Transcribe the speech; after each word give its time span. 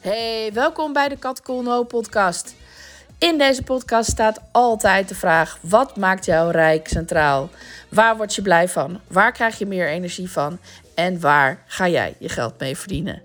Hey, 0.00 0.50
welkom 0.52 0.92
bij 0.92 1.08
de 1.08 1.16
Kat 1.16 1.42
Cool 1.42 1.62
No 1.62 1.82
podcast. 1.82 2.54
In 3.18 3.38
deze 3.38 3.62
podcast 3.62 4.10
staat 4.10 4.40
altijd 4.52 5.08
de 5.08 5.14
vraag: 5.14 5.58
wat 5.60 5.96
maakt 5.96 6.24
jou 6.24 6.50
rijk 6.50 6.88
centraal? 6.88 7.50
Waar 7.88 8.16
word 8.16 8.34
je 8.34 8.42
blij 8.42 8.68
van? 8.68 9.00
Waar 9.08 9.32
krijg 9.32 9.58
je 9.58 9.66
meer 9.66 9.88
energie 9.88 10.30
van? 10.30 10.58
En 10.94 11.20
waar 11.20 11.62
ga 11.66 11.88
jij 11.88 12.14
je 12.18 12.28
geld 12.28 12.58
mee 12.58 12.76
verdienen? 12.76 13.22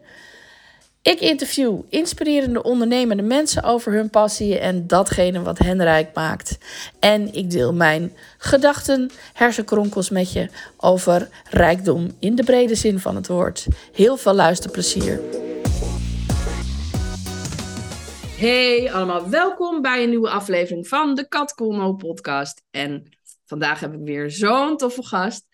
Ik 1.01 1.19
interview 1.19 1.79
inspirerende 1.89 2.63
ondernemende 2.63 3.23
mensen 3.23 3.63
over 3.63 3.93
hun 3.93 4.09
passie 4.09 4.59
en 4.59 4.87
datgene 4.87 5.41
wat 5.41 5.57
hen 5.57 5.83
rijk 5.83 6.13
maakt. 6.13 6.57
En 6.99 7.33
ik 7.33 7.51
deel 7.51 7.73
mijn 7.73 8.13
gedachten, 8.37 9.11
hersenkronkels 9.33 10.09
met 10.09 10.31
je 10.31 10.49
over 10.77 11.29
rijkdom 11.49 12.15
in 12.19 12.35
de 12.35 12.43
brede 12.43 12.75
zin 12.75 12.99
van 12.99 13.15
het 13.15 13.27
woord. 13.27 13.65
Heel 13.93 14.17
veel 14.17 14.33
luisterplezier. 14.33 15.19
Hey 18.35 18.93
allemaal, 18.93 19.29
welkom 19.29 19.81
bij 19.81 20.03
een 20.03 20.09
nieuwe 20.09 20.29
aflevering 20.29 20.87
van 20.87 21.15
de 21.15 21.27
Kat 21.27 21.53
Colmo 21.53 21.93
podcast. 21.93 22.63
En 22.71 23.17
vandaag 23.45 23.79
heb 23.79 23.93
ik 23.93 23.99
weer 24.03 24.31
zo'n 24.31 24.77
toffe 24.77 25.03
gast, 25.03 25.47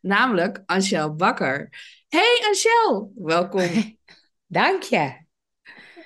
namelijk 0.00 0.62
Angel 0.66 1.14
Bakker. 1.14 1.68
Hey 2.08 2.42
Angel, 2.46 3.12
welkom. 3.14 3.98
Dank 4.46 4.82
je. 4.82 5.24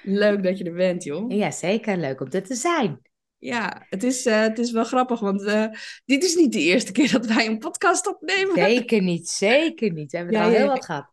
Leuk 0.03 0.43
dat 0.43 0.59
je 0.59 0.65
er 0.65 0.75
bent, 0.75 1.05
joh. 1.05 1.31
Ja, 1.31 1.51
zeker. 1.51 1.97
Leuk 1.97 2.21
om 2.21 2.29
er 2.31 2.43
te 2.43 2.55
zijn. 2.55 3.01
Ja, 3.39 3.87
het 3.89 4.03
is, 4.03 4.27
uh, 4.27 4.41
het 4.41 4.59
is 4.59 4.73
wel 4.73 4.85
grappig, 4.85 5.21
want 5.21 5.43
uh, 5.43 5.67
dit 6.05 6.25
is 6.25 6.35
niet 6.35 6.53
de 6.53 6.61
eerste 6.61 6.93
keer 6.93 7.13
dat 7.13 7.27
wij 7.27 7.47
een 7.47 7.59
podcast 7.59 8.09
opnemen. 8.09 8.55
Zeker 8.55 9.03
niet, 9.03 9.29
zeker 9.29 9.93
niet. 9.93 10.11
We 10.11 10.17
hebben 10.17 10.35
ja, 10.35 10.41
er 10.41 10.47
al 10.47 10.53
heel 10.53 10.67
wat 10.67 10.85
gehad. 10.85 11.13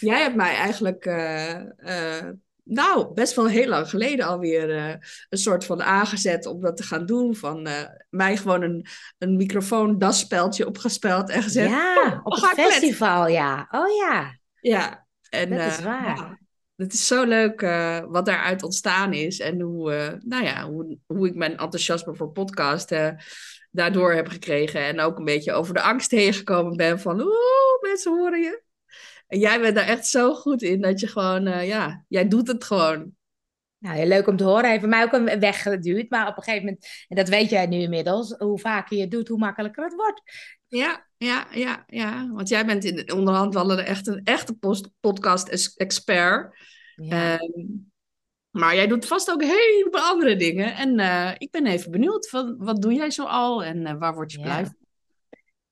Jij 0.00 0.22
hebt 0.22 0.36
mij 0.36 0.54
eigenlijk, 0.54 1.06
uh, 1.06 2.28
nou, 2.62 3.14
best 3.14 3.34
wel 3.34 3.46
heel 3.46 3.68
lang 3.68 3.88
geleden 3.88 4.26
alweer 4.26 4.70
een 5.28 5.38
soort 5.38 5.64
van 5.64 5.82
aangezet 5.82 6.46
om 6.46 6.60
dat 6.60 6.76
te 6.76 6.82
gaan 6.82 7.06
doen. 7.06 7.36
Van 7.36 7.68
mij 8.10 8.36
gewoon 8.36 8.62
een, 8.62 8.86
een 9.18 9.36
microfoon 9.36 9.98
dasspeltje 9.98 10.66
opgespeld 10.66 11.30
en 11.30 11.42
gezet. 11.42 11.68
Ja, 11.68 12.20
op 12.24 12.32
het 12.32 12.44
festival, 12.44 13.28
ja. 13.28 13.68
Oh 13.70 13.96
ja. 13.96 14.38
Ja. 14.60 15.06
En, 15.28 15.50
dat 15.50 15.66
is 15.66 15.82
waar 15.82 16.40
het 16.82 16.92
is 16.92 17.06
zo 17.06 17.24
leuk 17.24 17.62
uh, 17.62 17.98
wat 18.08 18.26
daaruit 18.26 18.62
ontstaan 18.62 19.12
is. 19.12 19.40
En 19.40 19.60
hoe, 19.60 19.92
uh, 19.92 20.12
nou 20.18 20.44
ja, 20.44 20.68
hoe, 20.70 20.98
hoe 21.06 21.26
ik 21.26 21.34
mijn 21.34 21.56
enthousiasme 21.56 22.14
voor 22.14 22.32
podcasten 22.32 23.22
daardoor 23.70 24.12
heb 24.12 24.28
gekregen. 24.28 24.80
En 24.80 25.00
ook 25.00 25.18
een 25.18 25.24
beetje 25.24 25.52
over 25.52 25.74
de 25.74 25.82
angst 25.82 26.10
heen 26.10 26.32
gekomen 26.32 26.76
ben 26.76 27.00
van... 27.00 27.20
Oeh, 27.20 27.80
mensen 27.80 28.12
horen 28.12 28.40
je. 28.40 28.61
En 29.32 29.38
jij 29.38 29.60
bent 29.60 29.74
daar 29.74 29.86
echt 29.86 30.06
zo 30.06 30.34
goed 30.34 30.62
in 30.62 30.80
dat 30.80 31.00
je 31.00 31.06
gewoon... 31.06 31.46
Uh, 31.46 31.66
ja, 31.66 32.04
jij 32.08 32.28
doet 32.28 32.48
het 32.48 32.64
gewoon. 32.64 33.12
Nou, 33.78 33.96
heel 33.96 34.06
leuk 34.06 34.26
om 34.26 34.36
te 34.36 34.44
horen. 34.44 34.62
Hij 34.62 34.70
heeft 34.70 34.86
mij 34.86 35.02
ook 35.02 35.12
een 35.12 35.40
weg. 35.40 35.64
Maar 36.08 36.28
op 36.28 36.36
een 36.36 36.42
gegeven 36.42 36.64
moment, 36.64 36.86
en 37.08 37.16
dat 37.16 37.28
weet 37.28 37.50
jij 37.50 37.66
nu 37.66 37.76
inmiddels... 37.76 38.34
hoe 38.38 38.58
vaker 38.58 38.96
je 38.96 39.02
het 39.02 39.10
doet, 39.10 39.28
hoe 39.28 39.38
makkelijker 39.38 39.84
het 39.84 39.94
wordt. 39.94 40.22
Ja, 40.66 41.06
ja, 41.16 41.46
ja, 41.50 41.84
ja. 41.86 42.30
Want 42.32 42.48
jij 42.48 42.66
bent 42.66 42.84
in 42.84 43.12
onderhand 43.12 43.54
wel 43.54 43.72
een, 43.72 43.78
echt 43.78 44.06
een 44.06 44.24
echte 44.24 44.56
podcast-expert. 45.00 46.58
Ja. 46.94 47.38
Ehm, 47.38 47.66
maar 48.50 48.74
jij 48.74 48.86
doet 48.86 49.06
vast 49.06 49.30
ook 49.30 49.42
hele 49.42 49.88
andere 49.92 50.36
dingen. 50.36 50.74
En 50.74 50.98
uh, 50.98 51.30
ik 51.38 51.50
ben 51.50 51.66
even 51.66 51.90
benieuwd, 51.90 52.28
van, 52.28 52.56
wat 52.58 52.82
doe 52.82 52.92
jij 52.92 53.10
zo 53.10 53.24
al 53.24 53.64
en 53.64 53.86
uh, 53.86 53.98
waar 53.98 54.14
word 54.14 54.32
je 54.32 54.38
ja. 54.38 54.44
blij 54.44 54.64
van? 54.64 54.81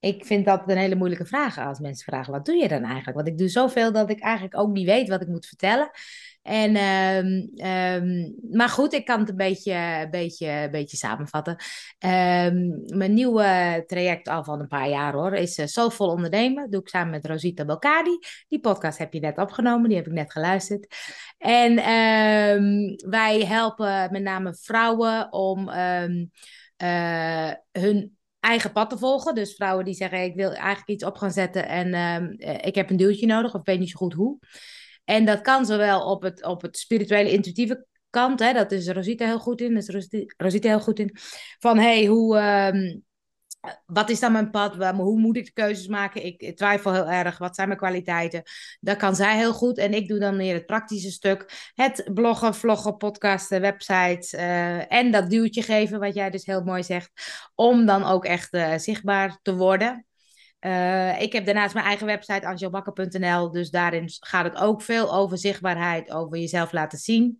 Ik 0.00 0.24
vind 0.24 0.44
dat 0.44 0.62
een 0.66 0.76
hele 0.76 0.94
moeilijke 0.94 1.26
vraag 1.26 1.58
als 1.58 1.78
mensen 1.78 2.04
vragen, 2.04 2.32
wat 2.32 2.44
doe 2.44 2.54
je 2.54 2.68
dan 2.68 2.82
eigenlijk? 2.82 3.16
Want 3.16 3.28
ik 3.28 3.38
doe 3.38 3.48
zoveel 3.48 3.92
dat 3.92 4.10
ik 4.10 4.20
eigenlijk 4.20 4.58
ook 4.58 4.72
niet 4.72 4.86
weet 4.86 5.08
wat 5.08 5.20
ik 5.20 5.28
moet 5.28 5.46
vertellen. 5.46 5.90
En, 6.42 6.76
um, 6.76 7.50
um, 7.66 8.34
maar 8.50 8.68
goed, 8.68 8.92
ik 8.92 9.04
kan 9.04 9.20
het 9.20 9.28
een 9.28 9.36
beetje, 9.36 10.08
beetje, 10.10 10.68
beetje 10.70 10.96
samenvatten. 10.96 11.52
Um, 11.52 12.82
mijn 12.84 13.14
nieuwe 13.14 13.82
traject 13.86 14.28
al 14.28 14.44
van 14.44 14.60
een 14.60 14.68
paar 14.68 14.88
jaar 14.88 15.12
hoor, 15.12 15.34
is 15.34 15.58
uh, 15.58 15.66
Soulful 15.66 16.08
Ondernemen. 16.08 16.62
Dat 16.62 16.72
doe 16.72 16.80
ik 16.80 16.88
samen 16.88 17.10
met 17.10 17.26
Rosita 17.26 17.64
Belkadi. 17.64 18.18
Die 18.48 18.60
podcast 18.60 18.98
heb 18.98 19.12
je 19.12 19.20
net 19.20 19.38
opgenomen, 19.38 19.88
die 19.88 19.98
heb 19.98 20.06
ik 20.06 20.12
net 20.12 20.32
geluisterd. 20.32 20.94
En 21.38 21.74
wij 23.10 23.44
helpen 23.46 24.12
met 24.12 24.22
name 24.22 24.54
vrouwen 24.54 25.32
om 25.32 25.68
uh, 25.68 27.52
hun 27.72 28.18
eigen 28.40 28.72
pad 28.72 28.90
te 28.90 28.98
volgen. 28.98 29.34
Dus 29.34 29.54
vrouwen 29.54 29.84
die 29.84 29.94
zeggen, 29.94 30.22
ik 30.22 30.34
wil 30.34 30.52
eigenlijk 30.52 30.88
iets 30.88 31.04
op 31.04 31.16
gaan 31.16 31.32
zetten 31.32 31.68
en 31.68 32.38
ik 32.64 32.74
heb 32.74 32.90
een 32.90 32.96
duwtje 32.96 33.26
nodig 33.26 33.54
of 33.54 33.64
weet 33.64 33.78
niet 33.78 33.90
zo 33.90 33.98
goed 33.98 34.12
hoe. 34.12 34.38
En 35.04 35.24
dat 35.24 35.40
kan 35.40 35.66
zowel 35.66 36.10
op 36.10 36.22
het, 36.22 36.44
op 36.44 36.62
het 36.62 36.78
spirituele, 36.78 37.30
intuïtieve 37.30 37.86
kant, 38.10 38.40
hè, 38.40 38.52
dat 38.52 38.72
is 38.72 38.88
Rosita 38.88 39.26
heel 39.26 39.38
goed 39.38 39.60
in, 39.60 39.76
is 39.76 40.10
Rosita 40.36 40.68
heel 40.68 40.80
goed 40.80 40.98
in, 40.98 41.16
van 41.58 41.78
hey, 41.78 42.06
hoe, 42.06 42.38
um, 42.72 43.04
wat 43.86 44.10
is 44.10 44.20
dan 44.20 44.32
mijn 44.32 44.50
pad, 44.50 44.94
hoe 44.94 45.18
moet 45.18 45.36
ik 45.36 45.44
de 45.44 45.52
keuzes 45.52 45.86
maken, 45.86 46.24
ik, 46.24 46.56
twijfel 46.56 46.92
heel 46.92 47.10
erg, 47.10 47.38
wat 47.38 47.54
zijn 47.54 47.68
mijn 47.68 47.80
kwaliteiten, 47.80 48.42
dat 48.80 48.96
kan 48.96 49.16
zij 49.16 49.36
heel 49.36 49.52
goed. 49.52 49.78
En 49.78 49.94
ik 49.94 50.08
doe 50.08 50.18
dan 50.18 50.36
meer 50.36 50.54
het 50.54 50.66
praktische 50.66 51.10
stuk, 51.10 51.70
het 51.74 52.10
bloggen, 52.14 52.54
vloggen, 52.54 52.96
podcasten, 52.96 53.60
websites 53.60 54.32
uh, 54.32 54.92
en 54.92 55.10
dat 55.10 55.30
duwtje 55.30 55.62
geven, 55.62 56.00
wat 56.00 56.14
jij 56.14 56.30
dus 56.30 56.46
heel 56.46 56.62
mooi 56.62 56.82
zegt, 56.82 57.10
om 57.54 57.86
dan 57.86 58.04
ook 58.04 58.24
echt 58.24 58.54
uh, 58.54 58.74
zichtbaar 58.76 59.38
te 59.42 59.54
worden. 59.54 60.06
Uh, 60.60 61.20
ik 61.20 61.32
heb 61.32 61.44
daarnaast 61.44 61.74
mijn 61.74 61.86
eigen 61.86 62.06
website 62.06 62.46
angelbakker.nl, 62.46 63.50
dus 63.50 63.70
daarin 63.70 64.04
gaat 64.20 64.44
het 64.44 64.56
ook 64.56 64.82
veel 64.82 65.14
over 65.14 65.38
zichtbaarheid, 65.38 66.10
over 66.10 66.38
jezelf 66.38 66.72
laten 66.72 66.98
zien. 66.98 67.38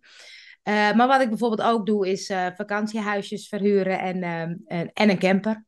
Maar 0.63 1.07
wat 1.07 1.21
ik 1.21 1.29
bijvoorbeeld 1.29 1.69
ook 1.69 1.85
doe, 1.85 2.09
is 2.09 2.33
vakantiehuisjes 2.55 3.47
verhuren 3.47 3.99
en, 3.99 4.23
en, 4.67 4.91
en, 4.93 5.09
een 5.09 5.19
camper. 5.19 5.65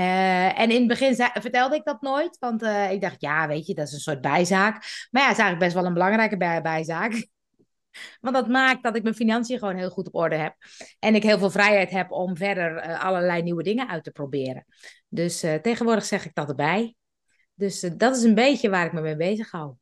En 0.00 0.70
in 0.70 0.78
het 0.78 0.86
begin 0.86 1.14
zei, 1.14 1.30
vertelde 1.32 1.76
ik 1.76 1.84
dat 1.84 2.00
nooit, 2.00 2.38
want 2.38 2.62
ik 2.90 3.00
dacht, 3.00 3.20
ja, 3.20 3.48
weet 3.48 3.66
je, 3.66 3.74
dat 3.74 3.86
is 3.86 3.92
een 3.92 3.98
soort 3.98 4.20
bijzaak. 4.20 4.72
Maar 5.10 5.22
ja, 5.22 5.28
het 5.28 5.36
is 5.36 5.42
eigenlijk 5.42 5.58
best 5.58 5.74
wel 5.74 5.84
een 5.84 5.92
belangrijke 5.92 6.36
bij 6.36 6.62
bijzaak. 6.62 7.12
Want 8.20 8.34
dat 8.34 8.48
maakt 8.48 8.82
dat 8.82 8.96
ik 8.96 9.02
mijn 9.02 9.14
financiën 9.14 9.58
gewoon 9.58 9.76
heel 9.76 9.90
goed 9.90 10.06
op 10.06 10.14
orde 10.14 10.36
heb. 10.36 10.54
En 10.98 11.14
ik 11.14 11.22
heel 11.22 11.38
veel 11.38 11.50
vrijheid 11.50 11.90
heb 11.90 12.10
om 12.10 12.36
verder 12.36 12.86
uh, 12.86 13.04
allerlei 13.04 13.42
nieuwe 13.42 13.62
dingen 13.62 13.88
uit 13.88 14.04
te 14.04 14.10
proberen. 14.10 14.64
Dus 15.08 15.40
tegenwoordig 15.40 16.04
zeg 16.04 16.24
ik 16.24 16.34
dat 16.34 16.48
erbij. 16.48 16.94
Dus 17.54 17.80
dat 17.80 18.16
is 18.16 18.22
een 18.22 18.34
beetje 18.34 18.70
waar 18.70 18.86
ik 18.86 18.92
me 18.92 19.00
mee 19.00 19.16
bezig 19.16 19.50
hou. 19.50 19.74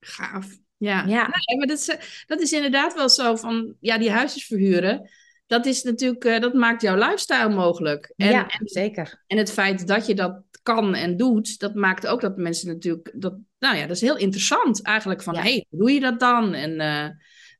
Gaaf. 0.00 0.46
Ja, 0.76 1.04
ja. 1.06 1.28
Nee, 1.28 1.58
maar 1.58 1.66
dat 1.66 1.78
is, 1.78 2.24
dat 2.26 2.40
is 2.40 2.52
inderdaad 2.52 2.94
wel 2.94 3.08
zo 3.08 3.36
van, 3.36 3.76
ja, 3.80 3.98
die 3.98 4.10
huisjes 4.10 4.46
verhuren. 4.46 5.10
Dat 5.46 5.66
is 5.66 5.82
natuurlijk, 5.82 6.40
dat 6.40 6.54
maakt 6.54 6.82
jouw 6.82 6.96
lifestyle 6.96 7.48
mogelijk. 7.48 8.12
En, 8.16 8.30
ja, 8.30 8.48
en, 8.48 8.60
zeker. 8.68 9.22
En 9.26 9.38
het 9.38 9.52
feit 9.52 9.86
dat 9.86 10.06
je 10.06 10.14
dat 10.14 10.42
kan 10.62 10.94
en 10.94 11.16
doet, 11.16 11.58
dat 11.58 11.74
maakt 11.74 12.06
ook 12.06 12.20
dat 12.20 12.36
mensen 12.36 12.68
natuurlijk, 12.68 13.12
dat, 13.14 13.34
nou 13.58 13.76
ja, 13.76 13.86
dat 13.86 13.96
is 13.96 14.02
heel 14.02 14.16
interessant 14.16 14.82
eigenlijk 14.82 15.22
van, 15.22 15.34
ja. 15.34 15.40
hey, 15.40 15.66
hoe 15.68 15.78
doe 15.78 15.92
je 15.92 16.00
dat 16.00 16.20
dan? 16.20 16.54
En 16.54 16.76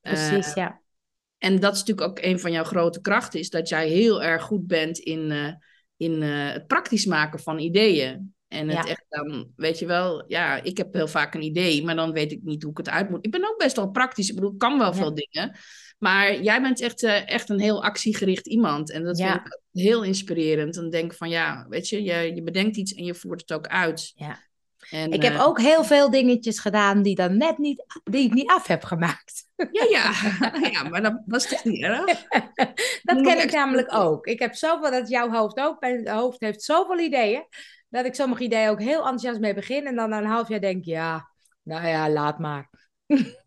Precies, 0.01 0.49
uh, 0.49 0.55
ja. 0.55 0.81
En 1.39 1.61
dat 1.61 1.75
is 1.75 1.79
natuurlijk 1.79 2.09
ook 2.09 2.25
een 2.25 2.41
van 2.41 2.53
jouw 2.53 2.65
grote 2.65 3.01
krachten, 3.01 3.41
is 3.41 3.51
dat 3.51 3.69
jij 3.69 3.89
heel 3.89 4.23
erg 4.23 4.43
goed 4.43 4.67
bent 4.67 4.99
in, 4.99 5.33
in 5.97 6.23
het 6.23 6.67
praktisch 6.67 7.07
maken 7.07 7.41
van 7.41 7.59
ideeën. 7.59 8.35
En 8.49 8.69
het 8.69 8.87
ja. 8.87 8.91
echt 8.91 9.05
dan, 9.09 9.53
weet 9.57 9.79
je 9.79 9.87
wel, 9.87 10.25
ja, 10.29 10.63
ik 10.63 10.77
heb 10.77 10.95
heel 10.95 11.09
vaak 11.09 11.35
een 11.35 11.43
idee, 11.43 11.85
maar 11.85 11.97
dan 11.97 12.13
weet 12.13 12.33
ik 12.33 12.43
niet 12.43 12.63
hoe 12.63 12.71
ik 12.71 12.77
het 12.77 12.89
uit 12.89 13.11
moet. 13.11 13.25
Ik 13.25 13.31
ben 13.31 13.49
ook 13.49 13.59
best 13.59 13.77
wel 13.77 13.91
praktisch, 13.91 14.29
ik 14.29 14.35
bedoel, 14.35 14.53
ik 14.53 14.59
kan 14.59 14.79
wel 14.79 14.93
ja. 14.93 14.95
veel 14.95 15.15
dingen. 15.15 15.57
Maar 15.99 16.43
jij 16.43 16.61
bent 16.63 16.81
echt, 16.81 17.03
echt 17.03 17.49
een 17.49 17.61
heel 17.61 17.85
actiegericht 17.85 18.47
iemand. 18.47 18.91
En 18.91 19.05
dat 19.05 19.19
ja. 19.19 19.33
vind 19.33 19.47
ik 19.47 19.83
heel 19.83 20.03
inspirerend. 20.03 20.75
Dan 20.75 20.91
denk 20.91 21.13
ik 21.13 21.19
van, 21.19 21.29
ja, 21.29 21.67
weet 21.69 21.89
je, 21.89 22.03
je, 22.03 22.35
je 22.35 22.43
bedenkt 22.43 22.77
iets 22.77 22.95
en 22.95 23.05
je 23.05 23.15
voert 23.15 23.41
het 23.41 23.53
ook 23.53 23.67
uit. 23.67 24.13
Ja. 24.15 24.39
En, 24.91 25.13
ik 25.13 25.23
heb 25.23 25.33
uh, 25.33 25.47
ook 25.47 25.61
heel 25.61 25.85
veel 25.85 26.11
dingetjes 26.11 26.59
gedaan 26.59 27.03
die, 27.03 27.15
dan 27.15 27.37
net 27.37 27.59
niet, 27.59 27.85
die 28.05 28.25
ik 28.25 28.33
niet 28.33 28.51
af 28.51 28.67
heb 28.67 28.85
gemaakt. 28.85 29.45
Ja, 29.57 29.87
ja. 29.89 30.13
ja 30.71 30.89
maar 30.89 31.03
dat 31.03 31.23
was 31.27 31.47
toch 31.47 31.65
niet 31.65 31.83
erg? 31.83 32.27
dat 33.03 33.21
ken 33.23 33.43
ik 33.43 33.53
namelijk 33.53 33.95
ook. 33.95 34.27
Ik 34.27 34.39
heb 34.39 34.55
zoveel, 34.55 34.91
dat 34.91 35.09
jouw 35.09 35.31
hoofd 35.31 35.59
ook, 35.59 35.81
mijn 35.81 36.09
hoofd 36.09 36.41
heeft 36.41 36.63
zoveel 36.63 36.99
ideeën, 36.99 37.47
dat 37.89 38.05
ik 38.05 38.15
sommige 38.15 38.43
ideeën 38.43 38.69
ook 38.69 38.83
heel 38.83 38.99
enthousiast 38.99 39.41
mee 39.41 39.55
begin 39.55 39.87
en 39.87 39.97
dan 39.97 40.09
na 40.09 40.19
een 40.19 40.25
half 40.25 40.49
jaar 40.49 40.61
denk, 40.61 40.85
ja, 40.85 41.31
nou 41.63 41.87
ja, 41.87 42.11
laat 42.11 42.39
maar. 42.39 42.71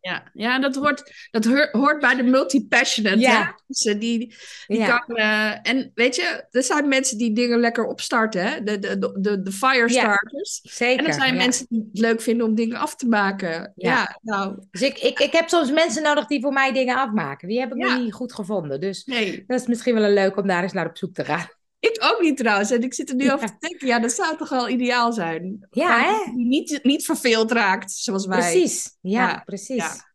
Ja, 0.02 0.24
ja 0.34 0.60
dat, 0.60 0.76
hoort, 0.76 1.28
dat 1.32 1.46
hoort 1.72 2.00
bij 2.00 2.16
de 2.16 2.24
multi-passionate. 2.24 3.20
Ja. 3.20 3.56
Die, 3.68 3.98
die 3.98 4.34
ja. 4.68 4.98
kan, 4.98 5.18
uh, 5.18 5.70
en 5.70 5.92
weet 5.96 6.16
je, 6.16 6.46
er 6.52 6.64
zijn 6.64 6.88
mensen 6.88 7.18
die 7.18 7.34
dingen 7.34 7.60
lekker 7.60 7.86
opstarten, 7.86 8.44
hè? 8.44 8.64
De, 8.64 8.80
de, 8.80 8.98
de, 9.20 9.42
de 9.42 9.52
firestarters. 9.52 10.60
Ja, 10.64 10.72
zeker. 10.72 11.00
En 11.00 11.06
er 11.06 11.14
zijn 11.14 11.36
mensen 11.36 11.66
die 11.70 11.90
het 11.92 12.00
leuk 12.00 12.22
vinden 12.22 12.48
om 12.48 12.56
dingen 12.56 12.78
af 12.78 12.96
te 12.96 13.08
maken. 13.08 13.74
Ja, 13.76 14.20
nou. 14.22 14.58
Dus 14.72 14.82
ik, 14.82 14.98
ik, 14.98 15.20
ik 15.20 15.32
heb 15.32 15.50
soms 15.50 15.72
mensen 15.72 16.04
nodig 16.04 16.28
die 16.28 16.42
voor 16.42 16.54
mij 16.54 16.72
dingen 16.72 16.96
afmaken. 16.96 17.48
Die 17.48 17.60
heb 17.60 17.72
ik 17.72 17.78
nog 17.78 17.98
niet 17.98 18.14
goed 18.14 18.34
gevonden. 18.34 18.80
Dus 18.80 19.06
nee. 19.06 19.44
dat 19.48 19.60
is 19.62 19.68
misschien 19.68 19.94
wel 19.94 20.04
een 20.04 20.14
leuk 20.14 20.38
om 20.38 20.48
daar 20.48 20.64
eens 20.64 20.74
naar 20.74 20.90
op 20.90 20.98
zoek 20.98 21.14
te 21.14 21.26
gaan. 21.26 21.48
Ik 21.92 21.98
ook 22.00 22.22
niet 22.22 22.38
trouwens. 22.38 22.72
En 22.72 22.84
ik 22.84 22.94
zit 22.94 23.10
er 23.10 23.16
nu 23.16 23.32
over 23.32 23.48
te 23.48 23.68
denken. 23.68 23.88
Ja, 23.88 24.00
dat 24.00 24.12
zou 24.12 24.38
toch 24.38 24.50
wel 24.50 24.70
ideaal 24.70 25.14
zijn. 25.14 25.68
Ja, 25.70 26.00
hè? 26.00 26.32
Die 26.36 26.46
niet, 26.46 26.80
niet 26.84 27.06
verveeld 27.06 27.52
raakt, 27.52 27.92
zoals 27.92 28.26
wij. 28.26 28.40
Precies. 28.40 28.98
Ja, 29.02 29.28
ja. 29.28 29.42
precies. 29.46 29.76
Ja. 29.76 30.08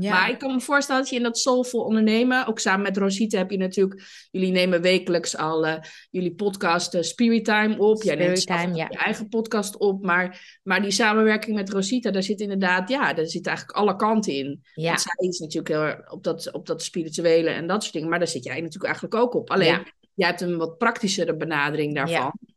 Ja. 0.00 0.10
Maar 0.10 0.30
ik 0.30 0.38
kan 0.38 0.54
me 0.54 0.60
voorstellen 0.60 1.00
dat 1.02 1.10
je 1.10 1.16
in 1.16 1.22
dat 1.22 1.38
soulful 1.38 1.80
ondernemen, 1.80 2.46
ook 2.46 2.58
samen 2.58 2.82
met 2.82 2.96
Rosita 2.96 3.38
heb 3.38 3.50
je 3.50 3.56
natuurlijk, 3.56 4.28
jullie 4.30 4.50
nemen 4.50 4.82
wekelijks 4.82 5.36
al 5.36 5.66
uh, 5.66 5.74
jullie 6.10 6.34
podcast 6.34 6.94
uh, 6.94 7.02
Spirit 7.02 7.44
Time 7.44 7.78
op. 7.78 8.02
Jij 8.02 8.14
neemt 8.14 8.46
Time, 8.46 8.74
ja. 8.74 8.86
je 8.90 8.98
eigen 8.98 9.28
podcast 9.28 9.78
op, 9.78 10.04
maar, 10.04 10.58
maar 10.62 10.82
die 10.82 10.90
samenwerking 10.90 11.56
met 11.56 11.70
Rosita, 11.70 12.10
daar 12.10 12.22
zit 12.22 12.40
inderdaad, 12.40 12.88
ja, 12.88 13.12
daar 13.12 13.26
zit 13.26 13.46
eigenlijk 13.46 13.78
alle 13.78 13.96
kanten 13.96 14.32
in. 14.32 14.60
Ja. 14.74 14.88
Want 14.88 15.00
zij 15.00 15.28
is 15.28 15.38
natuurlijk 15.38 15.68
heel 15.68 15.82
erg 15.82 16.12
op 16.12 16.24
dat, 16.24 16.52
op 16.52 16.66
dat 16.66 16.82
spirituele 16.82 17.50
en 17.50 17.66
dat 17.66 17.82
soort 17.82 17.94
dingen, 17.94 18.08
maar 18.08 18.18
daar 18.18 18.28
zit 18.28 18.44
jij 18.44 18.54
natuurlijk 18.54 18.84
eigenlijk 18.84 19.14
ook 19.14 19.34
op. 19.34 19.50
Alleen, 19.50 19.68
ja. 19.68 19.84
Jij 20.16 20.28
hebt 20.28 20.40
een 20.40 20.56
wat 20.56 20.78
praktischere 20.78 21.36
benadering 21.36 21.94
daarvan. 21.94 22.32
Ja. 22.40 22.54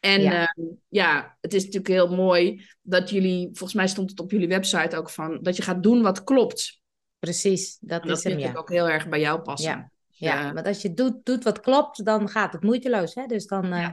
En 0.00 0.20
ja. 0.20 0.54
Uh, 0.56 0.66
ja. 0.88 1.36
het 1.40 1.54
is 1.54 1.64
natuurlijk 1.64 1.92
heel 1.92 2.14
mooi 2.16 2.66
dat 2.82 3.10
jullie, 3.10 3.46
volgens 3.46 3.74
mij 3.74 3.88
stond 3.88 4.10
het 4.10 4.20
op 4.20 4.30
jullie 4.30 4.48
website 4.48 4.96
ook 4.96 5.10
van, 5.10 5.38
dat 5.42 5.56
je 5.56 5.62
gaat 5.62 5.82
doen 5.82 6.02
wat 6.02 6.24
klopt. 6.24 6.80
Precies, 7.18 7.78
dat, 7.80 8.02
dat 8.02 8.16
is 8.16 8.24
hem, 8.24 8.38
ja. 8.38 8.52
ook 8.54 8.70
heel 8.70 8.88
erg 8.88 9.08
bij 9.08 9.20
jou 9.20 9.40
passen. 9.40 9.92
Ja, 10.08 10.34
ja. 10.34 10.52
want 10.52 10.66
als 10.66 10.82
je 10.82 10.94
doet, 10.94 11.24
doet 11.24 11.44
wat 11.44 11.60
klopt, 11.60 12.04
dan 12.04 12.28
gaat 12.28 12.52
het 12.52 12.62
moeiteloos. 12.62 13.14
Hè? 13.14 13.26
Dus, 13.26 13.46
dan, 13.46 13.74
uh, 13.74 13.88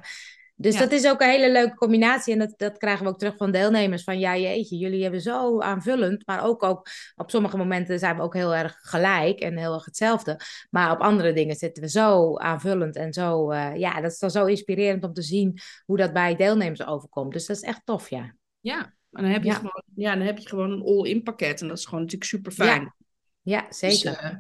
dus 0.57 0.77
dat 0.77 0.91
is 0.91 1.07
ook 1.07 1.21
een 1.21 1.29
hele 1.29 1.51
leuke 1.51 1.75
combinatie. 1.75 2.33
En 2.33 2.39
dat, 2.39 2.53
dat 2.57 2.77
krijgen 2.77 3.03
we 3.03 3.09
ook 3.09 3.19
terug 3.19 3.37
van 3.37 3.51
deelnemers. 3.51 4.03
Van 4.03 4.19
ja, 4.19 4.37
jeetje, 4.37 4.77
jullie 4.77 5.01
hebben 5.01 5.21
zo 5.21 5.59
aanvullend. 5.59 6.27
Maar 6.27 6.43
ook, 6.43 6.63
ook 6.63 6.87
op 7.15 7.29
sommige 7.29 7.57
momenten 7.57 7.99
zijn 7.99 8.15
we 8.15 8.21
ook 8.21 8.33
heel 8.33 8.55
erg 8.55 8.75
gelijk 8.79 9.39
en 9.39 9.57
heel 9.57 9.73
erg 9.73 9.85
hetzelfde. 9.85 10.39
Maar 10.69 10.91
op 10.91 10.99
andere 10.99 11.33
dingen 11.33 11.55
zitten 11.55 11.83
we 11.83 11.89
zo 11.89 12.37
aanvullend 12.37 12.95
en 12.95 13.13
zo. 13.13 13.51
Uh, 13.51 13.75
ja, 13.75 14.01
dat 14.01 14.11
is 14.11 14.19
dan 14.19 14.31
zo 14.31 14.45
inspirerend 14.45 15.03
om 15.03 15.13
te 15.13 15.21
zien 15.21 15.59
hoe 15.85 15.97
dat 15.97 16.13
bij 16.13 16.35
deelnemers 16.35 16.85
overkomt. 16.85 17.33
Dus 17.33 17.45
dat 17.45 17.55
is 17.55 17.63
echt 17.63 17.81
tof, 17.83 18.09
ja. 18.09 18.35
Ja, 18.59 18.93
en 19.11 19.23
dan 19.23 19.31
heb 19.31 19.43
je, 19.43 19.51
Gewoon, 19.51 19.83
ja, 19.95 20.15
dan 20.15 20.25
heb 20.25 20.37
je 20.37 20.47
gewoon 20.47 20.71
een 20.71 20.83
all-in 20.83 21.23
pakket. 21.23 21.61
En 21.61 21.67
dat 21.67 21.77
is 21.77 21.85
gewoon 21.85 21.99
natuurlijk 21.99 22.29
super 22.29 22.51
fijn. 22.51 22.95
Ja, 23.41 23.65
zeker. 23.69 24.11
Dus, 24.11 24.21
uh, 24.21 24.37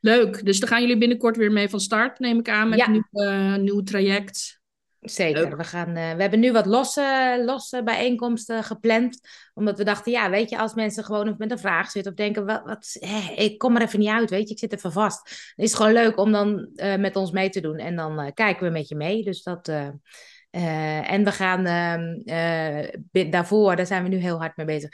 leuk. 0.00 0.44
Dus 0.44 0.60
dan 0.60 0.68
gaan 0.68 0.80
jullie 0.80 0.98
binnenkort 0.98 1.36
weer 1.36 1.52
mee 1.52 1.68
van 1.68 1.80
start, 1.80 2.18
neem 2.18 2.38
ik 2.38 2.48
aan, 2.48 2.68
met 2.68 2.80
een 2.80 2.92
nieuw, 2.92 3.24
uh, 3.24 3.56
nieuw 3.56 3.82
traject. 3.82 4.62
Zeker. 5.04 5.56
We, 5.56 5.64
gaan, 5.64 5.88
uh, 5.88 5.94
we 5.94 6.20
hebben 6.20 6.40
nu 6.40 6.52
wat 6.52 6.66
losse, 6.66 7.42
losse 7.44 7.82
bijeenkomsten 7.82 8.64
gepland. 8.64 9.20
Omdat 9.54 9.78
we 9.78 9.84
dachten, 9.84 10.12
ja, 10.12 10.30
weet 10.30 10.50
je, 10.50 10.58
als 10.58 10.74
mensen 10.74 11.04
gewoon 11.04 11.34
met 11.38 11.50
een 11.50 11.58
vraag 11.58 11.90
zitten 11.90 12.12
of 12.12 12.18
denken, 12.18 12.46
wat, 12.46 12.62
wat, 12.64 12.96
ik 13.36 13.58
kom 13.58 13.76
er 13.76 13.82
even 13.82 13.98
niet 13.98 14.08
uit, 14.08 14.30
weet 14.30 14.48
je, 14.48 14.54
ik 14.54 14.58
zit 14.58 14.72
even 14.72 14.92
vast. 14.92 15.52
Dan 15.56 15.64
is 15.64 15.70
het 15.72 15.80
gewoon 15.80 15.92
leuk 15.92 16.18
om 16.18 16.32
dan 16.32 16.68
uh, 16.74 16.96
met 16.96 17.16
ons 17.16 17.30
mee 17.30 17.50
te 17.50 17.60
doen. 17.60 17.78
En 17.78 17.96
dan 17.96 18.20
uh, 18.20 18.30
kijken 18.34 18.66
we 18.66 18.72
met 18.72 18.88
je 18.88 18.94
mee. 18.94 19.24
Dus 19.24 19.42
dat. 19.42 19.68
en 19.68 21.24
we 21.24 21.32
gaan 21.32 21.66
ehm, 21.66 23.30
daarvoor, 23.30 23.76
daar 23.76 23.86
zijn 23.86 24.02
we 24.02 24.08
nu 24.08 24.16
heel 24.16 24.38
hard 24.38 24.56
mee 24.56 24.66
bezig 24.66 24.90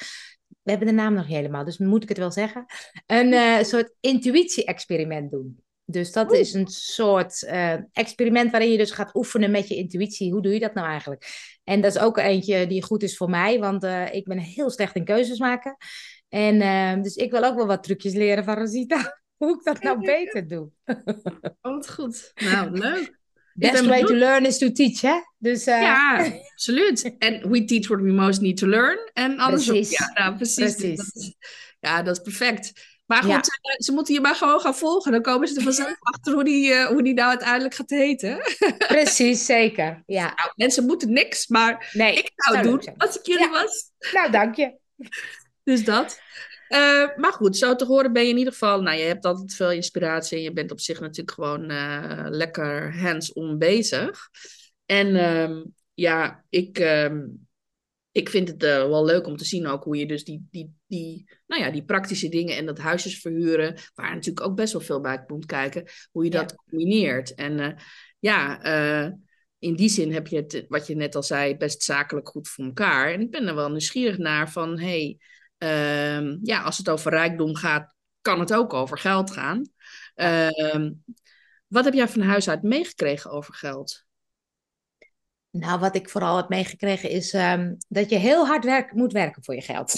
we 0.62 0.70
hebben 0.70 0.88
de 0.88 0.94
naam 0.94 1.14
nog 1.14 1.26
niet 1.26 1.36
helemaal, 1.36 1.64
dus 1.64 1.78
moet 1.78 2.02
ik 2.02 2.08
het 2.08 2.18
wel 2.18 2.30
zeggen. 2.30 2.64
Een 3.06 3.64
soort 3.64 3.92
intuïtie-experiment 4.00 5.30
doen. 5.30 5.62
Dus 5.90 6.12
dat 6.12 6.32
is 6.32 6.54
een 6.54 6.66
soort 6.66 7.42
uh, 7.42 7.74
experiment 7.92 8.50
waarin 8.50 8.70
je 8.70 8.78
dus 8.78 8.90
gaat 8.90 9.14
oefenen 9.14 9.50
met 9.50 9.68
je 9.68 9.74
intuïtie. 9.74 10.32
Hoe 10.32 10.42
doe 10.42 10.52
je 10.52 10.60
dat 10.60 10.74
nou 10.74 10.88
eigenlijk? 10.88 11.26
En 11.64 11.80
dat 11.80 11.94
is 11.94 12.02
ook 12.02 12.18
eentje 12.18 12.66
die 12.66 12.82
goed 12.82 13.02
is 13.02 13.16
voor 13.16 13.30
mij, 13.30 13.58
want 13.58 13.84
uh, 13.84 14.14
ik 14.14 14.24
ben 14.24 14.38
heel 14.38 14.70
slecht 14.70 14.96
in 14.96 15.04
keuzes 15.04 15.38
maken. 15.38 15.76
En 16.28 17.02
dus 17.02 17.16
ik 17.16 17.30
wil 17.30 17.44
ook 17.44 17.56
wel 17.56 17.66
wat 17.66 17.82
trucjes 17.82 18.14
leren 18.14 18.44
van 18.44 18.54
Rosita. 18.54 19.20
Hoe 19.36 19.54
ik 19.54 19.64
dat 19.64 19.82
nou 19.82 20.00
beter 20.00 20.48
doe. 20.48 20.70
Oh, 21.62 21.74
wat 21.74 21.90
goed. 21.90 22.32
Nou, 22.34 22.70
leuk. 22.70 23.18
Best 23.54 23.86
way 23.86 24.02
to 24.02 24.14
learn 24.14 24.46
is 24.46 24.58
to 24.58 24.72
teach, 24.72 25.00
hè? 25.00 25.20
Dus, 25.38 25.66
uh... 25.66 25.80
Ja, 25.80 26.30
absoluut. 26.52 27.14
En 27.18 27.50
we 27.50 27.64
teach 27.64 27.88
what 27.88 28.00
we 28.00 28.12
most 28.12 28.40
need 28.40 28.56
to 28.56 28.66
learn. 28.66 29.10
En 29.12 29.38
andersom. 29.38 29.74
Precies. 29.74 29.98
Ja, 29.98 30.10
nou, 30.14 30.36
precies. 30.36 30.74
precies. 30.74 30.96
Dat 30.96 31.14
is, 31.14 31.34
ja, 31.80 32.02
dat 32.02 32.16
is 32.16 32.22
perfect. 32.22 32.89
Maar 33.10 33.22
goed, 33.22 33.58
ja. 33.62 33.74
ze, 33.76 33.92
moeten 33.92 34.14
je 34.14 34.20
maar 34.20 34.34
gewoon 34.34 34.60
gaan 34.60 34.74
volgen. 34.74 35.12
Dan 35.12 35.22
komen 35.22 35.48
ze 35.48 35.56
er 35.56 35.62
vanzelf 35.62 35.96
achter 36.12 36.32
hoe 36.32 36.44
die, 36.44 36.70
uh, 36.70 36.86
hoe 36.86 37.02
die 37.02 37.14
nou 37.14 37.28
uiteindelijk 37.28 37.74
gaat 37.74 37.90
heten. 37.90 38.38
Precies, 38.88 39.44
zeker. 39.44 40.02
Ja. 40.06 40.22
Nou, 40.22 40.52
mensen 40.54 40.84
moeten 40.84 41.12
niks, 41.12 41.46
maar 41.46 41.90
nee, 41.92 42.16
ik 42.16 42.30
zou 42.34 42.56
het 42.56 42.66
doen 42.66 42.94
als 42.96 43.18
ik 43.18 43.26
jullie 43.26 43.44
ja. 43.44 43.50
was. 43.50 43.90
Nou, 44.12 44.30
dank 44.30 44.54
je. 44.54 44.78
Dus 45.62 45.84
dat. 45.84 46.20
Uh, 46.68 47.16
maar 47.16 47.32
goed, 47.32 47.56
zo 47.56 47.76
te 47.76 47.84
horen 47.84 48.12
ben 48.12 48.22
je 48.22 48.28
in 48.28 48.38
ieder 48.38 48.52
geval... 48.52 48.82
Nou, 48.82 48.98
je 48.98 49.04
hebt 49.04 49.24
altijd 49.24 49.54
veel 49.54 49.70
inspiratie 49.70 50.36
en 50.36 50.42
je 50.42 50.52
bent 50.52 50.70
op 50.70 50.80
zich 50.80 51.00
natuurlijk 51.00 51.30
gewoon 51.30 51.70
uh, 51.70 52.26
lekker 52.28 53.00
hands-on 53.00 53.58
bezig. 53.58 54.28
En 54.86 55.34
um, 55.40 55.74
ja, 55.94 56.44
ik, 56.48 56.78
um, 56.78 57.48
ik 58.12 58.28
vind 58.28 58.48
het 58.48 58.62
uh, 58.62 58.68
wel 58.68 59.04
leuk 59.04 59.26
om 59.26 59.36
te 59.36 59.44
zien 59.44 59.66
ook 59.66 59.84
hoe 59.84 59.96
je 59.96 60.06
dus 60.06 60.24
die, 60.24 60.48
die, 60.50 60.74
die, 60.86 61.30
nou 61.46 61.62
ja, 61.62 61.70
die 61.70 61.84
praktische 61.84 62.28
dingen 62.28 62.56
en 62.56 62.66
dat 62.66 62.78
huisjes 62.78 63.20
verhuren... 63.20 63.76
waar 63.94 64.14
natuurlijk 64.14 64.46
ook 64.46 64.56
best 64.56 64.72
wel 64.72 64.82
veel 64.82 65.00
bij 65.00 65.24
komt 65.24 65.46
kijken, 65.46 65.84
hoe 66.10 66.24
je 66.24 66.30
dat 66.30 66.50
ja. 66.50 66.56
combineert. 66.56 67.34
En 67.34 67.76
ja 68.18 68.62
in 69.60 69.74
die 69.74 69.88
zin 69.88 70.12
heb 70.12 70.26
je 70.26 70.36
het, 70.36 70.64
wat 70.68 70.86
je 70.86 70.94
net 70.94 71.14
al 71.14 71.22
zei, 71.22 71.56
best 71.56 71.82
zakelijk 71.82 72.28
goed 72.28 72.48
voor 72.48 72.64
elkaar. 72.64 73.12
En 73.12 73.20
ik 73.20 73.30
ben 73.30 73.46
er 73.46 73.54
wel 73.54 73.70
nieuwsgierig 73.70 74.18
naar 74.18 74.50
van, 74.50 74.78
hey, 74.78 75.18
um, 75.58 76.38
ja, 76.42 76.62
als 76.62 76.78
het 76.78 76.88
over 76.88 77.10
rijkdom 77.10 77.56
gaat, 77.56 77.94
kan 78.20 78.40
het 78.40 78.52
ook 78.52 78.72
over 78.74 78.98
geld 78.98 79.30
gaan. 79.30 79.70
Um, 80.14 81.04
wat 81.66 81.84
heb 81.84 81.94
jij 81.94 82.08
van 82.08 82.22
huis 82.22 82.48
uit 82.48 82.62
meegekregen 82.62 83.30
over 83.30 83.54
geld? 83.54 84.04
Nou, 85.50 85.80
wat 85.80 85.94
ik 85.94 86.10
vooral 86.10 86.36
heb 86.36 86.48
meegekregen 86.48 87.10
is 87.10 87.32
um, 87.32 87.76
dat 87.88 88.10
je 88.10 88.16
heel 88.16 88.46
hard 88.46 88.64
werk, 88.64 88.92
moet 88.92 89.12
werken 89.12 89.44
voor 89.44 89.54
je 89.54 89.62
geld. 89.62 89.94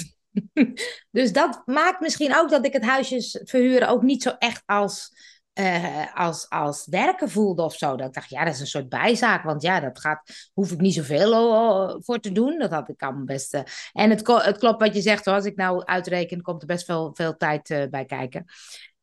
dus 1.10 1.32
dat 1.32 1.62
maakt 1.64 2.00
misschien 2.00 2.36
ook 2.36 2.50
dat 2.50 2.66
ik 2.66 2.72
het 2.72 2.84
huisjes 2.84 3.40
verhuren 3.44 3.88
ook 3.88 4.02
niet 4.02 4.22
zo 4.22 4.30
echt 4.38 4.62
als 4.66 5.10
uh, 5.54 6.16
als, 6.16 6.48
als 6.48 6.86
werken 6.86 7.30
voelde 7.30 7.62
of 7.62 7.74
zo. 7.74 7.96
Dat 7.96 8.06
ik 8.06 8.14
dacht, 8.14 8.30
ja, 8.30 8.44
dat 8.44 8.54
is 8.54 8.60
een 8.60 8.66
soort 8.66 8.88
bijzaak. 8.88 9.44
Want 9.44 9.62
ja, 9.62 9.80
dat 9.80 10.00
gaat, 10.00 10.50
hoef 10.52 10.72
ik 10.72 10.80
niet 10.80 10.94
zoveel 10.94 11.32
uh, 11.32 11.94
voor 11.98 12.18
te 12.20 12.32
doen. 12.32 12.58
Dat 12.58 12.70
had 12.70 12.88
ik 12.88 12.96
kan 12.96 13.24
best. 13.24 13.54
Uh, 13.54 13.60
en 13.92 14.10
het, 14.10 14.26
het 14.26 14.58
klopt 14.58 14.80
wat 14.80 14.94
je 14.94 15.00
zegt, 15.00 15.24
hoor. 15.24 15.34
als 15.34 15.44
ik 15.44 15.56
nou 15.56 15.84
uitreken, 15.84 16.42
komt 16.42 16.60
er 16.60 16.66
best 16.66 16.84
veel, 16.84 17.10
veel 17.14 17.36
tijd 17.36 17.88
bij 17.90 18.04
kijken. 18.04 18.44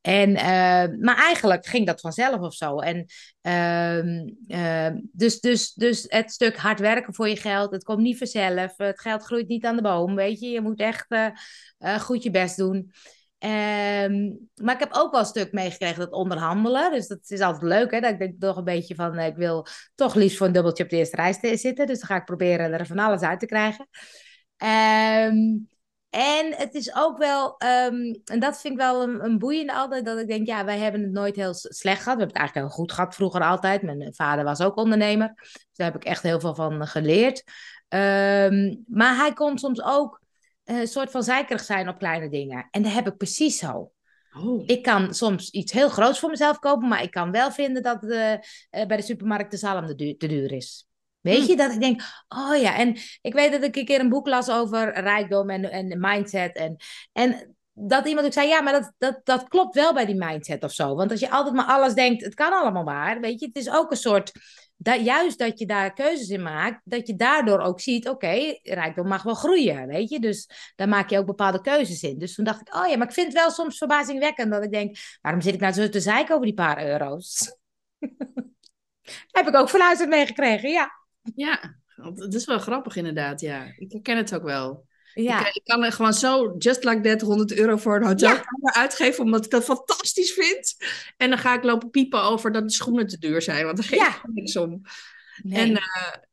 En, 0.10 0.32
maar 1.00 1.18
eigenlijk 1.18 1.66
ging 1.66 1.86
dat 1.86 2.02
vanzelf 2.02 2.40
of 2.40 2.54
zo. 2.54 2.80
En, 2.80 3.06
ehm, 3.42 5.00
dus, 5.12 5.40
dus, 5.40 5.74
dus 5.74 6.06
het 6.08 6.32
stuk 6.32 6.58
hard 6.58 6.80
werken 6.80 7.14
voor 7.14 7.30
je 7.30 7.36
geld, 7.36 7.72
het 7.72 7.84
komt 7.84 8.00
niet 8.00 8.18
vanzelf. 8.18 8.74
Het 8.78 9.02
geld 9.02 9.24
groeit 9.24 9.48
niet 9.48 9.66
aan 9.66 9.76
de 9.76 9.82
boom, 9.82 10.16
weet 10.16 10.40
je. 10.40 10.50
Je 10.50 10.62
moet 10.62 10.80
echt 10.80 11.08
goed 12.00 12.24
je 12.24 12.32
best 12.32 12.58
doen. 12.58 12.92
Um, 13.40 14.50
maar 14.56 14.74
ik 14.74 14.80
heb 14.80 14.94
ook 14.94 15.12
wel 15.12 15.20
een 15.20 15.26
stuk 15.26 15.52
meegekregen 15.52 16.00
dat 16.00 16.12
onderhandelen. 16.12 16.92
Dus 16.92 17.08
dat 17.08 17.20
is 17.28 17.40
altijd 17.40 17.64
leuk, 17.64 17.92
hè? 17.92 18.00
Dat 18.00 18.12
ik 18.12 18.20
denk 18.20 18.40
toch 18.40 18.58
een 18.58 18.64
beetje 18.64 18.96
van, 18.96 19.20
ik 19.20 19.36
wil 19.36 19.66
toch 19.96 20.16
liefst 20.16 20.38
voor 20.38 20.48
een 20.48 20.54
dubbeltje 20.54 20.84
op 20.84 20.90
de 20.90 20.98
eerste 20.98 21.16
rij 21.16 21.58
zitten. 21.58 21.88
Dus 21.88 22.00
dan 22.00 22.08
ga 22.08 22.16
ik 22.16 22.26
proberen 22.26 22.74
er 22.74 22.86
van 22.86 23.00
alles 23.00 23.22
uit 23.22 23.40
te 23.40 23.46
krijgen. 23.46 23.88
Um, 24.64 25.70
en 26.10 26.54
het 26.56 26.74
is 26.74 26.96
ook 26.96 27.18
wel, 27.18 27.46
um, 27.48 28.22
en 28.26 28.40
dat 28.40 28.62
vind 28.62 28.74
ik 28.74 28.80
wel 28.80 29.04
een, 29.04 29.24
een 29.24 29.38
boeiende 29.38 29.74
altijd, 29.74 30.06
dat 30.06 30.20
ik 30.20 30.28
denk, 30.28 30.48
ja, 30.48 30.66
wij 30.66 30.78
hebben 30.78 31.02
het 31.02 31.12
nooit 31.12 31.36
heel 31.36 31.54
slecht 31.54 32.02
gehad. 32.02 32.18
We 32.18 32.24
hebben 32.24 32.28
het 32.28 32.36
eigenlijk 32.36 32.68
heel 32.68 32.76
goed 32.76 32.92
gehad 32.92 33.16
vroeger 33.16 33.42
altijd. 33.42 33.82
Mijn 33.82 34.14
vader 34.16 34.44
was 34.44 34.62
ook 34.62 34.78
ondernemer. 34.78 35.32
Dus 35.36 35.68
daar 35.74 35.92
heb 35.92 36.02
ik 36.02 36.08
echt 36.08 36.24
heel 36.24 36.40
veel 36.40 36.56
van 36.56 36.88
geleerd. 36.88 37.44
maar 38.88 39.16
hij 39.16 39.34
kon 39.34 39.58
soms 39.58 39.84
ook 39.84 40.22
een 40.64 40.88
soort 40.88 41.12
van 41.12 41.24
zeikerig 41.24 41.64
zijn 41.64 41.90
op 41.90 41.98
kleine 41.98 42.30
dingen. 42.30 42.68
En 42.72 42.82
dat 42.82 42.94
heb 42.94 43.08
ik 43.08 43.18
precies 43.18 43.58
zo. 43.58 43.92
Oh. 44.38 44.64
Ik 44.66 44.84
kan 44.84 45.14
soms 45.14 45.50
iets 45.50 45.72
heel 45.72 45.90
groots 45.90 46.20
voor 46.20 46.30
mezelf 46.30 46.60
kopen, 46.60 46.88
maar 46.88 47.04
ik 47.04 47.12
kan 47.12 47.32
wel 47.32 47.52
vinden 47.52 47.84
dat 47.84 48.04
uh, 48.04 48.10
bij 48.70 48.98
de 48.98 49.02
supermarkt 49.02 49.52
de 49.52 49.58
zalm 49.58 49.86
te 49.86 49.96
duur, 49.96 50.18
te 50.18 50.28
duur 50.28 50.52
is. 50.52 50.89
Weet 51.30 51.44
hm. 51.44 51.50
je, 51.50 51.56
dat 51.56 51.72
ik 51.72 51.80
denk, 51.80 52.02
oh 52.28 52.62
ja, 52.62 52.76
en 52.78 52.98
ik 53.22 53.34
weet 53.34 53.52
dat 53.52 53.64
ik 53.64 53.76
een 53.76 53.86
keer 53.86 54.00
een 54.00 54.10
boek 54.10 54.28
las 54.28 54.50
over 54.50 55.00
rijkdom 55.00 55.50
en, 55.50 55.72
en 55.72 56.00
mindset. 56.00 56.56
En, 56.56 56.76
en 57.12 57.56
dat 57.74 58.08
iemand 58.08 58.26
ook 58.26 58.34
zei, 58.34 58.48
ja, 58.48 58.62
maar 58.62 58.74
dat, 58.74 58.94
dat, 58.98 59.22
dat 59.24 59.48
klopt 59.48 59.76
wel 59.76 59.94
bij 59.94 60.06
die 60.06 60.16
mindset 60.16 60.64
of 60.64 60.72
zo. 60.72 60.96
Want 60.96 61.12
als 61.12 61.20
je 61.20 61.30
altijd 61.30 61.56
maar 61.56 61.66
alles 61.66 61.94
denkt, 61.94 62.24
het 62.24 62.34
kan 62.34 62.54
allemaal 62.54 62.84
maar, 62.84 63.20
weet 63.20 63.40
je, 63.40 63.46
het 63.46 63.56
is 63.56 63.70
ook 63.70 63.92
een 63.92 63.98
soort 63.98 64.32
dat, 64.82 65.06
juist 65.06 65.38
dat 65.38 65.60
je 65.60 65.66
daar 65.66 65.94
keuzes 65.94 66.30
in 66.30 66.42
maakt, 66.42 66.82
dat 66.84 67.08
je 67.08 67.16
daardoor 67.16 67.60
ook 67.60 67.80
ziet, 67.80 68.10
oké, 68.10 68.26
okay, 68.26 68.60
rijkdom 68.64 69.08
mag 69.08 69.24
wel 69.24 69.34
groeien, 69.34 69.88
weet 69.88 70.10
je. 70.10 70.20
Dus 70.20 70.50
daar 70.76 70.88
maak 70.88 71.10
je 71.10 71.18
ook 71.18 71.26
bepaalde 71.26 71.62
keuzes 71.62 72.04
in. 72.04 72.18
Dus 72.18 72.36
toen 72.36 72.46
dacht 72.46 72.62
ik, 72.62 72.76
oh 72.76 72.88
ja, 72.88 72.98
maar 72.98 73.08
ik 73.08 73.14
vind 73.14 73.28
het 73.28 73.36
wel 73.36 73.52
soms 73.52 73.78
verbazingwekkend 73.78 74.52
dat 74.52 74.64
ik 74.64 74.72
denk, 74.72 74.98
waarom 75.22 75.42
zit 75.42 75.54
ik 75.54 75.60
nou 75.60 75.74
zo 75.74 75.90
te 75.90 76.00
zeiken 76.00 76.34
over 76.34 76.46
die 76.46 76.56
paar 76.56 76.86
euro's? 76.86 77.56
Heb 79.32 79.48
ik 79.48 79.56
ook 79.56 79.70
van 79.70 79.80
huis 79.80 80.00
uit 80.00 80.10
meegekregen, 80.10 80.70
ja. 80.70 80.99
Ja, 81.36 81.76
dat 82.14 82.34
is 82.34 82.46
wel 82.46 82.60
grappig 82.60 82.96
inderdaad, 82.96 83.42
ja. 83.42 83.74
Ik 83.78 83.92
herken 83.92 84.18
het 84.18 84.36
ook 84.36 84.44
wel. 84.44 84.88
Ja. 85.14 85.40
Ik, 85.48 85.56
ik, 85.56 85.62
kan 85.64 85.84
er 85.84 85.92
gewoon 85.92 86.14
zo, 86.14 86.56
just 86.58 86.84
like 86.84 87.02
that, 87.02 87.22
100 87.22 87.54
euro 87.54 87.78
voor 87.78 87.96
een 87.96 88.08
hotelkamer 88.08 88.74
ja. 88.74 88.74
uitgeven, 88.74 89.24
omdat 89.24 89.46
ik 89.46 89.52
dat 89.52 89.64
fantastisch 89.64 90.32
vind. 90.32 90.76
En 91.18 91.30
dan 91.30 91.38
ga 91.40 91.56
ik 91.56 91.64
lopen 91.64 91.90
piepen 91.90 92.24
over 92.24 92.52
dat 92.52 92.64
de 92.64 92.72
schoenen 92.72 93.08
te 93.08 93.18
duur 93.18 93.42
zijn, 93.42 93.66
want 93.66 93.78
daar 93.78 93.86
geef 93.86 94.00
ik 94.00 94.22
ja. 94.24 94.30
niks 94.34 94.56
om. 94.56 94.82
En 95.50 95.70
uh, 95.70 95.78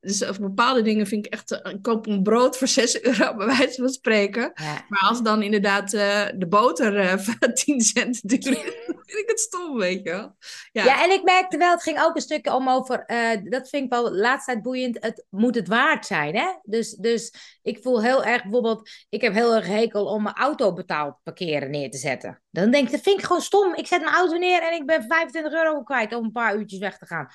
dus 0.01 0.39
bepaalde 0.39 0.83
dingen 0.83 1.07
vind 1.07 1.27
ik 1.27 1.33
echt, 1.33 1.53
uh, 1.53 1.73
ik 1.73 1.83
koop 1.83 2.07
een 2.07 2.23
brood 2.23 2.57
voor 2.57 2.69
6 2.79 3.03
euro 3.03 3.37
bij 3.37 3.47
wijze 3.47 3.81
van 3.81 3.89
spreken. 3.89 4.53
Maar 4.89 5.01
als 5.09 5.23
dan 5.23 5.43
inderdaad 5.43 5.93
uh, 5.93 6.27
de 6.37 6.47
boter 6.49 7.25
10 7.55 7.81
cent 7.81 8.29
duur 8.29 8.53
is, 8.53 8.73
vind 9.07 9.19
ik 9.19 9.25
het 9.27 9.41
stom, 9.41 9.79
weet 9.79 10.03
je 10.05 10.11
wel. 10.11 10.37
Ja. 10.73 10.85
ja, 10.85 11.05
en 11.05 11.11
ik 11.11 11.23
merkte 11.23 11.57
wel, 11.57 11.71
het 11.71 11.83
ging 11.83 12.01
ook 12.01 12.15
een 12.15 12.21
stukje 12.21 12.55
om 12.55 12.69
over, 12.69 13.05
dat 13.45 13.69
vind 13.69 13.85
ik 13.85 13.91
wel 13.91 14.05
de 14.05 14.17
laatste 14.17 14.53
tijd 14.53 14.63
boeiend, 14.63 14.97
het 15.01 15.27
moet 15.31 15.55
het 15.55 15.69
waard 15.69 16.07
zijn, 16.07 16.37
hè? 16.37 16.53
Dus, 16.63 16.91
dus 16.95 17.33
ik 17.63 17.79
voel 17.83 18.03
heel 18.03 18.25
erg 18.25 18.43
bijvoorbeeld, 18.43 18.91
ik 19.09 19.21
heb 19.21 19.33
heel 19.33 19.55
erg 19.55 19.67
hekel 19.67 20.05
om 20.05 20.23
mijn 20.23 20.35
auto 20.35 20.73
betaald 20.73 21.17
parkeren 21.23 21.71
neer 21.71 21.91
te 21.91 21.99
zetten. 21.99 22.43
Dan 22.51 22.71
denk 22.71 22.87
ik, 22.87 22.93
dat 22.93 23.01
vind 23.01 23.19
ik 23.19 23.27
gewoon 23.27 23.43
stom. 23.43 23.75
Ik 23.75 23.87
zet 23.87 24.01
mijn 24.03 24.15
auto 24.15 24.37
neer 24.37 24.63
en 24.63 24.73
ik 24.73 24.87
ben 24.87 25.03
25 25.03 25.53
euro 25.53 25.83
kwijt 25.83 26.15
om 26.15 26.25
een 26.25 26.33
paar 26.33 26.57
uurtjes 26.57 26.79
weg 26.79 26.99
te 26.99 27.07
gaan. 27.07 27.29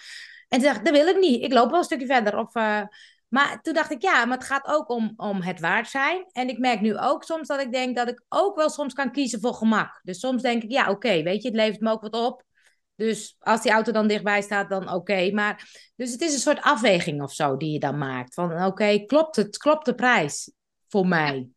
En 0.52 0.60
toen 0.60 0.68
dacht 0.68 0.78
ik, 0.78 0.86
dat 0.86 0.94
wil 0.94 1.08
ik 1.08 1.20
niet. 1.20 1.44
Ik 1.44 1.54
loop 1.54 1.70
wel 1.70 1.80
een 1.80 1.86
stukje 1.86 2.06
verder. 2.06 2.38
Of, 2.38 2.56
uh... 2.56 2.82
Maar 3.28 3.62
toen 3.62 3.74
dacht 3.74 3.92
ik, 3.92 4.02
ja, 4.02 4.26
maar 4.26 4.38
het 4.38 4.48
gaat 4.48 4.68
ook 4.68 4.90
om, 4.90 5.14
om 5.16 5.42
het 5.42 5.60
waard 5.60 5.90
zijn. 5.90 6.26
En 6.32 6.50
ik 6.50 6.58
merk 6.58 6.82
nu 6.82 6.98
ook 6.98 7.24
soms 7.24 7.48
dat 7.48 7.62
ik 7.62 7.72
denk 7.72 7.96
dat 7.96 8.10
ik 8.10 8.24
ook 8.30 8.56
wel 8.56 8.70
soms 8.70 8.94
kan 8.94 9.12
kiezen 9.12 9.40
voor 9.40 9.54
gemak. 9.54 10.00
Dus 10.04 10.20
soms 10.20 10.42
denk 10.42 10.64
ik, 10.64 10.72
ja, 10.72 10.90
oké, 10.90 11.24
weet 11.24 11.42
je, 11.42 11.48
het 11.48 11.58
levert 11.58 11.80
me 11.80 11.92
ook 11.92 12.02
wat 12.02 12.14
op. 12.14 12.44
Dus 12.96 13.36
als 13.40 13.62
die 13.62 13.72
auto 13.72 13.92
dan 13.92 14.08
dichtbij 14.08 14.42
staat, 14.42 14.70
dan 14.70 14.92
oké. 14.94 15.32
Maar 15.32 15.70
dus 15.96 16.12
het 16.12 16.22
is 16.22 16.34
een 16.34 16.40
soort 16.40 16.62
afweging 16.62 17.22
of 17.22 17.34
zo 17.34 17.58
die 17.58 17.72
je 17.72 17.80
dan 17.80 17.98
maakt. 17.98 18.34
Van 18.34 18.66
oké, 18.66 19.06
klopt 19.06 19.36
het, 19.36 19.58
klopt 19.58 19.86
de 19.86 19.96
prijs 19.96 20.52
voor 20.88 21.08
mij? 21.08 21.48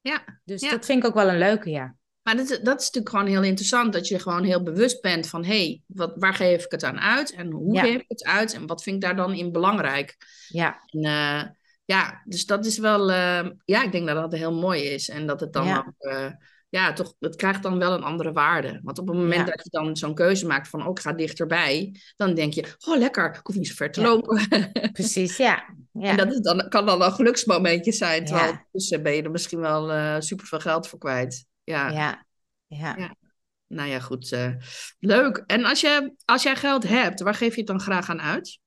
Ja. 0.00 0.40
Dus 0.44 0.60
dat 0.60 0.84
vind 0.84 1.02
ik 1.02 1.08
ook 1.08 1.14
wel 1.14 1.28
een 1.28 1.38
leuke, 1.38 1.70
ja. 1.70 1.94
Maar 2.24 2.36
dat, 2.36 2.48
dat 2.48 2.80
is 2.80 2.90
natuurlijk 2.90 3.08
gewoon 3.08 3.26
heel 3.26 3.42
interessant, 3.42 3.92
dat 3.92 4.08
je 4.08 4.18
gewoon 4.18 4.44
heel 4.44 4.62
bewust 4.62 5.00
bent 5.00 5.26
van, 5.26 5.44
hé, 5.44 5.56
hey, 5.56 5.82
wat, 5.86 6.12
waar 6.16 6.34
geef 6.34 6.64
ik 6.64 6.70
het 6.70 6.84
aan 6.84 7.00
uit 7.00 7.32
en 7.32 7.50
hoe 7.50 7.78
geef 7.78 8.00
ik 8.00 8.08
het 8.08 8.24
uit 8.24 8.54
en 8.54 8.66
wat 8.66 8.82
vind 8.82 8.96
ik 8.96 9.02
daar 9.02 9.16
dan 9.16 9.34
in 9.34 9.52
belangrijk? 9.52 10.16
Ja. 10.48 10.80
En, 10.86 11.04
uh, 11.04 11.42
ja, 11.84 12.22
dus 12.24 12.46
dat 12.46 12.66
is 12.66 12.78
wel, 12.78 13.10
uh, 13.10 13.46
ja, 13.64 13.82
ik 13.82 13.92
denk 13.92 14.06
dat 14.06 14.16
dat 14.16 14.40
heel 14.40 14.54
mooi 14.54 14.82
is 14.82 15.08
en 15.08 15.26
dat 15.26 15.40
het 15.40 15.52
dan 15.52 15.66
ja. 15.66 15.78
ook, 15.78 16.12
uh, 16.12 16.30
ja, 16.68 16.92
toch, 16.92 17.14
het 17.20 17.36
krijgt 17.36 17.62
dan 17.62 17.78
wel 17.78 17.92
een 17.92 18.02
andere 18.02 18.32
waarde. 18.32 18.80
Want 18.82 18.98
op 18.98 19.08
het 19.08 19.16
moment 19.16 19.48
ja. 19.48 19.54
dat 19.54 19.64
je 19.64 19.70
dan 19.70 19.96
zo'n 19.96 20.14
keuze 20.14 20.46
maakt 20.46 20.68
van, 20.68 20.86
oh, 20.86 20.90
ik 20.90 21.00
ga 21.00 21.12
dichterbij, 21.12 22.00
dan 22.16 22.34
denk 22.34 22.52
je, 22.52 22.74
oh, 22.86 22.98
lekker, 22.98 23.34
ik 23.34 23.46
hoef 23.46 23.56
niet 23.56 23.68
zo 23.68 23.74
ver 23.74 23.90
te 23.90 24.00
lopen. 24.00 24.48
Precies, 24.92 25.36
ja. 25.36 25.64
ja. 25.92 26.10
En 26.10 26.16
dat 26.16 26.32
is 26.32 26.40
dan, 26.40 26.68
kan 26.68 26.86
dan 26.86 27.02
een 27.02 27.12
geluksmomentje 27.12 27.92
zijn, 27.92 28.24
terwijl 28.24 28.58
tussen 28.72 29.02
ben 29.02 29.14
je 29.14 29.22
er 29.22 29.30
misschien 29.30 29.60
wel 29.60 30.20
super 30.20 30.46
veel 30.46 30.60
geld 30.60 30.88
voor 30.88 30.98
kwijt. 30.98 31.52
Ja. 31.64 31.88
ja. 31.88 32.26
Ja. 32.66 32.96
ja. 32.98 33.14
Nou 33.66 33.88
ja, 33.88 34.00
goed. 34.00 34.32
Uh, 34.32 34.54
leuk. 34.98 35.42
En 35.46 35.64
als, 35.64 35.80
je, 35.80 36.14
als 36.24 36.42
jij 36.42 36.56
geld 36.56 36.88
hebt, 36.88 37.20
waar 37.20 37.34
geef 37.34 37.52
je 37.52 37.58
het 37.58 37.66
dan 37.66 37.80
graag 37.80 38.08
aan 38.08 38.20
uit? 38.20 38.58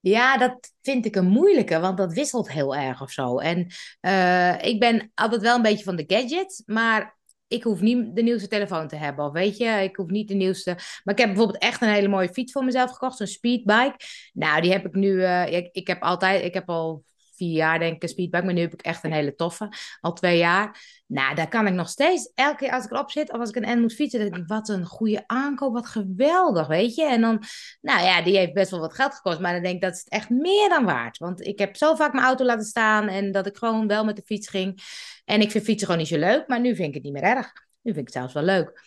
Ja, 0.00 0.38
dat 0.38 0.72
vind 0.82 1.06
ik 1.06 1.16
een 1.16 1.28
moeilijke, 1.28 1.80
want 1.80 1.96
dat 1.96 2.12
wisselt 2.12 2.50
heel 2.50 2.76
erg 2.76 3.02
of 3.02 3.10
zo. 3.10 3.38
En 3.38 3.66
uh, 4.00 4.62
ik 4.62 4.80
ben 4.80 5.10
altijd 5.14 5.42
wel 5.42 5.56
een 5.56 5.62
beetje 5.62 5.84
van 5.84 5.96
de 5.96 6.04
gadgets, 6.06 6.62
maar 6.66 7.18
ik 7.48 7.64
hoef 7.64 7.80
niet 7.80 8.16
de 8.16 8.22
nieuwste 8.22 8.48
telefoon 8.48 8.88
te 8.88 8.96
hebben. 8.96 9.24
Of 9.24 9.32
weet 9.32 9.56
je, 9.56 9.66
ik 9.82 9.96
hoef 9.96 10.10
niet 10.10 10.28
de 10.28 10.34
nieuwste. 10.34 10.70
Maar 11.04 11.14
ik 11.14 11.20
heb 11.20 11.28
bijvoorbeeld 11.28 11.62
echt 11.62 11.82
een 11.82 11.88
hele 11.88 12.08
mooie 12.08 12.32
fiets 12.32 12.52
voor 12.52 12.64
mezelf 12.64 12.90
gekocht, 12.90 13.16
zo'n 13.16 13.26
speedbike. 13.26 13.96
Nou, 14.32 14.60
die 14.60 14.72
heb 14.72 14.86
ik 14.86 14.94
nu. 14.94 15.08
Uh, 15.08 15.52
ik, 15.52 15.68
ik 15.72 15.86
heb 15.86 16.02
altijd, 16.02 16.44
ik 16.44 16.54
heb 16.54 16.68
al 16.68 17.04
vier 17.36 17.52
jaar 17.52 17.78
denk 17.78 17.94
ik 17.94 18.02
een 18.02 18.08
speedbike. 18.08 18.44
Maar 18.44 18.54
nu 18.54 18.60
heb 18.60 18.72
ik 18.72 18.82
echt 18.82 19.04
een 19.04 19.12
hele 19.12 19.34
toffe. 19.34 19.68
Al 20.00 20.12
twee 20.12 20.38
jaar. 20.38 20.80
Nou, 21.06 21.34
daar 21.34 21.48
kan 21.48 21.66
ik 21.66 21.72
nog 21.72 21.88
steeds. 21.88 22.32
Elke 22.34 22.56
keer 22.56 22.70
als 22.70 22.84
ik 22.84 22.90
erop 22.90 23.10
zit 23.10 23.32
of 23.32 23.38
als 23.38 23.48
ik 23.48 23.56
een 23.56 23.78
N 23.78 23.80
moet 23.80 23.94
fietsen. 23.94 24.20
Denk 24.20 24.36
ik, 24.36 24.46
wat 24.46 24.68
een 24.68 24.84
goede 24.84 25.24
aankoop. 25.26 25.72
Wat 25.72 25.86
geweldig, 25.86 26.66
weet 26.66 26.94
je. 26.94 27.04
En 27.04 27.20
dan, 27.20 27.42
nou 27.80 28.04
ja, 28.04 28.22
die 28.22 28.36
heeft 28.36 28.52
best 28.52 28.70
wel 28.70 28.80
wat 28.80 28.94
geld 28.94 29.14
gekost. 29.14 29.40
Maar 29.40 29.52
dan 29.52 29.62
denk 29.62 29.74
ik, 29.74 29.80
dat 29.80 29.92
is 29.92 29.98
het 29.98 30.08
echt 30.08 30.30
meer 30.30 30.68
dan 30.68 30.84
waard. 30.84 31.18
Want 31.18 31.46
ik 31.46 31.58
heb 31.58 31.76
zo 31.76 31.94
vaak 31.94 32.12
mijn 32.12 32.26
auto 32.26 32.44
laten 32.44 32.66
staan. 32.66 33.08
En 33.08 33.32
dat 33.32 33.46
ik 33.46 33.56
gewoon 33.56 33.86
wel 33.86 34.04
met 34.04 34.16
de 34.16 34.22
fiets 34.24 34.48
ging. 34.48 34.82
En 35.24 35.40
ik 35.40 35.50
vind 35.50 35.64
fietsen 35.64 35.86
gewoon 35.86 36.02
niet 36.02 36.12
zo 36.12 36.18
leuk. 36.18 36.48
Maar 36.48 36.60
nu 36.60 36.74
vind 36.74 36.88
ik 36.88 36.94
het 36.94 37.02
niet 37.02 37.12
meer 37.12 37.22
erg. 37.22 37.52
Nu 37.82 37.92
vind 37.92 38.08
ik 38.08 38.14
het 38.14 38.22
zelfs 38.22 38.34
wel 38.34 38.42
leuk. 38.42 38.82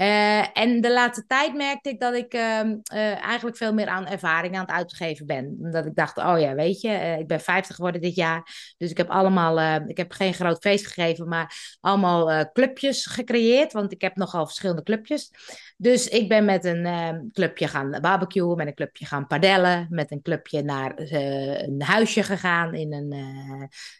Uh, 0.00 0.58
en 0.58 0.80
de 0.80 0.92
laatste 0.92 1.26
tijd 1.26 1.54
merkte 1.54 1.88
ik 1.88 2.00
dat 2.00 2.14
ik 2.14 2.34
uh, 2.34 2.60
uh, 2.64 3.24
eigenlijk 3.24 3.56
veel 3.56 3.74
meer 3.74 3.86
aan 3.86 4.06
ervaring 4.06 4.54
aan 4.54 4.60
het 4.60 4.70
uitgeven 4.70 5.26
ben. 5.26 5.56
Omdat 5.60 5.86
ik 5.86 5.94
dacht, 5.94 6.18
oh 6.18 6.40
ja, 6.40 6.54
weet 6.54 6.80
je, 6.80 6.88
eh, 6.88 7.18
ik 7.18 7.26
ben 7.26 7.40
50 7.40 7.76
geworden 7.76 8.00
dit 8.00 8.14
jaar. 8.14 8.74
Dus 8.78 8.90
ik 8.90 8.96
heb 8.96 9.08
allemaal, 9.08 9.80
ik 9.88 9.96
heb 9.96 10.12
geen 10.12 10.34
groot 10.34 10.60
feest 10.60 10.86
gegeven, 10.86 11.28
maar 11.28 11.76
allemaal 11.80 12.50
clubjes 12.52 13.06
gecreëerd. 13.06 13.72
Want 13.72 13.92
ik 13.92 14.00
heb 14.00 14.16
nogal 14.16 14.46
verschillende 14.46 14.82
clubjes. 14.82 15.30
Dus 15.76 16.08
ik 16.08 16.28
ben 16.28 16.44
met 16.44 16.64
een 16.64 16.86
ehm, 16.86 17.20
clubje 17.32 17.68
gaan 17.68 17.98
barbecuen, 18.00 18.56
met 18.56 18.66
een 18.66 18.74
clubje 18.74 19.06
gaan 19.06 19.26
padellen, 19.26 19.86
met 19.90 20.10
een 20.10 20.22
clubje 20.22 20.62
naar 20.62 20.92
een 20.96 21.82
huisje 21.82 22.22
gegaan 22.22 22.74
in 22.74 22.92
een, 22.92 23.12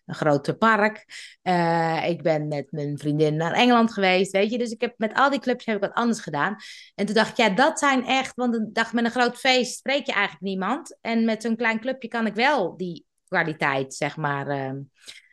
een 0.07 0.15
groot 0.15 0.59
park. 0.59 1.05
ik 2.07 2.23
ben 2.23 2.49
met 2.49 2.67
mijn 2.71 2.99
vriendin 2.99 3.37
naar 3.37 3.53
Engeland 3.53 3.93
geweest, 3.93 4.33
weet 4.33 4.51
je. 4.51 4.59
Dus 4.59 4.71
ik 4.71 4.81
heb 4.81 4.95
met 4.97 5.15
al 5.15 5.31
die 5.31 5.41
clubjes 5.41 5.81
wat 5.83 5.95
anders 5.95 6.21
gedaan. 6.21 6.57
En 6.95 7.07
toen 7.07 7.15
dacht 7.15 7.31
ik, 7.31 7.37
ja, 7.37 7.49
dat 7.49 7.79
zijn 7.79 8.07
echt, 8.07 8.35
want 8.35 8.55
ik 8.55 8.75
dacht 8.75 8.93
met 8.93 9.05
een 9.05 9.11
groot 9.11 9.37
feest 9.37 9.79
spreek 9.79 10.07
je 10.07 10.12
eigenlijk 10.12 10.45
niemand. 10.45 10.99
En 11.01 11.25
met 11.25 11.43
zo'n 11.43 11.57
klein 11.57 11.81
clubje 11.81 12.09
kan 12.09 12.27
ik 12.27 12.35
wel 12.35 12.77
die 12.77 13.07
kwaliteit, 13.29 13.95
zeg 13.95 14.17
maar, 14.17 14.49
uh, 14.49 14.81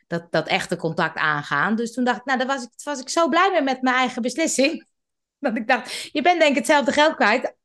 dat, 0.06 0.32
dat 0.32 0.46
echte 0.46 0.76
contact 0.76 1.16
aangaan. 1.16 1.74
Dus 1.74 1.92
toen 1.92 2.04
dacht 2.04 2.18
ik, 2.18 2.24
nou, 2.24 2.38
daar 2.38 2.46
was 2.46 2.62
ik, 2.62 2.70
was 2.84 3.00
ik 3.00 3.08
zo 3.08 3.28
blij 3.28 3.50
mee 3.50 3.62
met 3.62 3.82
mijn 3.82 3.96
eigen 3.96 4.22
beslissing. 4.22 4.88
Dat 5.38 5.56
ik 5.56 5.68
dacht, 5.68 6.08
je 6.12 6.22
bent 6.22 6.40
denk 6.40 6.50
ik 6.50 6.56
hetzelfde 6.56 6.92
geld 6.92 7.14
kwijt. 7.14 7.56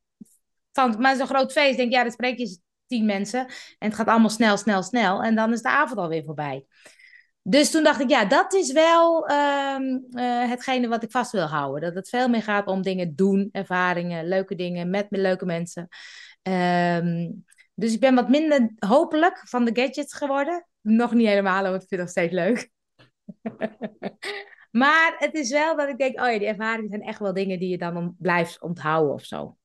Van, 0.72 0.96
maar 0.98 1.16
zo'n 1.16 1.26
groot 1.26 1.52
feest, 1.52 1.76
denk 1.76 1.88
ik, 1.88 1.94
ja, 1.94 2.02
dan 2.02 2.12
spreek 2.12 2.38
je 2.38 2.58
tien 2.86 3.04
mensen. 3.04 3.46
En 3.78 3.88
het 3.88 3.94
gaat 3.94 4.06
allemaal 4.06 4.30
snel, 4.30 4.56
snel, 4.56 4.82
snel. 4.82 5.22
En 5.22 5.34
dan 5.34 5.52
is 5.52 5.62
de 5.62 5.68
avond 5.68 5.98
alweer 5.98 6.24
voorbij. 6.24 6.66
Dus 7.48 7.70
toen 7.70 7.84
dacht 7.84 8.00
ik, 8.00 8.10
ja, 8.10 8.24
dat 8.24 8.54
is 8.54 8.72
wel 8.72 9.30
um, 9.30 10.06
uh, 10.10 10.48
hetgene 10.48 10.88
wat 10.88 11.02
ik 11.02 11.10
vast 11.10 11.32
wil 11.32 11.46
houden. 11.46 11.80
Dat 11.80 11.94
het 11.94 12.08
veel 12.08 12.28
meer 12.28 12.42
gaat 12.42 12.66
om 12.66 12.82
dingen 12.82 13.14
doen, 13.14 13.48
ervaringen, 13.52 14.28
leuke 14.28 14.54
dingen 14.54 14.90
met 14.90 15.06
leuke 15.10 15.44
mensen. 15.44 15.88
Um, 16.42 17.44
dus 17.74 17.92
ik 17.92 18.00
ben 18.00 18.14
wat 18.14 18.28
minder 18.28 18.70
hopelijk 18.78 19.48
van 19.48 19.64
de 19.64 19.80
gadgets 19.82 20.14
geworden. 20.14 20.66
Nog 20.80 21.12
niet 21.12 21.26
helemaal, 21.26 21.62
want 21.62 21.82
ik 21.82 21.88
vind 21.88 21.90
het 21.90 22.00
nog 22.00 22.08
steeds 22.08 22.32
leuk. 22.32 22.70
maar 24.82 25.14
het 25.18 25.34
is 25.34 25.50
wel 25.50 25.76
dat 25.76 25.88
ik 25.88 25.98
denk, 25.98 26.20
oh 26.20 26.30
ja, 26.32 26.38
die 26.38 26.48
ervaringen 26.48 26.88
zijn 26.88 27.02
echt 27.02 27.18
wel 27.18 27.32
dingen 27.32 27.58
die 27.58 27.68
je 27.68 27.78
dan 27.78 28.14
blijft 28.18 28.62
onthouden 28.62 29.14
of 29.14 29.24
zo. 29.24 29.56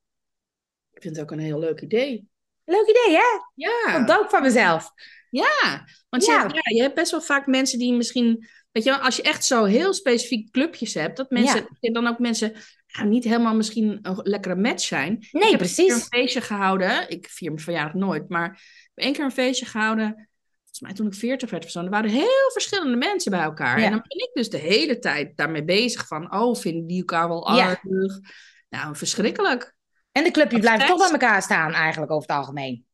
Ik 0.92 1.02
vind 1.02 1.16
het 1.16 1.24
ook 1.24 1.30
een 1.30 1.38
heel 1.44 1.58
leuk 1.58 1.80
idee. 1.80 2.28
Leuk 2.64 2.88
idee, 2.88 3.16
hè? 3.16 3.38
Ja. 3.54 3.92
Komt 3.92 4.18
ook 4.18 4.30
van 4.30 4.42
mezelf. 4.42 4.92
Ja, 5.32 5.84
want 6.08 6.24
ja. 6.24 6.42
Je, 6.42 6.54
ja, 6.54 6.76
je 6.76 6.82
hebt 6.82 6.94
best 6.94 7.10
wel 7.10 7.20
vaak 7.20 7.46
mensen 7.46 7.78
die 7.78 7.92
misschien, 7.92 8.48
weet 8.72 8.84
je, 8.84 8.98
als 8.98 9.16
je 9.16 9.22
echt 9.22 9.44
zo 9.44 9.64
heel 9.64 9.94
specifiek 9.94 10.50
clubjes 10.50 10.94
hebt, 10.94 11.16
dat 11.16 11.30
mensen, 11.30 11.66
dan 11.80 12.06
ook 12.06 12.18
mensen 12.18 12.52
ja, 12.86 13.04
niet 13.04 13.24
helemaal 13.24 13.54
misschien 13.54 13.98
een 14.02 14.20
lekkere 14.22 14.54
match 14.54 14.84
zijn. 14.84 15.26
Nee, 15.30 15.42
ik 15.42 15.50
heb 15.50 15.58
precies. 15.58 15.92
een 15.92 16.00
feestje 16.00 16.40
gehouden, 16.40 17.10
ik 17.10 17.28
vier 17.30 17.50
mijn 17.50 17.62
verjaardag 17.62 17.94
nooit, 17.94 18.28
maar 18.28 18.50
ik 18.52 18.90
heb 18.94 19.04
één 19.04 19.12
keer 19.12 19.24
een 19.24 19.32
feestje 19.32 19.66
gehouden. 19.66 20.28
Volgens 20.58 20.80
mij 20.80 20.92
toen 20.92 21.06
ik 21.06 21.14
40 21.14 21.50
werd 21.50 21.64
of 21.64 21.70
zo, 21.70 21.80
er 21.80 21.90
waren 21.90 22.10
heel 22.10 22.50
verschillende 22.52 22.96
mensen 22.96 23.30
bij 23.30 23.42
elkaar. 23.42 23.76
En 23.76 23.90
dan 23.90 24.04
ben 24.08 24.18
ik 24.18 24.30
dus 24.32 24.50
de 24.50 24.58
hele 24.58 24.98
tijd 24.98 25.36
daarmee 25.36 25.64
bezig 25.64 26.06
van, 26.06 26.34
oh, 26.34 26.56
vinden 26.56 26.86
die 26.86 26.98
elkaar 26.98 27.28
wel 27.28 27.48
aardig? 27.48 28.20
Nou, 28.68 28.96
verschrikkelijk. 28.96 29.74
En 30.12 30.24
de 30.24 30.30
clubje 30.30 30.58
blijft 30.58 30.86
toch 30.86 30.98
bij 30.98 31.10
elkaar 31.10 31.42
staan 31.42 31.72
eigenlijk 31.72 32.12
over 32.12 32.28
het 32.28 32.36
algemeen. 32.36 32.86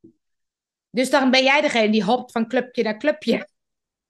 Dus 0.90 1.10
dan 1.10 1.30
ben 1.30 1.42
jij 1.42 1.60
degene 1.60 1.92
die 1.92 2.04
hopt 2.04 2.32
van 2.32 2.48
clubje 2.48 2.82
naar 2.82 2.98
clubje. 2.98 3.48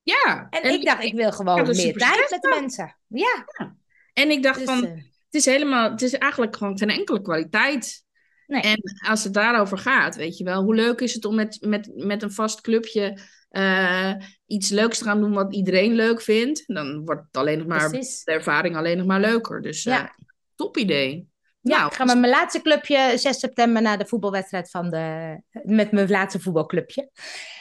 Ja. 0.02 0.46
En, 0.50 0.72
ik 0.72 0.84
dacht, 0.84 1.02
ik 1.02 1.14
wil 1.14 1.32
gewoon 1.32 1.66
meer 1.66 1.96
tijd 1.96 2.30
met 2.30 2.42
de 2.42 2.56
mensen. 2.60 2.96
Ja. 3.06 3.44
ja. 3.58 3.76
En 4.12 4.30
ik 4.30 4.42
dacht 4.42 4.58
dus, 4.58 4.68
van, 4.68 4.84
uh, 4.84 4.90
het 4.90 5.34
is 5.34 5.44
helemaal, 5.44 5.90
het 5.90 6.02
is 6.02 6.12
eigenlijk 6.12 6.56
gewoon 6.56 6.78
geen 6.78 6.90
enkele 6.90 7.22
kwaliteit. 7.22 8.04
Nee. 8.46 8.60
En 8.60 8.80
als 9.08 9.24
het 9.24 9.34
daarover 9.34 9.78
gaat, 9.78 10.16
weet 10.16 10.36
je 10.36 10.44
wel, 10.44 10.62
hoe 10.62 10.74
leuk 10.74 11.00
is 11.00 11.14
het 11.14 11.24
om 11.24 11.34
met, 11.34 11.58
met, 11.60 11.90
met 11.94 12.22
een 12.22 12.32
vast 12.32 12.60
clubje 12.60 13.18
uh, 13.50 14.14
iets 14.46 14.70
leuks 14.70 14.98
te 14.98 15.04
gaan 15.04 15.20
doen 15.20 15.32
wat 15.32 15.54
iedereen 15.54 15.94
leuk 15.94 16.22
vindt. 16.22 16.62
Dan 16.66 17.04
wordt 17.04 17.22
het 17.26 17.36
alleen 17.36 17.58
nog 17.58 17.66
maar, 17.66 17.90
Precies. 17.90 18.24
de 18.24 18.32
ervaring 18.32 18.76
alleen 18.76 18.96
nog 18.96 19.06
maar 19.06 19.20
leuker. 19.20 19.62
Dus 19.62 19.82
ja. 19.82 20.02
uh, 20.02 20.08
top 20.54 20.76
idee. 20.76 21.28
Ja, 21.68 21.76
nou, 21.76 21.88
ik 21.88 21.94
ga 21.94 22.04
met 22.04 22.18
mijn 22.18 22.32
laatste 22.32 22.62
clubje 22.62 23.12
6 23.16 23.38
september 23.38 23.82
naar 23.82 23.98
de 23.98 24.06
voetbalwedstrijd 24.06 24.70
van 24.70 24.90
de. 24.90 25.36
Met 25.62 25.92
mijn 25.92 26.08
laatste 26.08 26.40
voetbalclubje. 26.40 27.10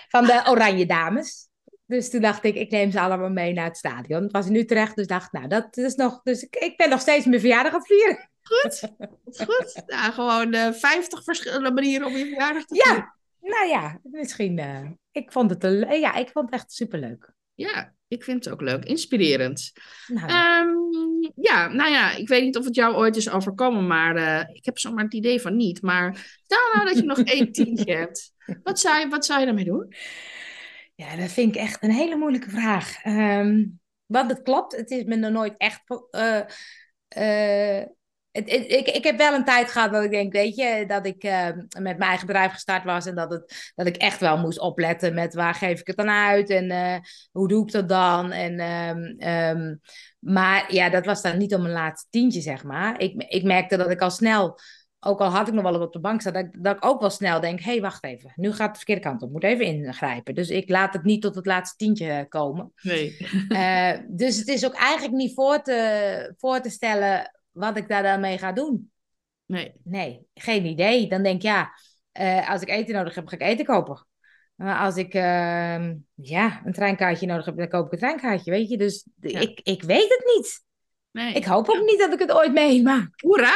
Van 0.08 0.26
de 0.26 0.42
Oranje 0.48 0.86
Dames. 0.86 1.50
Dus 1.86 2.10
toen 2.10 2.22
dacht 2.22 2.44
ik, 2.44 2.56
ik 2.56 2.70
neem 2.70 2.92
ze 2.92 3.00
allemaal 3.00 3.30
mee 3.30 3.54
naar 3.54 3.66
het 3.66 3.78
stadion. 3.78 4.24
Het 4.24 4.32
was 4.32 4.48
in 4.48 4.56
Utrecht, 4.56 4.96
dus 4.96 5.08
dacht 5.08 5.32
nou, 5.32 5.48
dat 5.48 5.78
is 5.78 5.96
nog. 5.96 6.22
Dus 6.24 6.44
ik, 6.44 6.56
ik 6.56 6.78
ben 6.78 6.90
nog 6.90 7.00
steeds 7.00 7.26
mijn 7.26 7.40
verjaardag 7.40 7.74
aan 7.74 7.80
het 7.80 7.88
vieren. 7.88 8.30
Goed, 8.42 8.92
goed. 9.48 9.84
Ja, 9.86 10.12
gewoon 10.12 10.54
uh, 10.54 10.72
50 10.72 11.24
verschillende 11.24 11.72
manieren 11.72 12.08
om 12.08 12.14
je 12.14 12.26
verjaardag 12.26 12.66
te 12.66 12.76
vieren. 12.76 13.14
Ja, 13.42 13.50
nou 13.50 13.68
ja, 13.68 14.00
misschien. 14.04 14.58
Uh, 14.58 14.90
ik 15.12 15.32
vond 15.32 15.50
het, 15.50 15.88
ja, 15.90 16.16
ik 16.16 16.30
vond 16.30 16.46
het 16.46 16.54
echt 16.54 16.72
superleuk. 16.72 17.32
Ja, 17.54 17.94
ik 18.08 18.24
vind 18.24 18.46
het 18.46 18.54
ook 18.54 18.62
leuk. 18.62 18.86
Inspirerend. 18.86 19.72
Nou. 20.08 20.68
Um, 20.70 21.32
ja, 21.36 21.68
nou 21.68 21.92
ja, 21.92 22.16
ik 22.16 22.28
weet 22.28 22.44
niet 22.44 22.58
of 22.58 22.66
het 22.66 22.76
jou 22.76 22.96
ooit 22.96 23.16
is 23.16 23.30
overkomen, 23.30 23.88
maar 23.88 24.18
uh, 24.18 24.56
ik 24.56 24.66
heb 24.66 24.80
zomaar 24.80 25.04
het 25.04 25.14
idee 25.14 25.42
van 25.42 25.56
niet. 25.56 25.82
Maar 25.82 26.40
stel 26.44 26.74
nou 26.74 26.86
dat 26.86 26.98
je 26.98 27.04
nog 27.04 27.20
één 27.36 27.52
tientje 27.52 27.96
hebt. 27.96 28.32
Wat 28.64 28.80
zou 28.80 29.00
je, 29.00 29.08
wat 29.08 29.26
zou 29.26 29.40
je 29.40 29.46
daarmee 29.46 29.66
doen? 29.66 29.94
Ja, 30.96 31.16
dat 31.16 31.32
vind 31.32 31.56
ik 31.56 31.62
echt 31.62 31.84
een 31.84 31.92
hele 31.92 32.16
moeilijke 32.16 32.50
vraag. 32.50 33.06
Um, 33.06 33.80
want 34.06 34.30
het 34.30 34.42
klopt, 34.42 34.76
het 34.76 34.92
is 34.92 35.04
me 35.04 35.16
nog 35.16 35.32
nooit 35.32 35.58
echt. 35.58 35.82
Uh, 36.12 36.42
uh, 37.18 37.86
het, 38.32 38.50
ik, 38.50 38.88
ik 38.88 39.04
heb 39.04 39.18
wel 39.18 39.34
een 39.34 39.46
tijd 39.46 39.72
gehad 39.72 39.92
dat 39.92 40.04
ik 40.04 40.12
denk, 40.12 40.34
weet 40.34 40.56
je, 40.56 40.84
dat 40.88 41.06
ik 41.06 41.24
uh, 41.24 41.48
met 41.58 41.82
mijn 41.82 42.00
eigen 42.00 42.28
bedrijf 42.28 42.52
gestart 42.52 42.84
was 42.84 43.06
en 43.06 43.16
dat, 43.16 43.32
het, 43.32 43.72
dat 43.76 43.88
ik 43.88 43.96
echt 43.96 44.20
wel 44.20 44.38
moest 44.38 44.60
opletten 44.60 45.14
met 45.14 45.34
waar 45.34 45.54
geef 45.56 45.80
ik 45.80 45.88
het 45.88 45.98
dan 45.98 46.10
uit 46.10 46.50
en 46.50 47.02
hoe 47.32 47.48
doe 47.48 47.66
ik 47.66 47.72
dat 47.72 47.90
dan. 47.90 48.32
En, 48.32 48.60
um, 48.60 49.30
um, 49.30 49.80
maar 50.20 50.74
ja, 50.74 50.90
dat 50.90 51.06
was 51.06 51.22
dan 51.22 51.38
niet 51.38 51.56
om 51.56 51.66
een 51.66 51.72
laatste 51.72 52.08
tientje, 52.10 52.42
zeg 52.42 52.64
maar. 52.64 53.00
Ik, 53.00 53.24
ik 53.24 53.44
merkte 53.44 53.78
dat 53.78 53.90
ik 53.90 54.02
al 54.02 54.12
snel 54.12 54.60
ook 55.00 55.20
al 55.20 55.30
had 55.30 55.48
ik 55.48 55.54
nog 55.54 55.64
wel 55.64 55.82
op 55.82 55.94
de 55.94 56.00
bank 56.00 56.22
staan, 56.22 56.34
dat, 56.34 56.44
ik, 56.44 56.64
dat 56.64 56.76
ik 56.76 56.86
ook 56.86 57.00
wel 57.00 57.10
snel 57.10 57.40
denk: 57.40 57.60
hé, 57.60 57.72
hey, 57.72 57.82
wacht 57.82 58.04
even, 58.04 58.32
nu 58.36 58.54
gaat 58.54 58.70
de 58.70 58.76
verkeerde 58.76 59.02
kant 59.02 59.22
op, 59.22 59.32
moet 59.32 59.44
even 59.44 59.66
ingrijpen. 59.66 60.36
Dus 60.36 60.50
ik 60.50 60.70
laat 60.70 60.94
het 60.94 61.04
niet 61.04 61.22
tot 61.22 61.36
het 61.36 61.46
laatste 61.46 61.76
tientje 61.76 62.26
komen. 62.30 62.72
Nee. 62.82 63.18
Uh, 63.50 63.92
dus 64.08 64.38
het 64.38 64.48
is 64.48 64.66
ook 64.66 64.74
eigenlijk 64.74 65.16
niet 65.16 65.34
voor 65.34 65.62
te, 65.62 66.34
voor 66.38 66.60
te 66.60 66.70
stellen 66.70 67.37
wat 67.58 67.78
ik 67.78 67.88
daar 67.88 68.04
dan 68.04 68.20
mee 68.20 68.38
ga 68.38 68.52
doen. 68.52 68.92
Nee. 69.46 69.74
Nee, 69.84 70.28
geen 70.34 70.66
idee. 70.66 71.10
Dan 71.10 71.24
denk 71.24 71.36
ik, 71.36 71.42
ja, 71.42 71.72
uh, 72.20 72.50
als 72.50 72.62
ik 72.62 72.70
eten 72.70 72.96
nodig 72.96 73.16
heb, 73.16 73.28
ga 73.28 73.36
ik 73.36 73.42
eten 73.42 73.66
kopen. 73.66 74.08
Maar 74.56 74.80
als 74.80 74.96
ik 74.96 75.14
uh, 75.14 75.92
ja, 76.14 76.62
een 76.66 76.74
treinkaartje 76.74 77.26
nodig 77.26 77.46
heb, 77.46 77.58
dan 77.58 77.70
koop 77.70 77.86
ik 77.86 77.92
een 77.92 77.98
treinkaartje, 77.98 78.52
weet 78.52 78.70
je. 78.70 78.78
Dus 78.78 79.08
ja. 79.20 79.40
ik, 79.40 79.60
ik 79.64 79.84
weet 79.84 80.10
het 80.10 80.32
niet. 80.36 80.64
Nee. 81.12 81.34
Ik 81.34 81.46
hoop 81.46 81.70
ook 81.70 81.86
niet 81.86 82.00
dat 82.00 82.14
ik 82.14 82.20
het 82.20 82.32
ooit 82.32 82.54
meemaak. 82.54 83.22
Hoera! 83.22 83.56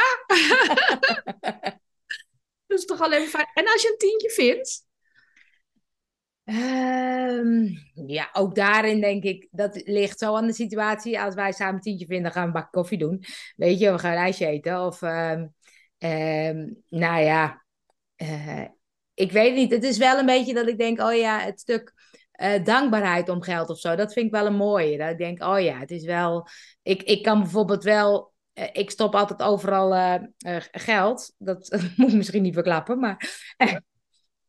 dat 2.66 2.78
is 2.78 2.84
toch 2.84 3.00
alleen 3.00 3.26
fijn. 3.26 3.50
En 3.54 3.66
als 3.66 3.82
je 3.82 3.88
een 3.88 3.98
tientje 3.98 4.30
vindt? 4.30 4.86
Um, 6.44 7.78
ja, 8.06 8.28
ook 8.32 8.54
daarin 8.54 9.00
denk 9.00 9.22
ik, 9.22 9.48
dat 9.50 9.82
ligt 9.84 10.18
zo 10.18 10.36
aan 10.36 10.46
de 10.46 10.52
situatie. 10.52 11.20
Als 11.20 11.34
wij 11.34 11.52
samen 11.52 11.74
een 11.74 11.80
tientje 11.80 12.06
vinden, 12.06 12.32
gaan 12.32 12.42
we 12.42 12.46
een 12.46 12.54
bak 12.62 12.72
koffie 12.72 12.98
doen. 12.98 13.24
Weet 13.56 13.78
je, 13.78 13.92
we 13.92 13.98
gaan 13.98 14.12
een 14.12 14.18
ijsje 14.18 14.46
eten. 14.46 14.86
Of, 14.86 15.02
um, 15.02 15.54
nou 16.88 17.22
ja, 17.22 17.64
uh, 18.16 18.64
ik 19.14 19.32
weet 19.32 19.54
niet. 19.54 19.70
Het 19.70 19.84
is 19.84 19.98
wel 19.98 20.18
een 20.18 20.26
beetje 20.26 20.54
dat 20.54 20.68
ik 20.68 20.78
denk, 20.78 21.00
oh 21.00 21.14
ja, 21.14 21.38
het 21.38 21.60
stuk 21.60 21.92
uh, 22.40 22.64
dankbaarheid 22.64 23.28
om 23.28 23.42
geld 23.42 23.70
of 23.70 23.78
zo. 23.78 23.94
Dat 23.94 24.12
vind 24.12 24.26
ik 24.26 24.32
wel 24.32 24.46
een 24.46 24.54
mooie. 24.54 24.98
Dat 24.98 25.10
ik 25.10 25.18
denk, 25.18 25.42
oh 25.42 25.60
ja, 25.60 25.78
het 25.78 25.90
is 25.90 26.04
wel. 26.04 26.46
Ik, 26.82 27.02
ik 27.02 27.22
kan 27.22 27.40
bijvoorbeeld 27.40 27.84
wel. 27.84 28.32
Uh, 28.54 28.64
ik 28.72 28.90
stop 28.90 29.14
altijd 29.14 29.42
overal 29.42 30.20
geld. 30.70 31.34
Dat 31.38 31.78
moet 31.96 32.08
ik 32.08 32.16
misschien 32.16 32.42
niet 32.42 32.54
verklappen, 32.54 32.98
maar. 32.98 33.30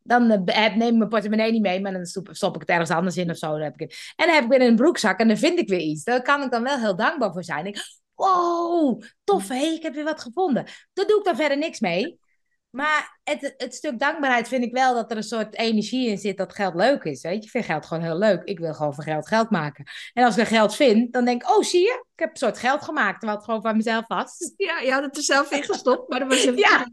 Dan 0.04 0.28
neem 0.28 0.48
ik 0.48 0.78
mijn 0.78 1.08
portemonnee 1.08 1.52
niet 1.52 1.62
mee, 1.62 1.82
maar 1.82 1.92
dan 1.92 2.06
stop, 2.06 2.56
ik 2.56 2.62
het 2.62 2.70
ergens 2.70 2.90
anders 2.90 3.18
in 3.18 3.30
of 3.30 3.38
zo. 3.38 3.52
Dan 3.52 3.62
heb 3.62 3.74
ik 3.74 3.80
het. 3.80 4.14
En 4.16 4.26
dan 4.26 4.36
heb 4.36 4.44
ik 4.44 4.50
weer 4.50 4.62
een 4.62 4.76
broekzak 4.76 5.20
en 5.20 5.28
dan 5.28 5.38
vind 5.38 5.60
ik 5.60 5.70
weer 5.70 5.80
iets. 5.80 6.04
Daar 6.04 6.22
kan 6.22 6.42
ik 6.42 6.52
dan 6.52 6.64
wel 6.64 6.80
heel 6.80 6.96
dankbaar 6.96 7.32
voor 7.32 7.44
zijn. 7.44 7.66
Ik, 7.66 7.78
wow, 8.16 9.02
tof 9.24 9.48
hé, 9.48 9.66
ik 9.66 9.84
heb 9.84 9.94
weer 9.94 10.04
wat 10.04 10.22
gevonden. 10.22 10.66
Daar 10.94 11.06
doe 11.06 11.18
ik 11.18 11.26
dan 11.26 11.36
verder 11.36 11.58
niks 11.58 11.80
mee. 11.80 12.22
Maar 12.70 13.20
het, 13.24 13.54
het 13.58 13.76
stuk 13.76 14.00
dankbaarheid 14.00 14.48
vind 14.48 14.64
ik 14.64 14.72
wel 14.72 14.94
dat 14.94 15.12
er 15.12 15.18
een 15.18 15.24
soort 15.24 15.56
energie 15.58 16.10
in 16.10 16.18
zit 16.18 16.38
dat 16.38 16.56
geld 16.56 16.76
leuk 16.76 17.04
is. 17.04 17.22
Weet 17.22 17.36
je, 17.38 17.44
ik 17.44 17.50
vind 17.50 17.66
geld 17.66 17.86
gewoon 17.86 18.04
heel 18.04 18.18
leuk. 18.18 18.44
Ik 18.44 18.60
wil 18.60 18.74
gewoon 18.74 18.94
voor 18.94 19.04
geld 19.04 19.28
geld 19.28 19.50
maken. 19.50 19.86
En 20.14 20.24
als 20.24 20.38
ik 20.38 20.48
geld 20.48 20.76
vind, 20.76 21.14
dan 21.14 21.26
denk 21.26 21.42
ik, 21.42 21.50
oh 21.50 21.64
zie 21.64 21.82
je, 21.82 22.06
ik 22.14 22.20
heb 22.20 22.30
een 22.30 22.38
soort 22.38 22.58
geld 22.58 22.84
gemaakt 22.84 23.24
wat 23.24 23.44
gewoon 23.44 23.62
van 23.62 23.78
mezelf 23.78 24.08
was. 24.08 24.54
Ja, 24.58 24.80
je 24.80 24.92
had 24.92 25.04
het 25.04 25.18
er 25.18 25.24
zelf 25.24 25.52
in 25.52 25.64
gestopt, 25.64 26.10
maar 26.10 26.20
dat 26.20 26.28
was. 26.28 26.44
Ja. 26.56 26.88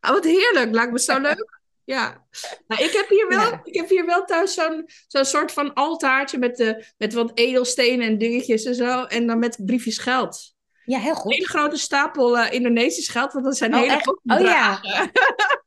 Oh, 0.00 0.10
wat 0.10 0.24
heerlijk, 0.24 0.72
lijkt 0.72 0.92
me 0.92 1.00
zo 1.00 1.20
leuk. 1.20 1.61
Ja, 1.84 2.26
nou, 2.66 2.84
ik, 2.84 2.92
heb 2.92 3.08
hier 3.08 3.28
wel, 3.28 3.50
ja. 3.50 3.60
ik 3.64 3.74
heb 3.74 3.88
hier 3.88 4.06
wel 4.06 4.24
thuis 4.24 4.54
zo'n 4.54 4.88
zo'n 5.06 5.24
soort 5.24 5.52
van 5.52 5.74
altaartje 5.74 6.38
met, 6.38 6.56
de, 6.56 6.84
met 6.98 7.12
wat 7.12 7.30
edelstenen 7.34 8.06
en 8.06 8.18
dingetjes 8.18 8.64
en 8.64 8.74
zo. 8.74 9.04
En 9.04 9.26
dan 9.26 9.38
met 9.38 9.58
briefjes 9.64 9.98
geld. 9.98 10.54
Ja, 10.84 10.98
heel 10.98 11.14
goed. 11.14 11.30
Een 11.30 11.36
hele 11.36 11.48
grote 11.48 11.76
stapel 11.76 12.38
uh, 12.38 12.52
Indonesisch 12.52 13.08
geld, 13.08 13.32
want 13.32 13.44
dat 13.44 13.56
zijn 13.56 13.74
oh, 13.74 13.80
hele 13.80 13.92
echt? 13.92 14.06
Oh 14.06 14.40
ja. 14.40 14.80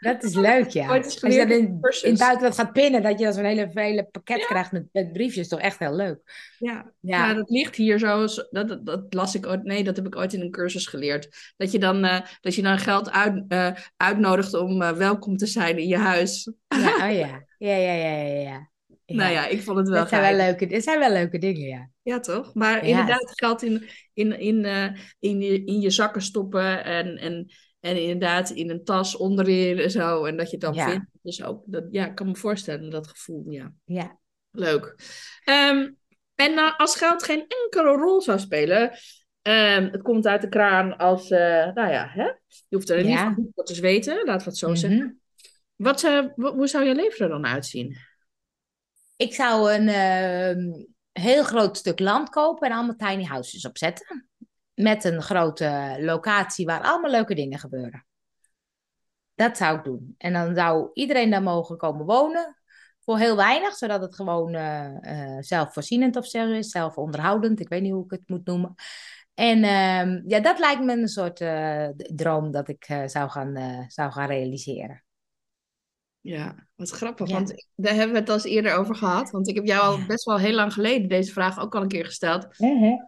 dat 0.00 0.22
is 0.22 0.34
leuk, 0.34 0.68
ja. 0.68 0.86
Als 0.86 1.14
je 1.20 1.20
dat 1.20 1.50
in, 1.50 1.80
in 2.02 2.10
het 2.10 2.18
buitenland 2.18 2.54
gaat 2.54 2.72
pinnen, 2.72 3.02
dat 3.02 3.18
je 3.18 3.24
dan 3.24 3.34
zo'n 3.34 3.44
hele, 3.44 3.70
hele 3.72 4.04
pakket 4.04 4.38
ja. 4.38 4.46
krijgt 4.46 4.72
met, 4.72 4.88
met 4.92 5.12
briefjes, 5.12 5.48
toch 5.48 5.60
echt 5.60 5.78
heel 5.78 5.94
leuk. 5.94 6.20
Ja, 6.58 6.92
ja. 7.00 7.26
ja 7.26 7.34
dat 7.34 7.50
ligt 7.50 7.76
hier 7.76 7.98
zo, 7.98 8.26
dat, 8.50 8.68
dat, 8.68 8.86
dat, 8.86 9.14
las 9.14 9.34
ik 9.34 9.46
ooit, 9.46 9.64
nee, 9.64 9.84
dat 9.84 9.96
heb 9.96 10.06
ik 10.06 10.16
ooit 10.16 10.32
in 10.32 10.40
een 10.40 10.50
cursus 10.50 10.86
geleerd. 10.86 11.52
Dat 11.56 11.72
je 11.72 11.78
dan, 11.78 12.04
uh, 12.04 12.20
dat 12.40 12.54
je 12.54 12.62
dan 12.62 12.78
geld 12.78 13.10
uit, 13.10 13.44
uh, 13.48 13.70
uitnodigt 13.96 14.54
om 14.54 14.78
welkom 14.78 15.36
te 15.36 15.46
zijn 15.46 15.78
in 15.78 15.88
je 15.88 15.98
huis. 15.98 16.52
Ja, 16.68 17.08
oh 17.08 17.14
ja. 17.16 17.44
Ja, 17.58 17.76
ja, 17.76 17.92
ja, 17.92 18.16
ja, 18.22 18.40
ja. 18.40 18.70
Nou 19.06 19.32
ja, 19.32 19.46
ik 19.46 19.62
vond 19.62 19.78
het 19.78 19.88
wel 19.88 20.00
Het 20.00 20.08
zijn 20.08 20.22
wel 20.22 20.46
leuke, 20.46 20.66
het 20.74 20.84
zijn 20.84 20.98
wel 20.98 21.12
leuke 21.12 21.38
dingen, 21.38 21.68
ja. 21.68 21.90
Ja, 22.02 22.20
toch? 22.20 22.54
Maar 22.54 22.84
inderdaad, 22.86 23.32
geld 23.34 23.62
in, 23.62 23.88
in, 24.12 24.38
in, 24.38 24.64
in, 25.18 25.40
je, 25.40 25.64
in 25.64 25.80
je 25.80 25.90
zakken 25.90 26.22
stoppen 26.22 26.84
en, 26.84 27.16
en, 27.16 27.52
en 27.84 28.02
inderdaad 28.02 28.50
in 28.50 28.70
een 28.70 28.84
tas 28.84 29.16
onderin 29.16 29.78
en 29.78 29.90
zo. 29.90 30.24
En 30.24 30.36
dat 30.36 30.46
je 30.46 30.56
het 30.56 30.60
dan 30.60 30.74
ja. 30.74 30.90
vindt. 30.90 31.06
Dus 31.22 31.42
ook, 31.44 31.62
dat, 31.66 31.84
ja, 31.90 32.06
ik 32.06 32.14
kan 32.14 32.26
me 32.26 32.36
voorstellen, 32.36 32.90
dat 32.90 33.06
gevoel, 33.06 33.44
ja. 33.48 33.72
Ja. 33.84 34.18
Leuk. 34.50 34.94
Um, 35.44 35.98
en 36.34 36.52
uh, 36.52 36.78
als 36.78 36.96
geld 36.96 37.22
geen 37.22 37.46
enkele 37.48 37.96
rol 37.96 38.20
zou 38.20 38.38
spelen, 38.38 38.82
um, 39.42 39.88
het 39.90 40.02
komt 40.02 40.26
uit 40.26 40.40
de 40.40 40.48
kraan 40.48 40.96
als, 40.96 41.30
uh, 41.30 41.38
nou 41.74 41.90
ja, 41.90 42.08
hè? 42.08 42.24
je 42.46 42.76
hoeft 42.76 42.90
er 42.90 43.04
niet 43.04 43.18
van 43.18 43.64
te 43.64 43.80
weten, 43.80 44.24
laten 44.24 44.44
we 44.44 44.50
het 44.50 44.58
zo 44.58 44.66
mm 44.66 44.72
-hmm. 44.72 44.80
zeggen. 44.80 45.20
Wat, 45.76 46.02
hoe 46.36 46.66
zou 46.66 46.84
je 46.84 46.94
leven 46.94 47.24
er 47.24 47.30
dan 47.30 47.46
uitzien? 47.46 47.96
Ik 49.16 49.34
zou 49.34 49.72
een 49.72 49.88
uh, 49.88 50.74
heel 51.12 51.44
groot 51.44 51.76
stuk 51.76 51.98
land 51.98 52.28
kopen 52.28 52.68
en 52.68 52.76
allemaal 52.76 52.96
tiny 52.96 53.24
houses 53.24 53.66
opzetten. 53.66 54.28
Met 54.74 55.04
een 55.04 55.22
grote 55.22 55.96
locatie 56.00 56.66
waar 56.66 56.82
allemaal 56.82 57.10
leuke 57.10 57.34
dingen 57.34 57.58
gebeuren. 57.58 58.06
Dat 59.34 59.56
zou 59.56 59.78
ik 59.78 59.84
doen. 59.84 60.14
En 60.18 60.32
dan 60.32 60.54
zou 60.54 60.90
iedereen 60.92 61.30
daar 61.30 61.42
mogen 61.42 61.76
komen 61.76 62.06
wonen. 62.06 62.58
Voor 63.00 63.18
heel 63.18 63.36
weinig, 63.36 63.74
zodat 63.74 64.00
het 64.00 64.14
gewoon 64.14 64.54
uh, 64.54 64.90
uh, 65.00 65.36
zelfvoorzienend 65.40 66.16
of 66.16 66.26
zo 66.26 66.50
is, 66.50 66.68
zelfonderhoudend. 66.68 67.60
Ik 67.60 67.68
weet 67.68 67.82
niet 67.82 67.92
hoe 67.92 68.04
ik 68.04 68.10
het 68.10 68.28
moet 68.28 68.46
noemen. 68.46 68.74
En 69.34 69.58
uh, 69.58 70.22
ja, 70.26 70.40
dat 70.40 70.58
lijkt 70.58 70.82
me 70.82 70.92
een 70.92 71.08
soort 71.08 71.40
uh, 71.40 71.88
droom 71.96 72.50
dat 72.50 72.68
ik 72.68 72.84
zou, 73.06 73.30
gaan, 73.30 73.84
zou 73.88 74.12
gaan 74.12 74.26
realiseren. 74.26 75.04
Ja, 76.20 76.68
wat 76.74 76.90
grappig, 76.90 77.28
ja. 77.28 77.34
want 77.34 77.68
daar 77.74 77.94
hebben 77.94 78.12
we 78.12 78.18
het 78.18 78.28
al 78.28 78.34
eens 78.34 78.44
eerder 78.44 78.74
over 78.74 78.94
gehad. 78.94 79.30
Want 79.30 79.48
ik 79.48 79.54
heb 79.54 79.66
jou 79.66 79.82
al 79.82 79.98
ja. 79.98 80.06
best 80.06 80.24
wel 80.24 80.38
heel 80.38 80.54
lang 80.54 80.72
geleden 80.72 81.08
deze 81.08 81.32
vraag 81.32 81.60
ook 81.60 81.74
al 81.74 81.82
een 81.82 81.88
keer 81.88 82.04
gesteld. 82.04 82.44
Uh 82.58 82.80
-huh. 82.80 83.02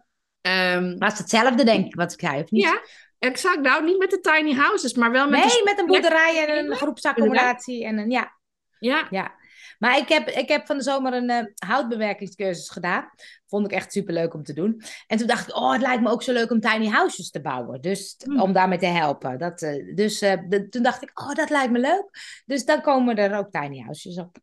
Um, 0.47 0.97
maar 0.97 1.09
het 1.09 1.13
is 1.13 1.19
hetzelfde, 1.19 1.63
denk 1.63 1.85
ik, 1.85 1.95
wat 1.95 2.13
ik 2.13 2.19
zei, 2.19 2.41
of 2.41 2.51
niet? 2.51 2.63
Ja, 2.63 2.81
exact. 3.19 3.61
Nou, 3.61 3.83
niet 3.83 3.97
met 3.97 4.09
de 4.09 4.19
tiny 4.19 4.53
houses, 4.53 4.93
maar 4.93 5.11
wel 5.11 5.29
met... 5.29 5.45
Nee, 5.45 5.57
een 5.57 5.63
met 5.63 5.79
een 5.79 5.85
boerderij 5.85 6.45
en 6.47 6.65
een 6.65 6.75
groepsaccommodatie. 6.75 7.85
En 7.85 7.97
een, 7.97 8.09
ja. 8.09 8.35
Ja. 8.79 9.07
ja. 9.09 9.35
Maar 9.79 9.97
ik 9.97 10.09
heb, 10.09 10.29
ik 10.29 10.47
heb 10.47 10.65
van 10.65 10.77
de 10.77 10.83
zomer 10.83 11.13
een 11.13 11.29
uh, 11.29 11.69
houtbewerkingscursus 11.69 12.69
gedaan. 12.69 13.09
Vond 13.47 13.65
ik 13.65 13.71
echt 13.71 13.91
super 13.91 14.13
leuk 14.13 14.33
om 14.33 14.43
te 14.43 14.53
doen. 14.53 14.81
En 15.07 15.17
toen 15.17 15.27
dacht 15.27 15.47
ik, 15.47 15.55
oh, 15.55 15.71
het 15.71 15.81
lijkt 15.81 16.01
me 16.01 16.09
ook 16.09 16.23
zo 16.23 16.33
leuk 16.33 16.51
om 16.51 16.59
tiny 16.59 16.87
houses 16.87 17.29
te 17.29 17.41
bouwen. 17.41 17.81
Dus 17.81 18.15
mm. 18.25 18.41
om 18.41 18.53
daarmee 18.53 18.77
te 18.77 18.85
helpen. 18.85 19.37
Dat, 19.37 19.61
uh, 19.61 19.95
dus 19.95 20.21
uh, 20.21 20.33
de, 20.49 20.69
toen 20.69 20.83
dacht 20.83 21.01
ik, 21.01 21.19
oh, 21.19 21.33
dat 21.33 21.49
lijkt 21.49 21.71
me 21.71 21.79
leuk. 21.79 22.09
Dus 22.45 22.65
dan 22.65 22.81
komen 22.81 23.15
er 23.15 23.37
ook 23.37 23.51
tiny 23.51 23.79
houses 23.79 24.17
op. 24.19 24.37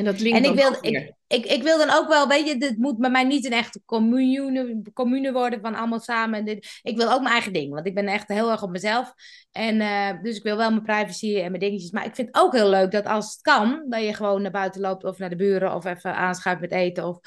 En 0.00 0.06
dat 0.06 0.20
linkt 0.20 0.38
en 0.38 0.44
ik 0.44 0.58
wil, 0.58 0.72
ik, 0.80 1.14
ik, 1.26 1.44
ik, 1.44 1.62
wil 1.62 1.78
dan 1.78 1.90
ook 1.90 2.08
wel, 2.08 2.28
weet 2.28 2.46
je, 2.46 2.66
het 2.66 2.76
moet 2.76 2.98
bij 2.98 3.10
mij 3.10 3.24
niet 3.24 3.44
een 3.44 3.52
echte 3.52 3.82
commune, 3.84 4.82
commune 4.92 5.32
worden 5.32 5.60
van 5.60 5.74
allemaal 5.74 6.00
samen. 6.00 6.44
Dit. 6.44 6.80
Ik 6.82 6.96
wil 6.96 7.12
ook 7.12 7.20
mijn 7.20 7.32
eigen 7.32 7.52
ding, 7.52 7.72
want 7.72 7.86
ik 7.86 7.94
ben 7.94 8.06
echt 8.06 8.28
heel 8.28 8.50
erg 8.50 8.62
op 8.62 8.70
mezelf. 8.70 9.14
En 9.52 9.76
uh, 9.80 10.22
dus 10.22 10.36
ik 10.36 10.42
wil 10.42 10.56
wel 10.56 10.70
mijn 10.70 10.82
privacy 10.82 11.36
en 11.36 11.48
mijn 11.48 11.62
dingetjes. 11.62 11.90
Maar 11.90 12.04
ik 12.04 12.14
vind 12.14 12.28
het 12.28 12.42
ook 12.42 12.52
heel 12.52 12.68
leuk 12.68 12.90
dat 12.90 13.06
als 13.06 13.32
het 13.32 13.40
kan, 13.40 13.84
dat 13.88 14.02
je 14.02 14.14
gewoon 14.14 14.42
naar 14.42 14.50
buiten 14.50 14.80
loopt 14.80 15.04
of 15.04 15.18
naar 15.18 15.30
de 15.30 15.36
buren 15.36 15.74
of 15.74 15.84
even 15.84 16.14
aanschuift 16.14 16.60
met 16.60 16.72
eten. 16.72 17.04
Of, 17.04 17.18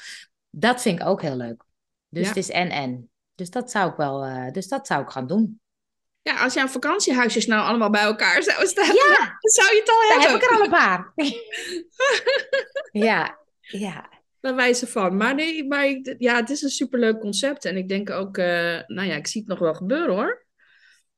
dat 0.50 0.82
vind 0.82 1.00
ik 1.00 1.06
ook 1.06 1.22
heel 1.22 1.36
leuk. 1.36 1.64
Dus 2.08 2.22
ja. 2.22 2.28
het 2.28 2.36
is 2.36 2.50
en-en. 2.50 3.10
Dus 3.34 3.50
dat 3.50 3.70
zou 3.70 3.90
ik 3.90 3.96
wel, 3.96 4.26
uh, 4.26 4.50
dus 4.50 4.68
dat 4.68 4.86
zou 4.86 5.02
ik 5.02 5.10
gaan 5.10 5.26
doen. 5.26 5.60
Ja, 6.24 6.42
als 6.42 6.54
jouw 6.54 6.66
vakantiehuisjes 6.66 7.46
nou 7.46 7.66
allemaal 7.66 7.90
bij 7.90 8.02
elkaar 8.02 8.42
zouden 8.42 8.68
staan, 8.68 8.86
ja. 8.86 9.16
dan 9.16 9.50
zou 9.50 9.74
je 9.74 9.80
het 9.80 9.90
al 9.90 10.08
hebben. 10.08 10.30
heb 10.30 10.42
ik 10.42 10.50
er 10.50 10.56
al 10.56 10.64
een 10.64 10.70
paar. 10.70 11.12
ja, 13.08 13.38
ja. 13.60 14.08
Bij 14.40 14.54
wijze 14.54 14.86
van. 14.86 15.16
Maar 15.16 15.34
nee, 15.34 15.66
maar 15.66 15.86
ik, 15.86 16.14
ja, 16.18 16.36
het 16.36 16.50
is 16.50 16.62
een 16.62 16.68
superleuk 16.68 17.20
concept. 17.20 17.64
En 17.64 17.76
ik 17.76 17.88
denk 17.88 18.10
ook, 18.10 18.36
uh, 18.36 18.46
nou 18.86 19.08
ja, 19.08 19.14
ik 19.14 19.26
zie 19.26 19.40
het 19.40 19.50
nog 19.50 19.58
wel 19.58 19.74
gebeuren 19.74 20.14
hoor. 20.14 20.46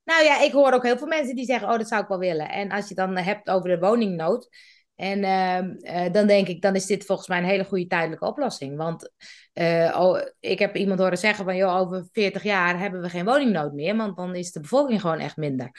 Nou 0.05 0.25
ja, 0.25 0.41
ik 0.41 0.53
hoor 0.53 0.73
ook 0.73 0.83
heel 0.83 0.99
veel 0.99 1.07
mensen 1.07 1.37
die 1.37 1.45
zeggen, 1.45 1.69
oh, 1.69 1.79
dat 1.79 1.89
zou 1.89 2.03
ik 2.03 2.09
wel 2.09 2.19
willen. 2.19 2.49
En 2.49 2.71
als 2.71 2.89
je 2.89 2.95
het 2.95 2.97
dan 2.97 3.17
hebt 3.17 3.49
over 3.49 3.69
de 3.69 3.79
woningnood, 3.79 4.49
en 4.97 5.19
uh, 5.19 6.05
uh, 6.05 6.13
dan 6.13 6.27
denk 6.27 6.49
ik, 6.49 6.63
dan 6.63 6.75
is 6.75 6.87
dit 6.87 7.05
volgens 7.05 7.29
mij 7.29 7.39
een 7.39 7.45
hele 7.45 7.65
goede 7.65 7.87
tijdelijke 7.87 8.27
oplossing. 8.27 8.77
Want 8.77 9.13
uh, 9.55 9.97
oh, 9.99 10.21
ik 10.41 10.59
heb 10.59 10.77
iemand 10.77 11.01
horen 11.01 11.19
zeggen 11.19 11.45
van, 11.45 11.57
joh, 11.57 11.77
over 11.77 12.09
40 12.13 12.43
jaar 12.43 12.79
hebben 12.79 13.01
we 13.01 13.09
geen 13.09 13.25
woningnood 13.25 13.73
meer, 13.73 13.97
want 13.97 14.17
dan 14.17 14.35
is 14.35 14.53
de 14.53 14.61
bevolking 14.61 15.01
gewoon 15.01 15.19
echt 15.19 15.37
minder. 15.37 15.71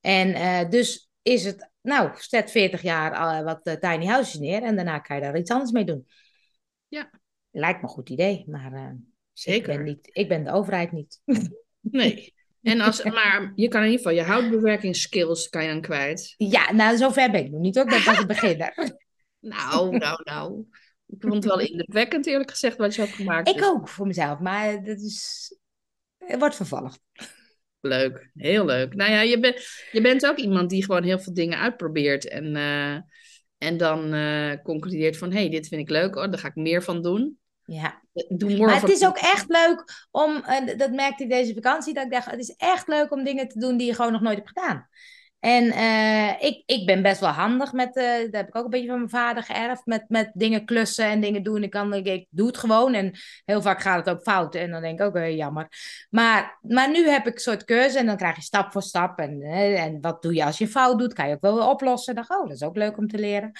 En 0.00 0.70
dus 0.70 1.10
is 1.22 1.44
het, 1.44 1.70
nou, 1.82 2.10
zet 2.14 2.50
40 2.50 2.82
jaar 2.82 3.44
wat 3.44 3.78
tiny 3.80 4.06
houses 4.06 4.38
neer 4.38 4.62
en 4.62 4.76
daarna 4.76 4.98
kan 4.98 5.16
je 5.16 5.22
daar 5.22 5.38
iets 5.38 5.50
anders 5.50 5.70
mee 5.70 5.84
doen. 5.84 6.06
Ja. 6.88 7.10
Lijkt 7.50 7.82
me 7.82 7.88
een 7.88 7.94
goed 7.94 8.10
idee, 8.10 8.44
maar 8.46 8.96
Zeker. 9.38 9.70
Ik, 9.70 9.76
ben 9.76 9.84
niet, 9.84 10.08
ik 10.12 10.28
ben 10.28 10.44
de 10.44 10.52
overheid 10.52 10.92
niet. 10.92 11.20
nee. 11.80 12.34
En 12.66 12.80
als, 12.80 13.02
maar 13.18 13.52
je 13.54 13.68
kan 13.68 13.82
in 13.82 13.90
ieder 13.90 14.06
geval 14.06 14.12
je 14.12 14.30
houtbewerkingsskills 14.30 15.48
kan 15.48 15.62
je 15.62 15.68
dan 15.68 15.80
kwijt. 15.80 16.34
Ja, 16.36 16.72
nou, 16.72 16.96
zover 16.96 17.30
ben 17.30 17.44
ik 17.44 17.50
nog 17.50 17.60
niet 17.60 17.74
hoor. 17.74 17.84
Ik 17.84 17.90
ben 17.90 18.02
pas 18.02 18.18
een 18.18 18.26
beginner. 18.26 18.74
nou, 19.40 19.96
nou, 19.96 20.20
nou. 20.24 20.64
Ik 21.06 21.16
vond 21.20 21.34
het 21.34 21.44
wel 21.44 21.60
indrukwekkend, 21.60 22.26
eerlijk 22.26 22.50
gezegd, 22.50 22.76
wat 22.76 22.94
je 22.94 23.00
hebt 23.00 23.14
gemaakt. 23.14 23.48
Ik 23.48 23.56
dus. 23.56 23.66
ook, 23.66 23.88
voor 23.88 24.06
mezelf. 24.06 24.38
Maar 24.38 24.84
dat 24.84 25.00
is... 25.00 25.50
Het 26.18 26.38
wordt 26.38 26.56
vervolgd. 26.56 27.00
Leuk, 27.80 28.30
heel 28.34 28.64
leuk. 28.64 28.94
Nou 28.94 29.10
ja, 29.10 29.20
je, 29.20 29.40
bent 29.40 29.66
je 29.92 30.00
bent 30.00 30.26
ook 30.26 30.36
iemand 30.36 30.70
die 30.70 30.84
gewoon 30.84 31.02
heel 31.02 31.18
veel 31.18 31.34
dingen 31.34 31.58
uitprobeert. 31.58 32.28
En, 32.28 32.56
uh, 32.56 32.94
en 33.58 33.76
dan 33.76 34.14
uh, 34.14 34.52
concludeert 34.62 35.16
van, 35.16 35.32
hé, 35.32 35.38
hey, 35.38 35.50
dit 35.50 35.68
vind 35.68 35.80
ik 35.80 35.90
leuk, 35.90 36.14
hoor, 36.14 36.30
daar 36.30 36.38
ga 36.38 36.48
ik 36.48 36.54
meer 36.54 36.82
van 36.82 37.02
doen. 37.02 37.38
Ja. 37.66 38.02
Doe 38.28 38.58
maar 38.58 38.80
het 38.80 38.90
is 38.90 39.06
ook 39.06 39.16
echt 39.16 39.48
leuk 39.48 40.06
om, 40.10 40.36
uh, 40.36 40.78
dat 40.78 40.90
merkte 40.90 41.22
ik 41.22 41.30
deze 41.30 41.54
vakantie, 41.54 41.94
dat 41.94 42.04
ik 42.04 42.10
dacht, 42.10 42.30
het 42.30 42.40
is 42.40 42.54
echt 42.56 42.88
leuk 42.88 43.12
om 43.12 43.24
dingen 43.24 43.48
te 43.48 43.58
doen 43.58 43.76
die 43.76 43.86
je 43.86 43.94
gewoon 43.94 44.12
nog 44.12 44.20
nooit 44.20 44.36
hebt 44.36 44.48
gedaan. 44.48 44.88
En 45.40 45.64
uh, 45.64 46.42
ik, 46.42 46.62
ik 46.66 46.86
ben 46.86 47.02
best 47.02 47.20
wel 47.20 47.30
handig 47.30 47.72
met, 47.72 47.96
uh, 47.96 48.18
dat 48.18 48.32
heb 48.32 48.48
ik 48.48 48.56
ook 48.56 48.64
een 48.64 48.70
beetje 48.70 48.88
van 48.88 48.96
mijn 48.96 49.10
vader 49.10 49.42
geërfd, 49.42 49.86
met, 49.86 50.04
met 50.08 50.30
dingen 50.34 50.64
klussen 50.64 51.04
en 51.04 51.20
dingen 51.20 51.42
doen. 51.42 51.62
Ik, 51.62 51.70
kan, 51.70 51.94
ik, 51.94 52.06
ik 52.06 52.26
doe 52.30 52.46
het 52.46 52.56
gewoon 52.56 52.94
en 52.94 53.12
heel 53.44 53.62
vaak 53.62 53.80
gaat 53.80 54.06
het 54.06 54.16
ook 54.16 54.22
fout 54.22 54.54
en 54.54 54.70
dan 54.70 54.82
denk 54.82 55.00
ik 55.00 55.06
ook, 55.06 55.16
jammer. 55.16 55.68
Maar, 56.10 56.58
maar 56.62 56.90
nu 56.90 57.08
heb 57.08 57.26
ik 57.26 57.34
een 57.34 57.40
soort 57.40 57.64
cursus 57.64 57.94
en 57.94 58.06
dan 58.06 58.16
krijg 58.16 58.36
je 58.36 58.42
stap 58.42 58.72
voor 58.72 58.82
stap. 58.82 59.18
En, 59.18 59.42
en 59.76 60.00
wat 60.00 60.22
doe 60.22 60.34
je 60.34 60.44
als 60.44 60.58
je 60.58 60.68
fout 60.68 60.98
doet, 60.98 61.12
kan 61.12 61.28
je 61.28 61.34
ook 61.34 61.40
wel 61.40 61.54
weer 61.54 61.68
oplossen. 61.68 62.14
Dan 62.14 62.24
oh, 62.28 62.42
dat 62.42 62.56
is 62.56 62.62
ook 62.62 62.76
leuk 62.76 62.98
om 62.98 63.08
te 63.08 63.18
leren. 63.18 63.52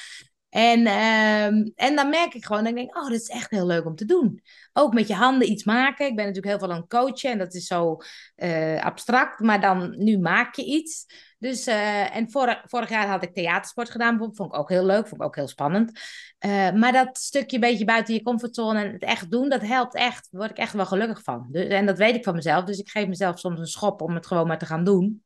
En, 0.48 0.80
uh, 0.80 1.46
en 1.74 1.94
dan 1.94 2.08
merk 2.08 2.34
ik 2.34 2.44
gewoon, 2.44 2.64
dan 2.64 2.74
denk 2.74 2.88
ik, 2.88 2.96
oh, 2.96 3.08
dit 3.08 3.20
is 3.20 3.28
echt 3.28 3.50
heel 3.50 3.66
leuk 3.66 3.84
om 3.84 3.94
te 3.94 4.04
doen. 4.04 4.42
Ook 4.72 4.94
met 4.94 5.08
je 5.08 5.14
handen 5.14 5.50
iets 5.50 5.64
maken. 5.64 6.06
Ik 6.06 6.16
ben 6.16 6.24
natuurlijk 6.24 6.46
heel 6.46 6.58
veel 6.58 6.74
aan 6.74 6.80
het 6.80 6.88
coachen 6.88 7.30
en 7.30 7.38
dat 7.38 7.54
is 7.54 7.66
zo 7.66 7.96
uh, 8.36 8.84
abstract, 8.84 9.40
maar 9.40 9.60
dan 9.60 9.94
nu 9.98 10.18
maak 10.18 10.54
je 10.54 10.64
iets. 10.64 11.06
Dus, 11.38 11.68
uh, 11.68 12.16
en 12.16 12.30
vorig, 12.30 12.62
vorig 12.64 12.88
jaar 12.88 13.06
had 13.06 13.22
ik 13.22 13.34
theatersport 13.34 13.90
gedaan, 13.90 14.18
vond 14.18 14.40
ik 14.40 14.58
ook 14.58 14.68
heel 14.68 14.84
leuk, 14.84 15.08
vond 15.08 15.20
ik 15.20 15.26
ook 15.26 15.36
heel 15.36 15.48
spannend. 15.48 16.00
Uh, 16.46 16.72
maar 16.72 16.92
dat 16.92 17.18
stukje 17.18 17.58
beetje 17.58 17.84
buiten 17.84 18.14
je 18.14 18.22
comfortzone 18.22 18.84
en 18.84 18.92
het 18.92 19.02
echt 19.02 19.30
doen, 19.30 19.48
dat 19.48 19.62
helpt 19.62 19.94
echt. 19.94 20.28
Daar 20.30 20.40
word 20.40 20.50
ik 20.50 20.58
echt 20.58 20.72
wel 20.72 20.86
gelukkig 20.86 21.22
van. 21.22 21.48
Dus, 21.50 21.66
en 21.66 21.86
dat 21.86 21.98
weet 21.98 22.14
ik 22.14 22.24
van 22.24 22.34
mezelf, 22.34 22.64
dus 22.64 22.78
ik 22.78 22.88
geef 22.88 23.06
mezelf 23.06 23.38
soms 23.38 23.58
een 23.58 23.66
schop 23.66 24.00
om 24.00 24.14
het 24.14 24.26
gewoon 24.26 24.46
maar 24.46 24.58
te 24.58 24.66
gaan 24.66 24.84
doen. 24.84 25.22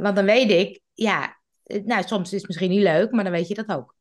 want 0.00 0.16
dan 0.16 0.24
weet 0.24 0.50
ik, 0.50 0.80
ja, 0.94 1.37
nou, 1.84 2.02
soms 2.06 2.32
is 2.32 2.38
het 2.38 2.46
misschien 2.46 2.70
niet 2.70 2.82
leuk, 2.82 3.10
maar 3.10 3.24
dan 3.24 3.32
weet 3.32 3.48
je 3.48 3.54
dat 3.54 3.68
ook. 3.68 3.96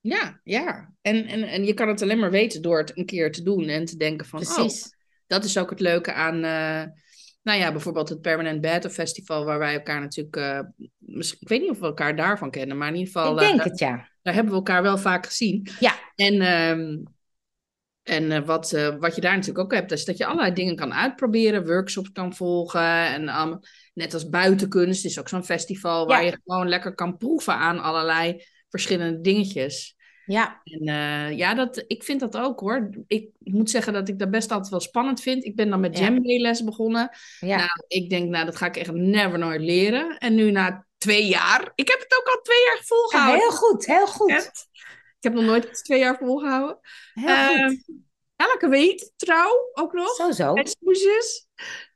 Ja, 0.00 0.40
ja. 0.44 0.92
En, 1.00 1.26
en, 1.26 1.42
en 1.42 1.64
je 1.64 1.74
kan 1.74 1.88
het 1.88 2.02
alleen 2.02 2.18
maar 2.18 2.30
weten 2.30 2.62
door 2.62 2.78
het 2.78 2.98
een 2.98 3.06
keer 3.06 3.32
te 3.32 3.42
doen 3.42 3.68
en 3.68 3.84
te 3.84 3.96
denken 3.96 4.26
van, 4.26 4.40
Precies. 4.40 4.84
oh, 4.84 4.90
dat 5.26 5.44
is 5.44 5.58
ook 5.58 5.70
het 5.70 5.80
leuke 5.80 6.12
aan, 6.12 6.34
uh, 6.34 6.82
nou 7.42 7.58
ja, 7.58 7.72
bijvoorbeeld 7.72 8.08
het 8.08 8.20
Permanent 8.20 8.60
Battle 8.60 8.90
Festival, 8.90 9.44
waar 9.44 9.58
wij 9.58 9.74
elkaar 9.74 10.00
natuurlijk, 10.00 10.36
uh, 10.36 10.60
ik 11.40 11.48
weet 11.48 11.60
niet 11.60 11.70
of 11.70 11.78
we 11.78 11.86
elkaar 11.86 12.16
daarvan 12.16 12.50
kennen, 12.50 12.76
maar 12.78 12.88
in 12.88 12.94
ieder 12.96 13.12
geval. 13.12 13.32
Ik 13.32 13.38
denk 13.38 13.58
uh, 13.58 13.64
het, 13.64 13.78
ja. 13.78 14.08
Daar 14.22 14.34
hebben 14.34 14.52
we 14.52 14.58
elkaar 14.58 14.82
wel 14.82 14.98
vaak 14.98 15.26
gezien. 15.26 15.68
Ja. 15.80 15.94
En, 16.14 16.42
um, 16.42 17.13
en 18.04 18.44
wat, 18.44 18.70
wat 18.98 19.14
je 19.14 19.20
daar 19.20 19.36
natuurlijk 19.36 19.64
ook 19.64 19.74
hebt, 19.74 19.92
is 19.92 20.04
dat 20.04 20.16
je 20.16 20.26
allerlei 20.26 20.52
dingen 20.52 20.76
kan 20.76 20.94
uitproberen, 20.94 21.66
workshops 21.66 22.12
kan 22.12 22.34
volgen 22.34 23.06
en 23.06 23.40
um, 23.40 23.58
net 23.94 24.14
als 24.14 24.28
buitenkunst 24.28 25.04
is 25.04 25.18
ook 25.18 25.28
zo'n 25.28 25.44
festival 25.44 26.06
waar 26.06 26.24
ja. 26.24 26.30
je 26.30 26.40
gewoon 26.44 26.68
lekker 26.68 26.94
kan 26.94 27.16
proeven 27.16 27.54
aan 27.54 27.82
allerlei 27.82 28.44
verschillende 28.68 29.20
dingetjes. 29.20 29.96
Ja. 30.26 30.60
En 30.64 30.88
uh, 30.88 31.38
ja, 31.38 31.54
dat, 31.54 31.84
ik 31.86 32.02
vind 32.02 32.20
dat 32.20 32.36
ook 32.36 32.60
hoor. 32.60 32.90
Ik 33.06 33.28
moet 33.38 33.70
zeggen 33.70 33.92
dat 33.92 34.08
ik 34.08 34.18
dat 34.18 34.30
best 34.30 34.50
altijd 34.50 34.70
wel 34.70 34.80
spannend 34.80 35.20
vind. 35.20 35.44
Ik 35.44 35.56
ben 35.56 35.70
dan 35.70 35.80
met 35.80 35.94
djembe-les 35.96 36.58
ja. 36.58 36.64
begonnen. 36.64 37.10
Ja. 37.40 37.56
Nou, 37.56 37.70
ik 37.86 38.10
denk, 38.10 38.28
nou, 38.28 38.44
dat 38.44 38.56
ga 38.56 38.66
ik 38.66 38.76
echt 38.76 38.92
never 38.92 39.38
nooit 39.38 39.60
leren. 39.60 40.18
En 40.18 40.34
nu 40.34 40.50
na 40.50 40.86
twee 40.98 41.26
jaar, 41.26 41.72
ik 41.74 41.88
heb 41.88 41.98
het 41.98 42.18
ook 42.18 42.34
al 42.34 42.40
twee 42.42 42.64
jaar 42.64 42.80
volgehouden. 42.84 43.36
Ja, 43.36 43.48
heel 43.48 43.56
goed, 43.56 43.86
heel 43.86 44.06
goed. 44.06 44.52
Ik 45.24 45.30
heb 45.30 45.40
nog 45.40 45.50
nooit 45.50 45.64
iets 45.64 45.82
twee 45.82 45.98
jaar 45.98 46.16
volgehouden. 46.16 46.78
Heel 47.14 47.68
uh. 47.68 47.78
Elke 48.36 48.68
week 48.68 49.10
trouw 49.16 49.70
ook 49.72 49.92
nog. 49.92 50.14
Zo, 50.14 50.30
zo. 50.30 50.54
En 50.54 50.66
smoesjes. 50.66 51.48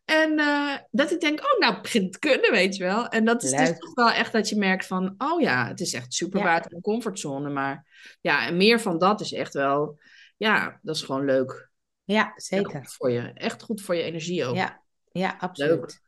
En 0.04 0.38
uh, 0.38 0.76
dat 0.90 1.10
ik 1.10 1.20
denk, 1.20 1.40
oh, 1.40 1.58
nou, 1.58 1.72
het 1.72 1.82
begint 1.82 2.12
te 2.12 2.18
kunnen, 2.18 2.50
weet 2.50 2.76
je 2.76 2.84
wel. 2.84 3.08
En 3.08 3.24
dat 3.24 3.42
is 3.42 3.50
dus 3.50 3.78
toch 3.78 3.94
wel 3.94 4.10
echt 4.10 4.32
dat 4.32 4.48
je 4.48 4.56
merkt 4.56 4.86
van, 4.86 5.14
oh 5.18 5.40
ja, 5.40 5.66
het 5.66 5.80
is 5.80 5.92
echt 5.94 6.14
super 6.14 6.38
ja. 6.38 6.44
buiten 6.44 6.70
mijn 6.70 6.82
comfortzone. 6.82 7.50
Maar 7.50 7.86
ja, 8.20 8.46
en 8.46 8.56
meer 8.56 8.80
van 8.80 8.98
dat 8.98 9.20
is 9.20 9.32
echt 9.32 9.54
wel, 9.54 9.98
ja, 10.36 10.78
dat 10.82 10.96
is 10.96 11.02
gewoon 11.02 11.24
leuk. 11.24 11.70
Ja, 12.04 12.32
zeker. 12.36 12.72
Ja, 12.72 12.78
goed 12.78 12.94
voor 12.94 13.10
je. 13.10 13.30
Echt 13.34 13.62
goed 13.62 13.80
voor 13.80 13.94
je 13.94 14.02
energie 14.02 14.44
ook. 14.44 14.54
Ja, 14.54 14.82
ja 15.12 15.36
absoluut. 15.38 15.70
Leuk. 15.78 16.00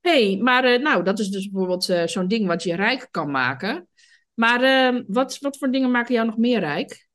hey, 0.00 0.38
maar 0.42 0.72
uh, 0.72 0.82
nou, 0.82 1.04
dat 1.04 1.18
is 1.18 1.28
dus 1.28 1.50
bijvoorbeeld 1.50 1.88
uh, 1.88 2.06
zo'n 2.06 2.28
ding 2.28 2.46
wat 2.46 2.62
je 2.62 2.76
rijk 2.76 3.08
kan 3.10 3.30
maken. 3.30 3.88
Maar 4.36 4.94
uh, 4.94 5.02
wat, 5.06 5.38
wat 5.38 5.58
voor 5.58 5.70
dingen 5.70 5.90
maken 5.90 6.14
jou 6.14 6.26
nog 6.26 6.36
meer 6.36 6.60
rijk? 6.60 7.08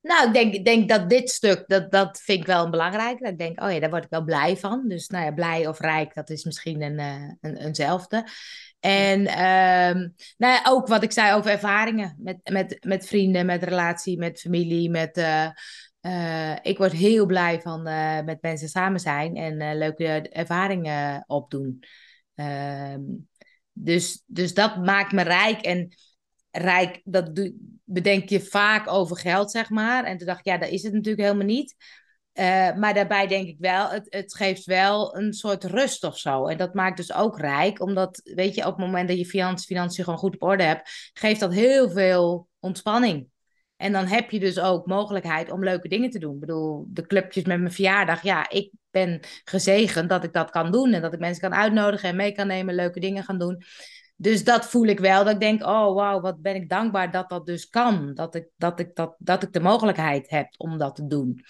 Nou, 0.00 0.26
ik 0.26 0.32
denk, 0.32 0.64
denk 0.64 0.88
dat 0.88 1.08
dit 1.08 1.30
stuk, 1.30 1.64
dat, 1.66 1.90
dat 1.90 2.20
vind 2.20 2.40
ik 2.40 2.46
wel 2.46 2.70
belangrijk. 2.70 3.18
Dat 3.18 3.30
ik 3.30 3.38
denk, 3.38 3.62
oh 3.62 3.72
ja, 3.72 3.80
daar 3.80 3.90
word 3.90 4.04
ik 4.04 4.10
wel 4.10 4.24
blij 4.24 4.56
van. 4.56 4.88
Dus 4.88 5.08
nou 5.08 5.24
ja, 5.24 5.32
blij 5.32 5.66
of 5.66 5.80
rijk, 5.80 6.14
dat 6.14 6.30
is 6.30 6.44
misschien 6.44 6.82
een, 6.82 6.98
uh, 6.98 7.32
een, 7.40 7.56
eenzelfde. 7.56 8.26
En 8.80 9.20
um, 9.20 10.14
nou 10.36 10.52
ja, 10.52 10.60
ook 10.64 10.86
wat 10.86 11.02
ik 11.02 11.12
zei 11.12 11.34
over 11.34 11.50
ervaringen 11.50 12.16
met, 12.18 12.38
met, 12.50 12.84
met 12.84 13.06
vrienden, 13.06 13.46
met 13.46 13.62
relatie, 13.62 14.18
met 14.18 14.40
familie, 14.40 14.90
met... 14.90 15.16
Uh, 15.16 15.48
uh, 16.02 16.56
ik 16.62 16.78
word 16.78 16.92
heel 16.92 17.26
blij 17.26 17.60
van 17.60 17.82
met 18.24 18.38
mensen 18.40 18.68
samen 18.68 19.00
zijn 19.00 19.36
en 19.36 19.78
leuke 19.78 20.06
ervaringen 20.28 21.24
opdoen. 21.26 21.82
Um, 22.34 23.28
dus, 23.84 24.22
dus 24.26 24.54
dat 24.54 24.76
maakt 24.76 25.12
me 25.12 25.22
rijk. 25.22 25.60
En 25.60 25.94
rijk, 26.50 27.00
dat 27.04 27.50
bedenk 27.84 28.28
je 28.28 28.40
vaak 28.40 28.88
over 28.88 29.16
geld, 29.16 29.50
zeg 29.50 29.70
maar. 29.70 30.04
En 30.04 30.16
toen 30.16 30.26
dacht 30.26 30.38
ik, 30.38 30.44
ja, 30.44 30.58
dat 30.58 30.68
is 30.68 30.82
het 30.82 30.92
natuurlijk 30.92 31.22
helemaal 31.22 31.46
niet. 31.46 31.74
Uh, 32.34 32.74
maar 32.74 32.94
daarbij 32.94 33.26
denk 33.26 33.48
ik 33.48 33.56
wel, 33.58 33.88
het, 33.88 34.06
het 34.08 34.34
geeft 34.34 34.64
wel 34.64 35.16
een 35.16 35.32
soort 35.32 35.64
rust 35.64 36.04
of 36.04 36.18
zo. 36.18 36.46
En 36.46 36.56
dat 36.56 36.74
maakt 36.74 36.96
dus 36.96 37.12
ook 37.12 37.38
rijk, 37.38 37.80
omdat, 37.80 38.20
weet 38.24 38.54
je, 38.54 38.66
op 38.66 38.76
het 38.76 38.86
moment 38.86 39.08
dat 39.08 39.18
je 39.18 39.26
financiën 39.26 40.04
gewoon 40.04 40.18
goed 40.18 40.34
op 40.34 40.42
orde 40.42 40.62
hebt, 40.62 41.10
geeft 41.12 41.40
dat 41.40 41.52
heel 41.52 41.90
veel 41.90 42.48
ontspanning. 42.58 43.28
En 43.76 43.92
dan 43.92 44.06
heb 44.06 44.30
je 44.30 44.40
dus 44.40 44.58
ook 44.58 44.86
mogelijkheid 44.86 45.50
om 45.50 45.64
leuke 45.64 45.88
dingen 45.88 46.10
te 46.10 46.18
doen. 46.18 46.34
Ik 46.34 46.40
bedoel, 46.40 46.86
de 46.88 47.06
clubjes 47.06 47.44
met 47.44 47.58
mijn 47.58 47.72
verjaardag, 47.72 48.22
ja, 48.22 48.50
ik 48.50 48.70
ben 48.90 49.20
gezegend 49.44 50.08
dat 50.08 50.24
ik 50.24 50.32
dat 50.32 50.50
kan 50.50 50.72
doen 50.72 50.92
en 50.92 51.02
dat 51.02 51.12
ik 51.12 51.20
mensen 51.20 51.50
kan 51.50 51.58
uitnodigen 51.58 52.08
en 52.08 52.16
mee 52.16 52.32
kan 52.32 52.46
nemen, 52.46 52.74
leuke 52.74 53.00
dingen 53.00 53.24
gaan 53.24 53.38
doen. 53.38 53.62
Dus 54.16 54.44
dat 54.44 54.66
voel 54.66 54.86
ik 54.86 55.00
wel. 55.00 55.24
Dat 55.24 55.34
ik 55.34 55.40
denk, 55.40 55.62
oh 55.62 55.94
wauw, 55.94 56.20
wat 56.20 56.42
ben 56.42 56.54
ik 56.54 56.68
dankbaar 56.68 57.10
dat 57.10 57.28
dat 57.28 57.46
dus 57.46 57.68
kan. 57.68 58.14
Dat 58.14 58.34
ik, 58.34 58.48
dat 58.56 58.80
ik, 58.80 58.94
dat, 58.94 59.14
dat 59.18 59.42
ik 59.42 59.52
de 59.52 59.60
mogelijkheid 59.60 60.30
heb 60.30 60.48
om 60.56 60.78
dat 60.78 60.96
te 60.96 61.06
doen. 61.06 61.44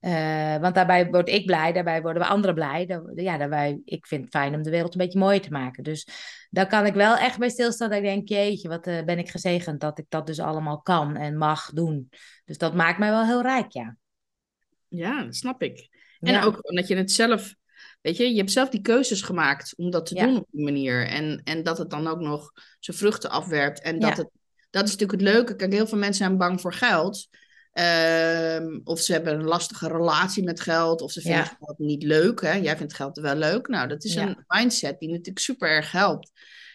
Uh, 0.00 0.56
want 0.56 0.74
daarbij 0.74 1.10
word 1.10 1.28
ik 1.28 1.46
blij, 1.46 1.72
daarbij 1.72 2.02
worden 2.02 2.22
we 2.22 2.28
anderen 2.28 2.54
blij. 2.54 3.00
Ja, 3.14 3.38
daarbij, 3.38 3.80
ik 3.84 4.06
vind 4.06 4.22
het 4.22 4.30
fijn 4.30 4.54
om 4.54 4.62
de 4.62 4.70
wereld 4.70 4.92
een 4.92 5.00
beetje 5.00 5.18
mooier 5.18 5.40
te 5.40 5.50
maken. 5.50 5.82
Dus 5.82 6.08
daar 6.50 6.66
kan 6.66 6.86
ik 6.86 6.94
wel 6.94 7.16
echt 7.16 7.38
bij 7.38 7.48
stilstaan. 7.48 7.88
Dat 7.88 7.98
ik 7.98 8.04
denk, 8.04 8.28
jeetje, 8.28 8.68
wat 8.68 8.86
uh, 8.86 9.02
ben 9.02 9.18
ik 9.18 9.30
gezegend 9.30 9.80
dat 9.80 9.98
ik 9.98 10.04
dat 10.08 10.26
dus 10.26 10.40
allemaal 10.40 10.80
kan 10.80 11.16
en 11.16 11.36
mag 11.36 11.70
doen. 11.72 12.08
Dus 12.44 12.58
dat 12.58 12.74
maakt 12.74 12.98
mij 12.98 13.10
wel 13.10 13.24
heel 13.24 13.42
rijk, 13.42 13.70
ja. 13.72 13.96
Ja, 14.88 15.24
dat 15.24 15.36
snap 15.36 15.62
ik. 15.62 15.91
En 16.22 16.32
ja. 16.32 16.42
ook 16.42 16.60
dat 16.62 16.88
je 16.88 16.96
het 16.96 17.12
zelf 17.12 17.54
Weet 18.02 18.16
je, 18.16 18.30
je 18.30 18.36
hebt 18.36 18.52
zelf 18.52 18.68
die 18.68 18.80
keuzes 18.80 19.22
gemaakt 19.22 19.74
om 19.76 19.90
dat 19.90 20.06
te 20.06 20.14
ja. 20.14 20.24
doen 20.24 20.36
op 20.36 20.46
die 20.50 20.64
manier. 20.64 21.06
En, 21.06 21.40
en 21.44 21.62
dat 21.62 21.78
het 21.78 21.90
dan 21.90 22.06
ook 22.06 22.20
nog 22.20 22.52
zijn 22.80 22.96
vruchten 22.96 23.30
afwerpt. 23.30 23.80
En 23.80 23.98
dat, 23.98 24.16
ja. 24.16 24.22
het, 24.22 24.30
dat 24.70 24.84
is 24.84 24.90
natuurlijk 24.90 25.20
het 25.20 25.34
leuke. 25.34 25.56
Kijk, 25.56 25.72
heel 25.72 25.86
veel 25.86 25.98
mensen 25.98 26.24
zijn 26.24 26.38
bang 26.38 26.60
voor 26.60 26.72
geld. 26.72 27.28
Um, 28.54 28.80
of 28.84 29.00
ze 29.00 29.12
hebben 29.12 29.34
een 29.34 29.44
lastige 29.44 29.88
relatie 29.88 30.44
met 30.44 30.60
geld. 30.60 31.00
Of 31.00 31.12
ze 31.12 31.20
vinden 31.20 31.40
ja. 31.40 31.56
geld 31.60 31.78
niet 31.78 32.02
leuk. 32.02 32.40
Hè? 32.40 32.52
Jij 32.52 32.76
vindt 32.76 32.94
geld 32.94 33.18
wel 33.18 33.34
leuk. 33.36 33.68
Nou, 33.68 33.88
dat 33.88 34.04
is 34.04 34.14
een 34.14 34.44
mindset 34.46 34.98
die 34.98 35.08
natuurlijk 35.08 35.38
super 35.38 35.68
erg 35.68 35.92
helpt. 35.92 36.30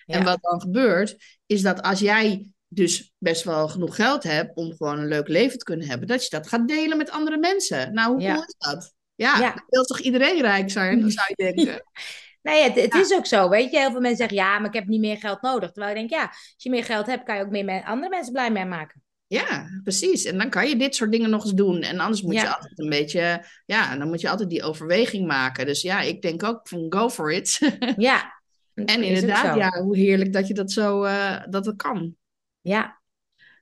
En 0.05 0.23
wat 0.23 0.41
dan 0.41 0.61
gebeurt, 0.61 1.15
is 1.45 1.61
dat 1.61 1.81
als 1.81 1.99
jij 1.99 2.49
dus 2.67 3.13
best 3.17 3.43
wel 3.43 3.67
genoeg 3.67 3.95
geld 3.95 4.23
hebt 4.23 4.55
om 4.55 4.75
gewoon 4.75 4.99
een 4.99 5.07
leuk 5.07 5.27
leven 5.27 5.57
te 5.57 5.63
kunnen 5.63 5.87
hebben, 5.87 6.07
dat 6.07 6.23
je 6.23 6.29
dat 6.29 6.47
gaat 6.47 6.67
delen 6.67 6.97
met 6.97 7.09
andere 7.09 7.37
mensen. 7.37 7.93
Nou, 7.93 8.11
hoe 8.13 8.27
cool 8.27 8.43
is 8.43 8.55
dat? 8.57 8.95
Ja, 9.17 9.39
ja. 9.39 9.65
wil 9.67 9.83
toch 9.83 9.99
iedereen 9.99 10.41
rijk 10.41 10.71
zijn, 10.71 11.11
zou 11.11 11.25
je 11.35 11.43
denken. 11.53 11.83
Nee, 12.41 12.63
het, 12.63 12.75
het 12.75 12.93
ja. 12.93 12.99
is 12.99 13.13
ook 13.13 13.25
zo, 13.25 13.49
weet 13.49 13.71
je. 13.71 13.77
Heel 13.77 13.91
veel 13.91 13.99
mensen 13.99 14.17
zeggen, 14.17 14.37
ja, 14.37 14.59
maar 14.59 14.67
ik 14.67 14.73
heb 14.73 14.87
niet 14.87 14.99
meer 14.99 15.17
geld 15.17 15.41
nodig. 15.41 15.71
Terwijl 15.71 15.95
ik 15.95 15.99
denk, 15.99 16.21
ja, 16.21 16.27
als 16.27 16.55
je 16.57 16.69
meer 16.69 16.83
geld 16.83 17.05
hebt, 17.05 17.23
kan 17.23 17.35
je 17.35 17.43
ook 17.43 17.49
meer 17.49 17.83
andere 17.83 18.09
mensen 18.09 18.33
blij 18.33 18.51
mee 18.51 18.65
maken. 18.65 19.01
Ja, 19.27 19.65
precies. 19.83 20.25
En 20.25 20.37
dan 20.37 20.49
kan 20.49 20.67
je 20.67 20.75
dit 20.75 20.95
soort 20.95 21.11
dingen 21.11 21.29
nog 21.29 21.43
eens 21.43 21.53
doen. 21.53 21.81
En 21.81 21.99
anders 21.99 22.21
moet 22.21 22.33
ja. 22.33 22.41
je 22.41 22.55
altijd 22.55 22.79
een 22.79 22.89
beetje, 22.89 23.45
ja, 23.65 23.97
dan 23.97 24.07
moet 24.07 24.21
je 24.21 24.29
altijd 24.29 24.49
die 24.49 24.63
overweging 24.63 25.27
maken. 25.27 25.65
Dus 25.65 25.81
ja, 25.81 26.01
ik 26.01 26.21
denk 26.21 26.43
ook 26.43 26.67
van 26.67 26.85
go 26.89 27.09
for 27.09 27.31
it. 27.31 27.59
ja. 27.97 28.35
En 28.73 29.03
inderdaad, 29.03 29.57
ja, 29.57 29.81
hoe 29.81 29.97
heerlijk 29.97 30.33
dat 30.33 30.47
je 30.47 30.53
dat 30.53 30.71
zo 30.71 31.05
uh, 31.05 31.43
dat 31.49 31.65
het 31.65 31.75
kan. 31.75 32.15
Ja. 32.61 33.01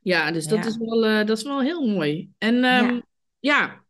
Ja, 0.01 0.31
dus 0.31 0.45
dat, 0.45 0.65
Is, 0.65 0.77
wel, 0.77 1.05
uh, 1.05 1.25
dat 1.25 1.37
is 1.37 1.43
wel 1.43 1.61
heel 1.61 1.87
mooi. 1.87 2.29
En 2.37 2.63
um, 2.63 3.03
ja. 3.39 3.84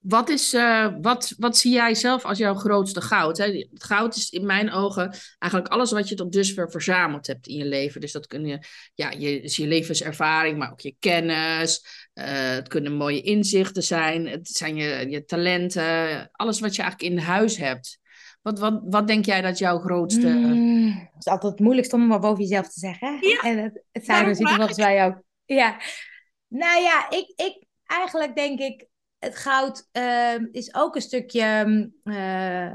Wat, 0.00 0.28
is, 0.28 0.54
uh, 0.54 0.88
wat, 1.00 1.34
wat 1.38 1.56
zie 1.56 1.72
jij 1.72 1.94
zelf 1.94 2.24
als 2.24 2.38
jouw 2.38 2.54
grootste 2.54 3.00
goud? 3.00 3.38
Hè? 3.38 3.44
Het 3.44 3.84
goud 3.84 4.16
is 4.16 4.30
in 4.30 4.46
mijn 4.46 4.72
ogen 4.72 5.14
eigenlijk 5.38 5.72
alles 5.72 5.90
wat 5.90 6.08
je 6.08 6.14
tot 6.14 6.32
dusver 6.32 6.70
verzameld 6.70 7.26
hebt 7.26 7.46
in 7.46 7.56
je 7.56 7.64
leven. 7.64 8.00
Dus 8.00 8.12
dat 8.12 8.26
kunnen 8.26 8.66
ja, 8.94 9.10
je, 9.10 9.40
dus 9.40 9.56
je 9.56 9.66
levenservaring, 9.66 10.58
maar 10.58 10.70
ook 10.70 10.80
je 10.80 10.96
kennis. 10.98 11.84
Uh, 12.14 12.24
het 12.26 12.68
kunnen 12.68 12.92
mooie 12.92 13.22
inzichten 13.22 13.82
zijn. 13.82 14.26
Het 14.28 14.48
zijn 14.48 14.76
je, 14.76 15.10
je 15.10 15.24
talenten. 15.24 16.28
Alles 16.32 16.60
wat 16.60 16.76
je 16.76 16.82
eigenlijk 16.82 17.12
in 17.12 17.18
huis 17.18 17.56
hebt. 17.56 17.98
Wat, 18.42 18.58
wat, 18.58 18.80
wat 18.84 19.06
denk 19.06 19.24
jij 19.24 19.40
dat 19.40 19.58
jouw 19.58 19.78
grootste... 19.78 20.28
Mm, 20.28 21.08
het 21.12 21.26
is 21.26 21.32
altijd 21.32 21.52
het 21.52 21.60
moeilijkst 21.60 21.92
om 21.92 22.06
maar 22.06 22.20
boven 22.20 22.42
jezelf 22.42 22.68
te 22.68 22.80
zeggen. 22.80 23.18
Ja, 23.20 23.40
en 23.40 23.58
het, 23.58 23.82
het 23.92 24.04
zijn 24.04 24.26
er 24.26 24.36
zitten 24.36 24.56
volgens 24.56 24.78
mij 24.78 25.04
ook. 25.04 25.22
Ja. 25.44 25.80
Nou 26.48 26.82
ja, 26.82 27.10
ik, 27.10 27.32
ik, 27.36 27.64
eigenlijk 27.86 28.34
denk 28.34 28.58
ik 28.58 28.88
het 29.20 29.36
goud 29.36 29.88
uh, 29.92 30.34
is 30.52 30.74
ook 30.74 30.94
een 30.94 31.02
stukje 31.02 31.90
uh, 32.04 32.72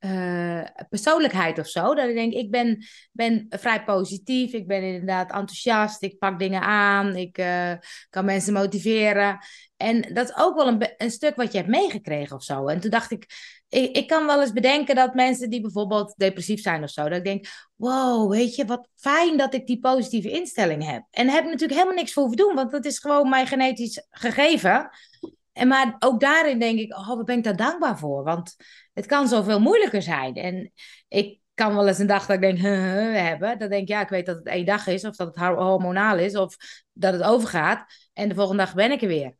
uh, 0.00 0.64
persoonlijkheid 0.88 1.58
of 1.58 1.68
zo. 1.68 1.94
Dat 1.94 2.08
ik 2.08 2.14
denk, 2.14 2.32
ik 2.32 2.50
ben, 2.50 2.84
ben 3.12 3.46
vrij 3.48 3.84
positief. 3.84 4.52
Ik 4.52 4.66
ben 4.66 4.82
inderdaad 4.82 5.32
enthousiast. 5.32 6.02
Ik 6.02 6.18
pak 6.18 6.38
dingen 6.38 6.62
aan. 6.62 7.16
Ik 7.16 7.38
eh, 7.38 7.72
kan 8.10 8.24
mensen 8.24 8.52
motiveren. 8.52 9.38
En 9.76 10.14
dat 10.14 10.28
is 10.28 10.36
ook 10.36 10.56
wel 10.56 10.68
een, 10.68 10.94
een 10.96 11.10
stuk 11.10 11.36
wat 11.36 11.52
je 11.52 11.58
hebt 11.58 11.70
meegekregen 11.70 12.36
of 12.36 12.42
zo. 12.42 12.66
En 12.66 12.80
toen 12.80 12.90
dacht 12.90 13.10
ik, 13.10 13.26
ik, 13.68 13.96
ik, 13.96 14.06
kan 14.06 14.26
wel 14.26 14.40
eens 14.40 14.52
bedenken 14.52 14.94
dat 14.94 15.14
mensen 15.14 15.50
die 15.50 15.60
bijvoorbeeld 15.60 16.14
depressief 16.16 16.60
zijn 16.60 16.82
of 16.82 16.90
zo, 16.90 17.08
dat 17.08 17.18
ik 17.18 17.24
denk, 17.24 17.46
wow, 17.74 18.30
weet 18.30 18.54
je, 18.54 18.64
wat 18.64 18.88
fijn 18.94 19.36
dat 19.36 19.54
ik 19.54 19.66
die 19.66 19.80
positieve 19.80 20.30
instelling 20.30 20.90
heb. 20.90 21.02
En 21.10 21.28
heb 21.28 21.44
natuurlijk 21.44 21.72
helemaal 21.72 21.94
niks 21.94 22.12
voor 22.12 22.22
hoeven 22.22 22.44
doen, 22.44 22.54
want 22.54 22.70
dat 22.70 22.84
is 22.84 22.98
gewoon 22.98 23.28
mijn 23.28 23.46
genetisch 23.46 24.06
gegeven. 24.10 24.90
En 25.56 25.68
maar 25.68 25.96
ook 25.98 26.20
daarin 26.20 26.58
denk 26.58 26.78
ik, 26.78 26.96
oh, 26.96 27.08
wat 27.08 27.24
ben 27.24 27.36
ik 27.36 27.44
daar 27.44 27.56
dankbaar 27.56 27.98
voor? 27.98 28.24
Want 28.24 28.56
het 28.92 29.06
kan 29.06 29.28
zoveel 29.28 29.60
moeilijker 29.60 30.02
zijn. 30.02 30.34
En 30.34 30.72
ik 31.08 31.38
kan 31.54 31.74
wel 31.74 31.88
eens 31.88 31.98
een 31.98 32.06
dag 32.06 32.26
dat 32.26 32.36
ik 32.36 32.42
denk, 32.42 32.58
huh, 32.58 33.14
hebben. 33.22 33.58
Dan 33.58 33.68
denk 33.68 33.82
ik, 33.82 33.88
ja, 33.88 34.00
ik 34.00 34.08
weet 34.08 34.26
dat 34.26 34.36
het 34.36 34.46
één 34.46 34.66
dag 34.66 34.86
is, 34.86 35.04
of 35.04 35.16
dat 35.16 35.26
het 35.26 35.36
hormonaal 35.36 36.18
is, 36.18 36.36
of 36.36 36.56
dat 36.92 37.12
het 37.12 37.22
overgaat. 37.22 37.84
En 38.12 38.28
de 38.28 38.34
volgende 38.34 38.64
dag 38.64 38.74
ben 38.74 38.90
ik 38.90 39.02
er 39.02 39.08
weer. 39.08 39.36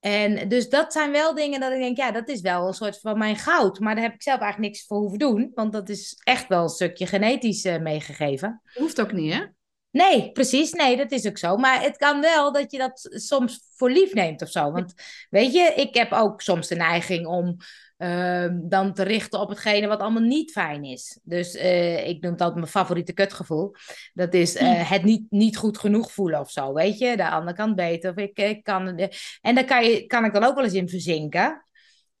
En 0.00 0.48
dus 0.48 0.68
dat 0.68 0.92
zijn 0.92 1.12
wel 1.12 1.34
dingen 1.34 1.60
dat 1.60 1.72
ik 1.72 1.78
denk, 1.78 1.96
ja, 1.96 2.10
dat 2.10 2.28
is 2.28 2.40
wel 2.40 2.66
een 2.66 2.74
soort 2.74 3.00
van 3.00 3.18
mijn 3.18 3.36
goud. 3.36 3.80
Maar 3.80 3.94
daar 3.94 4.04
heb 4.04 4.14
ik 4.14 4.22
zelf 4.22 4.40
eigenlijk 4.40 4.72
niks 4.72 4.86
voor 4.86 4.98
hoeven 4.98 5.18
doen. 5.18 5.50
Want 5.54 5.72
dat 5.72 5.88
is 5.88 6.20
echt 6.24 6.48
wel 6.48 6.62
een 6.62 6.68
stukje 6.68 7.06
genetisch 7.06 7.64
uh, 7.64 7.78
meegegeven. 7.78 8.62
Hoeft 8.74 9.00
ook 9.00 9.12
niet, 9.12 9.32
hè? 9.32 9.44
Nee, 9.92 10.32
precies. 10.32 10.72
Nee, 10.72 10.96
dat 10.96 11.10
is 11.10 11.26
ook 11.26 11.38
zo. 11.38 11.56
Maar 11.56 11.82
het 11.82 11.96
kan 11.96 12.20
wel 12.20 12.52
dat 12.52 12.72
je 12.72 12.78
dat 12.78 13.08
soms 13.10 13.60
voor 13.76 13.90
lief 13.90 14.14
neemt 14.14 14.42
of 14.42 14.50
zo. 14.50 14.70
Want 14.70 14.94
weet 15.30 15.52
je, 15.52 15.72
ik 15.76 15.94
heb 15.94 16.12
ook 16.12 16.40
soms 16.40 16.68
de 16.68 16.74
neiging 16.74 17.26
om 17.26 17.56
uh, 17.98 18.48
dan 18.52 18.94
te 18.94 19.02
richten 19.02 19.40
op 19.40 19.48
hetgene 19.48 19.86
wat 19.86 20.00
allemaal 20.00 20.22
niet 20.22 20.52
fijn 20.52 20.84
is. 20.84 21.18
Dus 21.22 21.54
uh, 21.54 22.08
ik 22.08 22.20
noem 22.22 22.30
altijd 22.30 22.54
mijn 22.54 22.66
favoriete 22.66 23.12
kutgevoel. 23.12 23.74
Dat 24.14 24.34
is 24.34 24.56
uh, 24.56 24.90
het 24.90 25.02
niet, 25.02 25.30
niet 25.30 25.56
goed 25.56 25.78
genoeg 25.78 26.12
voelen 26.12 26.40
of 26.40 26.50
zo. 26.50 26.72
Weet 26.72 26.98
je, 26.98 27.16
de 27.16 27.30
andere 27.30 27.56
kant 27.56 27.76
beter. 27.76 28.10
Of 28.10 28.16
ik, 28.16 28.38
ik 28.38 28.62
kan, 28.62 28.98
en 29.40 29.54
daar 29.54 29.64
kan, 29.64 29.84
je, 29.84 30.06
kan 30.06 30.24
ik 30.24 30.32
dan 30.32 30.44
ook 30.44 30.54
wel 30.54 30.64
eens 30.64 30.72
in 30.72 30.88
verzinken. 30.88 31.64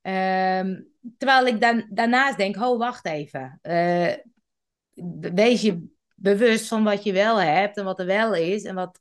Ehm, 0.02 0.80
terwijl 1.18 1.46
ik 1.46 1.60
dan, 1.60 1.86
daarnaast 1.90 2.36
denk, 2.36 2.56
ho, 2.56 2.76
wacht 2.76 3.06
even. 3.06 3.60
Wees 5.34 5.62
je 5.62 5.90
bewust 6.22 6.68
van 6.68 6.84
wat 6.84 7.04
je 7.04 7.12
wel 7.12 7.40
hebt 7.40 7.76
en 7.76 7.84
wat 7.84 8.00
er 8.00 8.06
wel 8.06 8.34
is. 8.34 8.62
En 8.62 8.74
wat, 8.74 8.98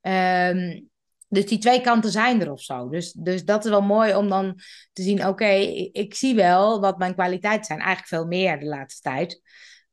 um, 0.00 0.90
dus 1.28 1.46
die 1.46 1.58
twee 1.58 1.80
kanten 1.80 2.10
zijn 2.10 2.40
er 2.40 2.52
of 2.52 2.60
zo. 2.60 2.88
Dus, 2.88 3.12
dus 3.12 3.44
dat 3.44 3.64
is 3.64 3.70
wel 3.70 3.82
mooi 3.82 4.14
om 4.14 4.28
dan 4.28 4.58
te 4.92 5.02
zien: 5.02 5.26
oké, 5.26 5.50
ik, 5.92 6.14
zie 6.14 6.34
wel 6.34 6.80
wat 6.80 6.98
mijn 6.98 7.14
kwaliteiten 7.14 7.64
zijn. 7.64 7.78
Eigenlijk 7.78 8.08
veel 8.08 8.26
meer 8.26 8.58
de 8.58 8.66
laatste 8.66 9.00
tijd. 9.00 9.42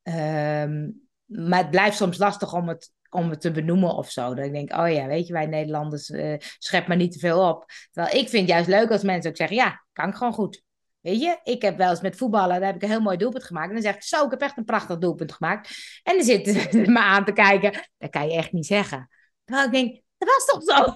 Um, 0.04 1.08
maar 1.26 1.60
het 1.60 1.72
blijft 1.72 1.98
soms 1.98 2.18
lastig 2.18 2.54
om 2.54 2.68
het, 2.68 2.92
om 3.10 3.30
het 3.30 3.42
te 3.42 3.52
benoemen 3.52 3.96
of 3.96 4.12
zo. 4.12 4.34
Dat 4.34 4.46
ik 4.46 4.54
denk: 4.54 4.74
oh 4.74 4.92
ja, 4.92 5.08
weet 5.08 5.28
je, 5.28 5.34
wij 5.34 5.46
Nederlanders 5.46 6.10
uh, 6.10 6.36
schep 6.40 6.88
maar 6.88 6.98
niet 6.98 7.12
te 7.12 7.20
veel 7.20 7.50
op. 7.50 7.66
Terwijl 7.92 8.16
ik 8.16 8.30
vind 8.30 8.42
het 8.42 8.52
juist 8.52 8.68
leuk 8.68 8.92
als 8.92 9.04
mensen 9.04 9.30
ook 9.30 9.38
zeggen: 9.38 9.58
ja, 9.58 9.86
kan 9.94 10.10
ik 10.10 10.16
gewoon 10.16 10.34
goed. 10.34 10.64
Weet 11.02 11.22
je, 11.22 11.40
ik 11.44 11.62
heb 11.62 11.78
wel 11.78 11.90
eens 11.90 12.02
met 12.02 12.16
voetballen, 12.16 12.60
daar 12.60 12.68
heb 12.68 12.76
ik 12.76 12.82
een 12.82 12.90
heel 12.90 13.02
mooi 13.02 13.18
doelpunt 13.18 13.44
gemaakt. 13.44 13.68
En 13.68 13.74
dan 13.74 13.82
zeg 13.82 13.96
ik, 13.96 14.04
zo, 14.04 14.26
ik 14.26 14.32
heb 14.32 14.42
echt 14.42 14.58
een 14.58 14.64
prachtig 14.64 14.98
doelpunt 14.98 15.32
gemaakt. 15.32 15.70
En 16.04 16.16
dan 16.16 16.24
zitten 16.24 16.54
ze 16.72 16.92
me 16.92 17.00
aan 17.00 17.26
te 17.26 17.32
kijken. 17.32 17.90
Dat 17.98 18.10
kan 18.10 18.28
je 18.30 18.38
echt 18.38 18.52
niet 18.52 18.66
zeggen. 18.66 19.10
Terwijl 19.44 19.68
ik 19.68 19.74
denk, 19.74 20.02
dat 20.18 20.28
was 20.28 20.46
toch 20.46 20.64
zo? 20.64 20.96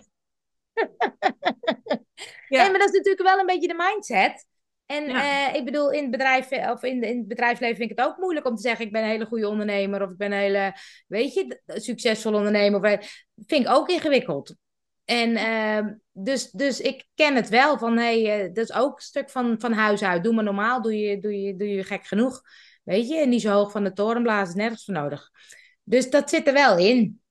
ja. 2.56 2.70
maar 2.70 2.80
dat 2.80 2.90
is 2.90 2.98
natuurlijk 2.98 3.24
wel 3.24 3.40
een 3.40 3.46
beetje 3.46 3.68
de 3.68 3.76
mindset. 3.88 4.46
En 4.86 5.10
uh, 5.10 5.56
ik 5.56 5.66
bedoel, 5.66 5.92
in 5.92 6.02
het, 6.02 6.12
bedrijf, 6.12 6.52
of 6.52 6.84
in, 6.84 7.04
in 7.04 7.18
het 7.18 7.28
bedrijfsleven 7.28 7.76
vind 7.76 7.92
ik 7.92 7.98
het 7.98 8.08
ook 8.08 8.18
moeilijk 8.18 8.46
om 8.48 8.56
te 8.56 8.62
zeggen: 8.62 8.86
ik 8.86 8.92
ben 8.92 9.04
een 9.04 9.10
hele 9.10 9.26
goede 9.26 9.48
ondernemer. 9.48 10.02
Of 10.02 10.10
ik 10.10 10.18
ben 10.18 10.32
een 10.32 10.38
hele, 10.38 10.76
weet 11.08 11.34
je, 11.34 11.62
succesvol 11.66 12.34
ondernemer. 12.34 12.80
Of, 12.80 12.88
vind 13.46 13.66
ik 13.66 13.70
ook 13.70 13.90
ingewikkeld. 13.90 14.56
En 15.06 15.30
uh, 15.30 15.94
dus, 16.12 16.52
dus 16.52 16.80
ik 16.82 17.06
ken 17.16 17.36
het 17.36 17.50
wel 17.50 17.78
van, 17.78 17.98
hey, 17.98 18.46
uh, 18.46 18.54
dat 18.54 18.70
is 18.70 18.74
ook 18.74 18.96
een 18.96 19.02
stuk 19.02 19.30
van, 19.30 19.56
van 19.60 19.72
huis 19.72 20.04
uit. 20.04 20.24
Doe 20.24 20.34
maar 20.34 20.44
normaal, 20.44 20.82
doe 20.82 20.98
je, 20.98 21.20
doe, 21.20 21.42
je, 21.42 21.56
doe 21.56 21.68
je 21.68 21.84
gek 21.84 22.06
genoeg. 22.06 22.42
Weet 22.84 23.08
je, 23.08 23.18
en 23.18 23.30
niet 23.30 23.42
zo 23.42 23.52
hoog 23.52 23.72
van 23.72 23.84
de 23.84 23.94
toren 23.94 24.24
blazen, 24.24 24.58
nergens 24.58 24.86
voor 24.86 24.94
nodig. 24.94 25.30
Dus 25.84 26.10
dat 26.10 26.30
zit 26.30 26.48
er 26.48 26.54
wel 26.54 26.78
in. 26.78 27.22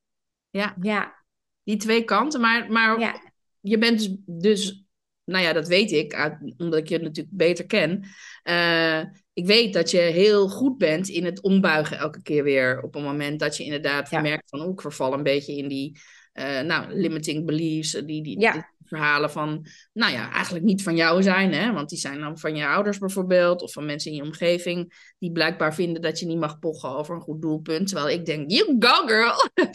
Ja, 0.50 0.76
ja. 0.80 1.24
die 1.62 1.76
twee 1.76 2.04
kanten. 2.04 2.40
Maar, 2.40 2.72
maar 2.72 3.00
ja. 3.00 3.32
je 3.61 3.78
bent 3.78 3.98
dus, 3.98 4.16
dus, 4.26 4.85
nou 5.24 5.44
ja, 5.44 5.52
dat 5.52 5.68
weet 5.68 5.92
ik, 5.92 6.38
omdat 6.56 6.78
ik 6.78 6.88
je 6.88 6.98
natuurlijk 6.98 7.37
beter 7.37 7.66
ken. 7.66 8.04
Uh, 8.44 9.00
ik 9.32 9.46
weet 9.46 9.72
dat 9.72 9.90
je 9.90 9.98
heel 9.98 10.48
goed 10.48 10.78
bent 10.78 11.08
in 11.08 11.24
het 11.24 11.42
ombuigen 11.42 11.98
elke 11.98 12.22
keer 12.22 12.42
weer. 12.42 12.82
Op 12.82 12.94
een 12.94 13.02
moment 13.02 13.40
dat 13.40 13.56
je 13.56 13.64
inderdaad 13.64 14.11
ja. 14.11 14.20
merkt 14.20 14.48
van, 14.48 14.61
oh, 14.61 14.72
ik 14.72 14.80
verval 14.80 15.12
een 15.12 15.22
beetje 15.22 15.56
in 15.56 15.68
die 15.68 16.00
uh, 16.34 16.60
nou, 16.60 16.94
limiting 16.94 17.46
beliefs, 17.46 17.94
eh, 17.94 18.06
die, 18.06 18.22
die, 18.22 18.40
ja. 18.40 18.52
die, 18.52 18.62
verhalen 18.84 19.30
van, 19.30 19.66
nou 19.92 20.12
ja, 20.12 20.32
eigenlijk 20.32 20.64
niet 20.64 20.82
van 20.82 20.96
jou 20.96 21.22
zijn, 21.22 21.52
hè? 21.52 21.72
want 21.72 21.88
die 21.88 21.98
zijn 21.98 22.20
dan 22.20 22.38
van 22.38 22.56
je 22.56 22.66
ouders 22.66 22.98
bijvoorbeeld, 22.98 23.62
of 23.62 23.72
van 23.72 23.86
mensen 23.86 24.10
in 24.10 24.16
je 24.16 24.22
omgeving, 24.22 25.12
die 25.18 25.32
blijkbaar 25.32 25.74
vinden 25.74 26.02
dat 26.02 26.18
je 26.18 26.26
niet 26.26 26.38
mag 26.38 26.58
pochen 26.58 26.88
over 26.88 27.14
een 27.14 27.20
goed 27.20 27.42
doelpunt. 27.42 27.86
Terwijl 27.88 28.08
ik 28.08 28.26
denk, 28.26 28.50
you 28.50 28.76
go 28.78 29.06
girl! 29.06 29.34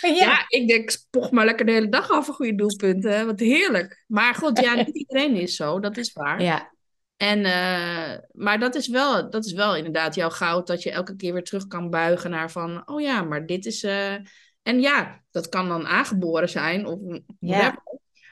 ja. 0.00 0.14
ja. 0.14 0.44
ik 0.48 0.68
denk, 0.68 0.96
poch 1.10 1.30
maar 1.30 1.44
lekker 1.44 1.66
de 1.66 1.72
hele 1.72 1.88
dag 1.88 2.10
over 2.10 2.34
goede 2.34 2.54
doelpunten, 2.54 3.26
wat 3.26 3.40
heerlijk. 3.40 4.04
Maar 4.06 4.34
goed, 4.34 4.60
ja, 4.60 4.74
niet 4.74 4.96
iedereen 4.96 5.34
is 5.34 5.56
zo, 5.56 5.80
dat 5.80 5.96
is 5.96 6.12
waar. 6.12 6.42
Ja. 6.42 6.72
En, 7.16 7.38
uh, 7.38 8.18
maar 8.32 8.58
dat 8.58 8.74
is, 8.74 8.88
wel, 8.88 9.30
dat 9.30 9.44
is 9.44 9.52
wel 9.52 9.76
inderdaad 9.76 10.14
jouw 10.14 10.30
goud, 10.30 10.66
dat 10.66 10.82
je 10.82 10.90
elke 10.90 11.16
keer 11.16 11.32
weer 11.32 11.44
terug 11.44 11.66
kan 11.66 11.90
buigen 11.90 12.30
naar 12.30 12.50
van, 12.50 12.82
oh 12.88 13.00
ja, 13.00 13.22
maar 13.22 13.46
dit 13.46 13.66
is... 13.66 13.82
Uh, 13.82 14.14
en 14.62 14.80
ja, 14.80 15.22
dat 15.30 15.48
kan 15.48 15.68
dan 15.68 15.86
aangeboren 15.86 16.48
zijn 16.48 16.86
of 16.86 17.20
ja. 17.40 17.82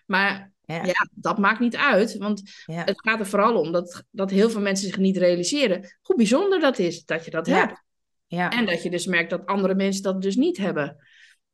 Maar 0.06 0.52
ja. 0.64 0.84
ja. 0.84 1.08
dat 1.14 1.38
maakt 1.38 1.60
niet 1.60 1.76
uit. 1.76 2.16
Want 2.16 2.42
het 2.66 3.00
gaat 3.00 3.20
er 3.20 3.26
vooral 3.26 3.60
om 3.60 3.72
dat, 3.72 4.04
dat 4.10 4.30
heel 4.30 4.50
veel 4.50 4.60
mensen 4.60 4.86
zich 4.86 4.96
niet 4.96 5.16
realiseren 5.16 5.96
hoe 6.02 6.16
bijzonder 6.16 6.60
dat 6.60 6.78
is 6.78 7.04
dat 7.04 7.24
je 7.24 7.30
dat 7.30 7.46
hebt. 7.46 7.82
Ja. 8.26 8.50
En 8.50 8.66
dat 8.66 8.82
je 8.82 8.90
dus 8.90 9.06
merkt 9.06 9.30
dat 9.30 9.46
andere 9.46 9.74
mensen 9.74 10.02
dat 10.02 10.22
dus 10.22 10.36
niet 10.36 10.56
hebben. 10.56 10.96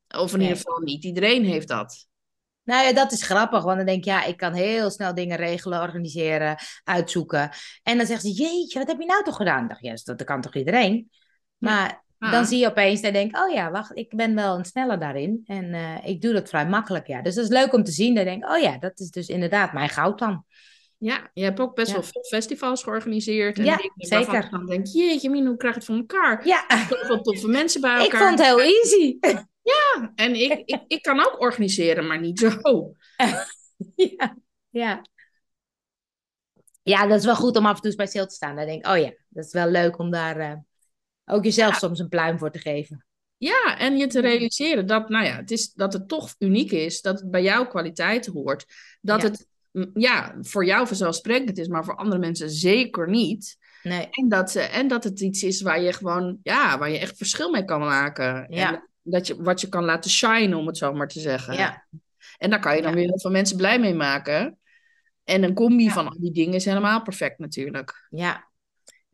Of 0.07 0.33
in 0.33 0.41
ieder 0.41 0.55
geval 0.55 0.79
niet 0.79 1.03
iedereen 1.03 1.45
heeft 1.45 1.67
dat. 1.67 2.07
Nou 2.63 2.85
ja, 2.85 2.93
dat 2.93 3.11
is 3.11 3.23
grappig, 3.23 3.63
want 3.63 3.77
dan 3.77 3.85
denk 3.85 4.03
je, 4.03 4.09
ja, 4.09 4.23
ik 4.23 4.37
kan 4.37 4.53
heel 4.53 4.89
snel 4.89 5.13
dingen 5.13 5.37
regelen, 5.37 5.81
organiseren, 5.81 6.57
uitzoeken. 6.83 7.49
En 7.83 7.97
dan 7.97 8.05
zegt 8.05 8.21
ze, 8.21 8.31
jeetje, 8.31 8.79
wat 8.79 8.87
heb 8.87 8.99
je 8.99 9.05
nou 9.05 9.23
toch 9.23 9.35
gedaan? 9.35 9.63
Ik 9.63 9.69
dacht, 9.69 9.81
ja, 9.81 9.95
dat 10.03 10.23
kan 10.23 10.41
toch 10.41 10.55
iedereen? 10.55 11.09
Maar 11.57 12.04
dan 12.19 12.33
ah. 12.33 12.45
zie 12.45 12.59
je 12.59 12.67
opeens 12.67 13.01
en 13.01 13.13
denk 13.13 13.37
oh 13.37 13.53
ja, 13.53 13.71
wacht, 13.71 13.97
ik 13.97 14.15
ben 14.15 14.35
wel 14.35 14.57
een 14.57 14.65
sneller 14.65 14.99
daarin. 14.99 15.43
En 15.45 15.65
uh, 15.65 16.07
ik 16.07 16.21
doe 16.21 16.33
dat 16.33 16.49
vrij 16.49 16.67
makkelijk, 16.67 17.07
ja. 17.07 17.21
Dus 17.21 17.35
dat 17.35 17.43
is 17.43 17.49
leuk 17.49 17.73
om 17.73 17.83
te 17.83 17.91
zien. 17.91 18.15
Dan 18.15 18.23
denk 18.23 18.43
ik, 18.43 18.49
oh 18.49 18.61
ja, 18.61 18.77
dat 18.77 18.99
is 18.99 19.09
dus 19.09 19.27
inderdaad 19.27 19.73
mijn 19.73 19.89
goud 19.89 20.19
dan. 20.19 20.45
Ja, 20.97 21.29
je 21.33 21.43
hebt 21.43 21.59
ook 21.59 21.75
best 21.75 21.91
wel 21.91 22.03
veel 22.03 22.23
festivals 22.23 22.83
georganiseerd. 22.83 23.57
En 23.57 23.65
ja, 23.65 23.79
zeker. 23.95 24.49
Dan 24.49 24.65
denk 24.65 24.87
jeetje 24.87 25.29
Min, 25.29 25.45
hoe 25.45 25.57
krijg 25.57 25.73
je 25.73 25.79
het 25.79 25.89
voor 25.89 25.97
elkaar? 25.97 26.47
Ja. 26.47 26.65
Zoveel 26.89 27.21
toffe 27.21 27.47
mensen 27.47 27.81
bij 27.81 27.97
elkaar. 27.99 28.05
Ik 28.05 28.27
vond 28.27 28.39
het 28.39 28.47
heel 28.47 28.61
easy. 28.61 29.17
Ja, 29.65 30.11
en 30.15 30.35
ik, 30.35 30.61
ik, 30.65 30.83
ik 30.87 31.01
kan 31.01 31.19
ook 31.19 31.41
organiseren, 31.41 32.07
maar 32.07 32.19
niet 32.19 32.39
zo. 32.39 32.49
ja, 34.17 34.37
ja. 34.69 35.01
Ja, 36.83 37.07
dat 37.07 37.19
is 37.19 37.25
wel 37.25 37.35
goed 37.35 37.57
om 37.57 37.65
af 37.65 37.75
en 37.75 37.81
toe 37.81 37.95
bij 37.95 38.07
stil 38.07 38.27
te 38.27 38.35
staan. 38.35 38.55
Dan 38.55 38.65
denk 38.65 38.85
ik, 38.85 38.91
oh 38.91 38.97
ja, 38.97 39.13
dat 39.29 39.45
is 39.45 39.51
wel 39.51 39.67
leuk 39.67 39.97
om 39.99 40.11
daar... 40.11 40.39
Uh, 40.39 40.53
ook 41.25 41.43
jezelf 41.43 41.75
soms 41.75 41.99
een 41.99 42.09
pluim 42.09 42.39
voor 42.39 42.51
te 42.51 42.59
geven. 42.59 43.05
Ja, 43.37 43.77
en 43.77 43.97
je 43.97 44.07
te 44.07 44.21
realiseren 44.21 44.87
dat, 44.87 45.09
nou 45.09 45.25
ja, 45.25 45.35
het 45.35 45.51
is, 45.51 45.73
dat 45.73 45.93
het 45.93 46.07
toch 46.07 46.35
uniek 46.39 46.71
is, 46.71 47.01
dat 47.01 47.19
het 47.19 47.31
bij 47.31 47.43
jouw 47.43 47.67
kwaliteit 47.67 48.25
hoort. 48.25 48.65
Dat 49.01 49.21
het 49.21 49.47
ja, 49.93 50.35
voor 50.41 50.65
jou 50.65 50.87
vanzelfsprekend 50.87 51.57
is, 51.57 51.67
maar 51.67 51.85
voor 51.85 51.95
andere 51.95 52.19
mensen 52.19 52.49
zeker 52.49 53.09
niet. 53.09 53.57
Nee. 53.83 54.07
En 54.11 54.29
dat, 54.29 54.55
eh, 54.55 54.77
en 54.77 54.87
dat 54.87 55.03
het 55.03 55.21
iets 55.21 55.43
is 55.43 55.61
waar 55.61 55.81
je 55.81 55.93
gewoon, 55.93 56.39
ja, 56.43 56.77
waar 56.77 56.89
je 56.89 56.99
echt 56.99 57.17
verschil 57.17 57.51
mee 57.51 57.65
kan 57.65 57.79
maken. 57.79 58.45
Ja. 58.49 58.73
En 58.73 58.89
dat 59.01 59.27
je, 59.27 59.41
wat 59.41 59.61
je 59.61 59.69
kan 59.69 59.83
laten 59.83 60.11
shinen, 60.11 60.57
om 60.57 60.67
het 60.67 60.77
zo 60.77 60.93
maar 60.93 61.07
te 61.07 61.19
zeggen. 61.19 61.53
Ja. 61.53 61.87
En 62.37 62.49
daar 62.49 62.59
kan 62.59 62.75
je 62.75 62.81
dan 62.81 62.91
Ja. 62.91 62.97
weer 62.97 63.07
heel 63.07 63.19
veel 63.19 63.31
mensen 63.31 63.57
blij 63.57 63.79
mee 63.79 63.93
maken. 63.93 64.59
En 65.23 65.43
een 65.43 65.53
combi 65.53 65.89
van 65.89 66.07
al 66.07 66.19
die 66.19 66.31
dingen 66.31 66.53
is 66.53 66.65
helemaal 66.65 67.01
perfect 67.01 67.39
natuurlijk. 67.39 68.07
Ja. 68.09 68.47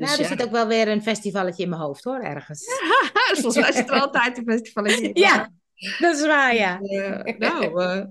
Dus 0.02 0.10
nou, 0.10 0.22
er 0.22 0.30
ja. 0.30 0.38
zit 0.38 0.46
ook 0.48 0.52
wel 0.52 0.68
weer 0.68 0.88
een 0.88 1.02
festivalletje 1.02 1.64
in 1.64 1.70
mijn 1.70 1.82
hoofd 1.82 2.04
hoor, 2.04 2.20
ergens. 2.20 2.64
Volgens 3.42 3.56
mij 3.56 3.72
zit 3.72 3.90
er 3.90 4.00
altijd 4.00 4.38
een 4.38 4.44
festival 4.48 4.86
in. 4.86 5.10
Ja, 5.14 5.52
dat 6.00 6.16
is 6.16 6.26
waar, 6.26 6.56
ja. 6.56 6.80
Eh, 6.80 7.38
nou, 7.38 7.84
eh, 7.84 8.06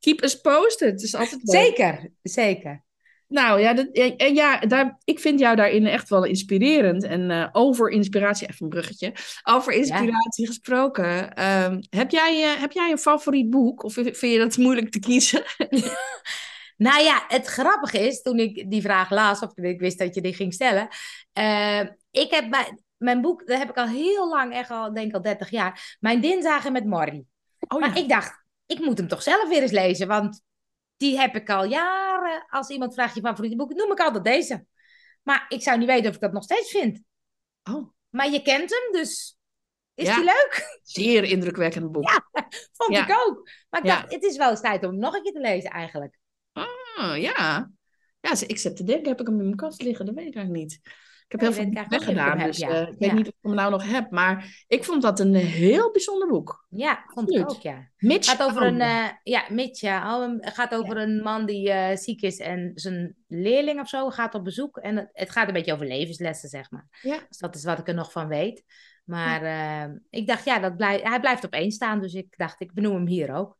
keep 0.00 0.22
us 0.22 0.40
posted. 0.40 0.90
Het 0.90 1.02
is 1.02 1.14
altijd 1.14 1.40
leuk. 1.42 1.62
Zeker, 1.62 2.10
zeker. 2.22 2.84
Nou 3.28 3.60
ja, 3.60 3.74
dat, 3.74 3.88
en, 3.92 4.16
en 4.16 4.34
ja 4.34 4.58
daar, 4.58 4.98
ik 5.04 5.20
vind 5.20 5.40
jou 5.40 5.56
daarin 5.56 5.86
echt 5.86 6.08
wel 6.08 6.24
inspirerend. 6.24 7.04
En 7.04 7.30
eh, 7.30 7.48
over 7.52 7.90
inspiratie, 7.90 8.48
even 8.48 8.64
een 8.64 8.68
bruggetje. 8.68 9.12
Over 9.42 9.72
inspiratie 9.72 10.46
gesproken. 10.46 11.34
ehm, 11.34 11.80
heb, 11.90 12.10
jij, 12.10 12.56
heb 12.58 12.72
jij 12.72 12.90
een 12.90 12.98
favoriet 12.98 13.50
boek? 13.50 13.82
Of 13.82 13.92
vind 13.92 14.20
je 14.20 14.38
dat 14.38 14.56
moeilijk 14.56 14.90
te 14.90 14.98
kiezen? 14.98 15.42
Nou 16.76 17.02
ja, 17.02 17.24
het 17.28 17.46
grappige 17.46 17.98
is, 17.98 18.22
toen 18.22 18.38
ik 18.38 18.70
die 18.70 18.80
vraag 18.82 19.10
las, 19.10 19.40
of 19.40 19.56
ik 19.56 19.80
wist 19.80 19.98
dat 19.98 20.14
je 20.14 20.20
die 20.20 20.34
ging 20.34 20.52
stellen. 20.54 20.88
eh, 21.32 21.80
ik 22.10 22.30
heb 22.30 22.50
bij, 22.50 22.78
mijn 22.96 23.20
boek, 23.20 23.46
dat 23.46 23.58
heb 23.58 23.68
ik 23.70 23.76
al 23.76 23.86
heel 23.88 24.28
lang, 24.28 24.52
echt 24.52 24.70
al, 24.70 24.92
denk 24.94 25.08
ik 25.08 25.14
al 25.14 25.22
30 25.22 25.50
jaar. 25.50 25.96
Mijn 26.00 26.20
dinsdagen 26.20 26.72
met 26.72 26.84
Morrie. 26.86 27.26
Oh 27.68 27.80
Maar 27.80 27.98
ik 27.98 28.08
dacht, 28.08 28.44
ik 28.66 28.78
moet 28.78 28.98
hem 28.98 29.08
toch 29.08 29.22
zelf 29.22 29.48
weer 29.48 29.62
eens 29.62 29.70
lezen, 29.70 30.08
want 30.08 30.42
die 30.96 31.18
heb 31.18 31.34
ik 31.36 31.50
al 31.50 31.64
jaren. 31.64 32.46
Als 32.48 32.68
iemand 32.68 32.94
vraagt 32.94 33.14
je 33.14 33.20
favoriete 33.20 33.56
boek, 33.56 33.74
noem 33.74 33.92
ik 33.92 34.00
altijd 34.00 34.24
deze. 34.24 34.66
Maar 35.22 35.44
ik 35.48 35.62
zou 35.62 35.78
niet 35.78 35.86
weten 35.88 36.08
of 36.08 36.14
ik 36.14 36.20
dat 36.20 36.32
nog 36.32 36.42
steeds 36.42 36.70
vind. 36.70 37.00
Oh, 37.70 37.88
Maar 38.08 38.30
je 38.30 38.42
kent 38.42 38.70
hem, 38.70 39.00
dus 39.02 39.36
is 39.94 40.06
Ja. 40.06 40.14
die 40.14 40.24
leuk? 40.24 40.78
zeer 40.82 41.24
indrukwekkend 41.24 41.92
boek. 41.92 42.08
Ja. 42.08 42.26
Vond 42.76 42.92
Ja. 42.96 43.02
ik 43.08 43.16
ook. 43.26 43.50
Maar 43.70 43.80
ik 43.80 43.86
Ja. 43.86 44.00
dacht, 44.00 44.12
het 44.12 44.22
is 44.22 44.36
wel 44.36 44.50
eens 44.50 44.60
tijd 44.60 44.84
om 44.84 44.90
hem 44.90 44.98
nog 44.98 45.14
een 45.14 45.22
keer 45.22 45.32
te 45.32 45.40
lezen 45.40 45.70
eigenlijk. 45.70 46.18
Oh, 46.98 47.16
ja. 47.16 47.70
Ja, 48.20 48.34
ik 48.46 48.58
zit 48.58 48.76
te 48.76 48.84
denken, 48.84 49.08
heb 49.08 49.20
ik 49.20 49.26
hem 49.26 49.38
in 49.38 49.44
mijn 49.44 49.56
kast 49.56 49.82
liggen? 49.82 50.06
Dat 50.06 50.14
weet 50.14 50.26
ik 50.26 50.34
eigenlijk 50.34 50.64
niet. 50.64 50.80
Ik 51.28 51.32
heb 51.32 51.40
Nee, 51.40 51.52
heel 51.52 51.72
veel 51.72 51.84
weggedaan, 51.88 52.38
dus 52.38 52.58
heb, 52.58 52.70
eh, 52.70 52.80
ik 52.80 52.98
weet 52.98 53.10
Ja. 53.10 53.14
niet 53.14 53.26
of 53.26 53.32
ik 53.32 53.38
hem 53.42 53.54
nou 53.54 53.70
nog 53.70 53.90
heb. 53.90 54.10
Maar 54.10 54.64
ik 54.66 54.84
vond 54.84 55.02
dat 55.02 55.20
een 55.20 55.34
heel 55.34 55.90
bijzonder 55.90 56.28
boek. 56.28 56.66
Ja, 56.68 57.04
vond 57.06 57.34
ik 57.34 57.50
ook, 57.50 57.60
ja. 57.60 57.88
Mitch 57.96 58.30
Het 58.30 58.38
gaat 58.38 58.50
over 58.50 58.62
een, 58.62 58.80
eh, 58.80 59.08
ja, 59.22 59.44
Mitch. 59.48 59.82
Oh, 59.82 60.36
gaat 60.40 60.74
over 60.74 60.96
een 60.96 61.22
man 61.22 61.46
die 61.46 61.70
eh, 61.70 61.96
ziek 61.96 62.22
is 62.22 62.38
en 62.38 62.70
zijn 62.74 63.14
leerling 63.28 63.80
of 63.80 63.88
zo 63.88 64.10
gaat 64.10 64.34
op 64.34 64.44
bezoek. 64.44 64.76
En 64.76 64.96
het, 64.96 65.08
het 65.12 65.30
gaat 65.30 65.48
een 65.48 65.54
beetje 65.54 65.72
over 65.72 65.86
levenslessen, 65.86 66.48
zeg 66.48 66.70
maar. 66.70 66.88
Ja. 67.02 67.18
Dus 67.28 67.38
dat 67.38 67.54
is 67.54 67.64
wat 67.64 67.78
ik 67.78 67.88
er 67.88 67.94
nog 67.94 68.12
van 68.12 68.28
weet. 68.28 68.64
Maar 69.04 69.42
ik 70.10 70.26
dacht, 70.26 70.44
ja, 70.44 70.58
dat 70.58 70.76
blij, 70.76 71.00
hij 71.02 71.20
blijft 71.20 71.44
op 71.44 71.52
één 71.52 71.70
staan. 71.70 72.00
Dus 72.00 72.14
ik 72.14 72.36
dacht, 72.36 72.60
ik 72.60 72.72
benoem 72.74 72.94
hem 72.94 73.06
hier 73.06 73.34
ook. 73.34 73.58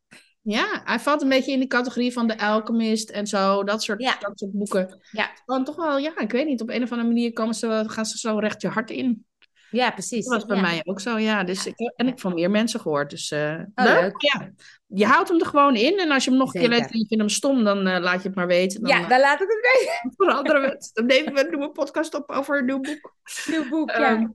Ja, 0.49 0.81
hij 0.83 0.99
valt 0.99 1.21
een 1.21 1.29
beetje 1.29 1.51
in 1.51 1.59
de 1.59 1.67
categorie 1.67 2.13
van 2.13 2.27
de 2.27 2.39
Alchemist 2.39 3.09
en 3.09 3.27
zo. 3.27 3.63
Dat 3.63 3.83
soort, 3.83 4.01
Ja. 4.01 4.15
dat 4.19 4.39
soort 4.39 4.51
boeken. 4.51 4.99
Ja, 5.11 5.29
Dan 5.45 5.63
toch 5.63 5.75
wel, 5.75 5.97
ja, 5.97 6.17
ik 6.19 6.31
weet 6.31 6.45
niet. 6.45 6.61
Op 6.61 6.69
een 6.69 6.83
of 6.83 6.91
andere 6.91 7.07
manier 7.09 7.33
komen 7.33 7.53
ze, 7.55 7.83
gaan 7.87 8.05
ze 8.05 8.17
zo 8.17 8.37
recht 8.37 8.61
je 8.61 8.67
hart 8.67 8.89
in. 8.89 9.25
ja 9.71 9.91
precies. 9.91 10.25
Dat 10.25 10.33
was 10.33 10.45
bij 10.45 10.55
ja. 10.55 10.61
mij 10.61 10.81
ook 10.83 10.99
zo, 10.99 11.17
ja. 11.17 11.43
Dus 11.43 11.65
ik, 11.65 11.93
en 11.95 12.07
ik 12.07 12.19
van 12.19 12.33
meer 12.33 12.51
mensen 12.51 12.79
gehoord. 12.79 13.09
Dus 13.09 13.31
eh, 13.31 13.59
Oh, 13.75 13.85
leuk. 13.85 14.01
leuk. 14.01 14.21
Ja. 14.21 14.49
Je 14.85 15.05
houdt 15.05 15.29
hem 15.29 15.39
er 15.39 15.45
gewoon 15.45 15.75
in. 15.75 15.99
En 15.99 16.11
als 16.11 16.23
je 16.23 16.29
hem 16.29 16.39
nog 16.39 16.53
een 16.53 16.59
keer 16.61 16.69
leest 16.69 16.91
en 16.91 16.99
je 16.99 17.05
vindt 17.07 17.23
hem 17.23 17.29
stom, 17.29 17.63
dan 17.63 17.87
eh, 17.87 17.99
laat 18.01 18.21
je 18.21 18.27
het 18.27 18.37
maar 18.37 18.47
weten. 18.47 18.81
Dan 18.81 18.89
Ja, 18.89 19.03
eh, 19.03 19.09
dan 19.09 19.19
laat 19.19 19.41
ik 19.41 19.47
het 19.47 19.77
weten. 19.79 20.13
veranderen 20.17 20.61
we 20.61 20.67
het. 20.67 20.89
Dan 20.93 21.05
nemen 21.05 21.33
we 21.33 21.57
een 21.57 21.71
podcast 21.71 22.15
op 22.15 22.29
over 22.29 22.57
een 22.57 22.65
nieuw 22.65 22.79
boek. 22.79 23.15
Nieuw 23.45 23.69
boek, 23.69 23.91
ja. 23.91 24.31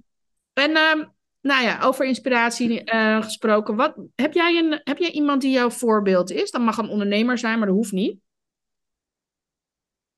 en 0.52 0.76
ehm, 0.76 1.04
nou 1.42 1.62
ja, 1.62 1.80
over 1.80 2.04
inspiratie 2.04 2.84
eh, 2.84 3.22
gesproken. 3.22 3.76
Wat, 3.76 3.94
heb, 4.14 4.32
jij 4.32 4.58
een, 4.58 4.80
heb 4.84 4.98
jij 4.98 5.10
iemand 5.10 5.40
die 5.40 5.52
jouw 5.52 5.70
voorbeeld 5.70 6.30
is? 6.30 6.50
Dat 6.50 6.60
mag 6.60 6.76
een 6.76 6.88
ondernemer 6.88 7.38
zijn, 7.38 7.58
maar 7.58 7.66
dat 7.66 7.76
hoeft 7.76 7.92
niet. 7.92 8.20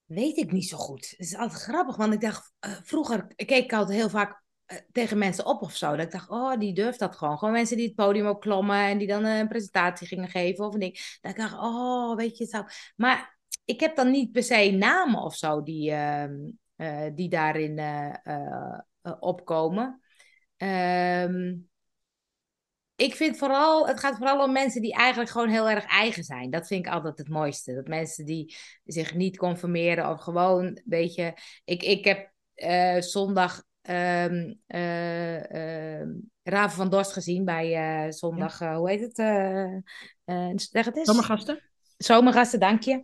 Weet 0.04 0.36
ik 0.36 0.52
niet 0.52 0.68
zo 0.68 0.76
goed. 0.76 1.10
Het 1.10 1.18
is 1.18 1.36
altijd 1.36 1.62
grappig, 1.62 1.96
want 1.96 2.12
ik 2.12 2.20
dacht, 2.20 2.52
eh, 2.58 2.70
vroeger 2.82 3.26
keek 3.36 3.64
ik 3.64 3.72
altijd 3.72 3.98
heel 3.98 4.08
vaak 4.08 4.42
eh, 4.64 4.78
tegen 4.92 5.18
mensen 5.18 5.46
op 5.46 5.62
of 5.62 5.76
zo. 5.76 5.90
Dat 5.90 6.04
ik 6.06 6.10
dacht, 6.10 6.28
oh, 6.28 6.58
die 6.58 6.74
durft 6.74 6.98
dat 6.98 7.16
gewoon. 7.16 7.38
Gewoon 7.38 7.54
mensen 7.54 7.76
die 7.76 7.86
het 7.86 7.94
podium 7.94 8.26
opklommen 8.26 8.76
en 8.76 8.98
die 8.98 9.06
dan 9.06 9.24
een 9.24 9.48
presentatie 9.48 10.06
gingen 10.06 10.28
geven 10.28 10.66
of 10.66 10.74
een 10.74 10.80
ding. 10.80 11.18
Dat 11.20 11.30
ik 11.30 11.36
dacht, 11.38 11.54
oh, 11.54 12.16
weet 12.16 12.36
je 12.36 12.44
het 12.44 12.52
zo. 12.52 12.64
Maar 12.96 13.38
ik 13.64 13.80
heb 13.80 13.96
dan 13.96 14.10
niet 14.10 14.32
per 14.32 14.42
se 14.42 14.70
namen 14.70 15.22
of 15.22 15.36
zo 15.36 15.62
die, 15.62 15.90
ehm, 15.90 16.34
eh, 16.76 17.10
die 17.14 17.28
daarin 17.28 17.80
opkomen. 19.20 20.03
Ehm, 20.56 21.54
ik 22.96 23.14
vind 23.14 23.36
vooral, 23.36 23.86
het 23.86 24.00
gaat 24.00 24.16
vooral 24.16 24.44
om 24.44 24.52
mensen 24.52 24.82
die 24.82 24.94
eigenlijk 24.94 25.30
gewoon 25.30 25.48
heel 25.48 25.70
erg 25.70 25.84
eigen 25.84 26.24
zijn. 26.24 26.50
Dat 26.50 26.66
vind 26.66 26.86
ik 26.86 26.92
altijd 26.92 27.18
het 27.18 27.28
mooiste. 27.28 27.74
Dat 27.74 27.88
mensen 27.88 28.24
die 28.24 28.56
zich 28.84 29.14
niet 29.14 29.36
conformeren 29.36 30.10
of 30.10 30.20
gewoon 30.20 30.64
een 30.64 30.82
beetje. 30.84 31.36
Ik, 31.64 31.82
ik 31.82 32.04
heb 32.04 32.32
eh, 32.54 33.00
zondag 33.00 33.62
ehm 33.82 34.54
eh, 34.66 36.00
ehm, 36.00 36.10
Raven 36.42 36.76
van 36.76 36.90
Dorst 36.90 37.12
gezien 37.12 37.44
bij 37.44 37.74
eh, 37.74 38.12
zondag, 38.12 38.58
hoe 38.58 38.90
heet 38.90 39.00
het? 39.00 39.16
zeg 40.60 40.84
het 40.84 40.96
eens. 40.96 41.08
Zomergasten? 41.08 41.70
Zomergasten, 41.96 42.60
dank 42.60 42.82
je. 42.82 43.02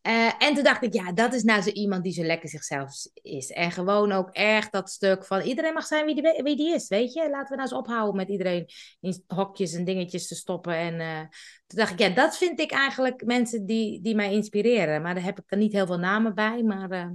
Eh, 0.00 0.42
en 0.42 0.54
toen 0.54 0.64
dacht 0.64 0.82
ik, 0.82 0.92
ja, 0.92 1.12
dat 1.12 1.34
is 1.34 1.42
nou 1.42 1.62
zo 1.62 1.70
iemand 1.70 2.02
die 2.02 2.12
zo 2.12 2.22
lekker 2.22 2.48
zichzelf 2.48 2.92
is. 3.12 3.50
En 3.50 3.70
gewoon 3.70 4.12
ook 4.12 4.30
echt 4.30 4.72
dat 4.72 4.90
stuk 4.90 5.24
van 5.24 5.40
iedereen 5.40 5.72
mag 5.72 5.86
zijn 5.86 6.06
wie 6.06 6.14
die, 6.14 6.42
wie 6.42 6.56
die 6.56 6.74
is, 6.74 6.88
weet 6.88 7.12
je. 7.12 7.30
Laten 7.30 7.48
we 7.48 7.56
nou 7.56 7.60
eens 7.60 7.78
ophouden 7.78 8.16
met 8.16 8.28
iedereen 8.28 8.66
in 9.00 9.24
hokjes 9.26 9.72
en 9.72 9.84
dingetjes 9.84 10.28
te 10.28 10.34
stoppen. 10.34 10.74
En 10.74 11.00
eh, 11.00 11.20
toen 11.66 11.78
dacht 11.78 11.92
ik, 11.92 11.98
ja, 11.98 12.08
dat 12.08 12.36
vind 12.36 12.60
ik 12.60 12.70
eigenlijk 12.70 13.24
mensen 13.24 13.66
die, 13.66 14.00
die 14.00 14.14
mij 14.14 14.32
inspireren. 14.32 15.02
Maar 15.02 15.14
daar 15.14 15.24
heb 15.24 15.38
ik 15.38 15.44
dan 15.46 15.58
niet 15.58 15.72
heel 15.72 15.86
veel 15.86 15.98
namen 15.98 16.34
bij, 16.34 16.62
maar 16.62 17.12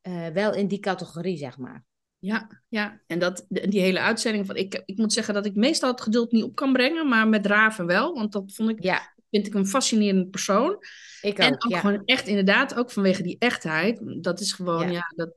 eh, 0.00 0.26
wel 0.26 0.54
in 0.54 0.68
die 0.68 0.80
categorie, 0.80 1.36
zeg 1.36 1.58
maar. 1.58 1.84
Ja, 2.18 2.62
ja. 2.68 3.00
En 3.06 3.18
dat, 3.18 3.44
die 3.48 3.80
hele 3.80 4.00
uitzending 4.00 4.46
van... 4.46 4.56
Ik, 4.56 4.82
ik 4.84 4.96
moet 4.96 5.12
zeggen 5.12 5.34
dat 5.34 5.46
ik 5.46 5.54
meestal 5.54 5.90
het 5.90 6.00
geduld 6.00 6.32
niet 6.32 6.42
op 6.42 6.54
kan 6.54 6.72
brengen, 6.72 7.08
maar 7.08 7.28
met 7.28 7.46
Raven 7.46 7.86
wel. 7.86 8.14
Want 8.14 8.32
dat 8.32 8.52
vond 8.54 8.70
ik, 8.70 8.82
Ja, 8.82 9.14
vind 9.30 9.46
ik 9.46 9.54
een 9.54 9.66
fascinerende 9.66 10.26
persoon. 10.26 10.76
ik 11.20 11.38
En 11.38 11.54
ook, 11.54 11.64
ook 11.64 11.70
ja. 11.70 11.78
gewoon 11.80 12.02
echt 12.04 12.26
inderdaad, 12.26 12.74
ook 12.74 12.90
vanwege 12.90 13.22
die 13.22 13.36
echtheid. 13.38 14.00
Dat 14.22 14.40
is 14.40 14.52
gewoon, 14.52 14.86
Ja. 14.86 14.92
ja, 14.92 15.12
dat, 15.16 15.36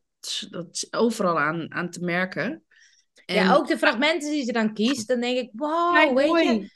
dat 0.49 0.67
is 0.71 0.93
overal 0.93 1.39
aan, 1.39 1.73
aan 1.73 1.89
te 1.89 2.04
merken. 2.04 2.63
En 3.25 3.36
Ja, 3.36 3.56
ook 3.56 3.67
de 3.67 3.77
fragmenten 3.77 4.32
die 4.32 4.43
ze 4.43 4.51
dan 4.51 4.73
kiest, 4.73 5.08
dan 5.08 5.19
denk 5.19 5.38
ik, 5.38 5.49
wow, 5.54 6.17
weet 6.17 6.43
je. 6.43 6.69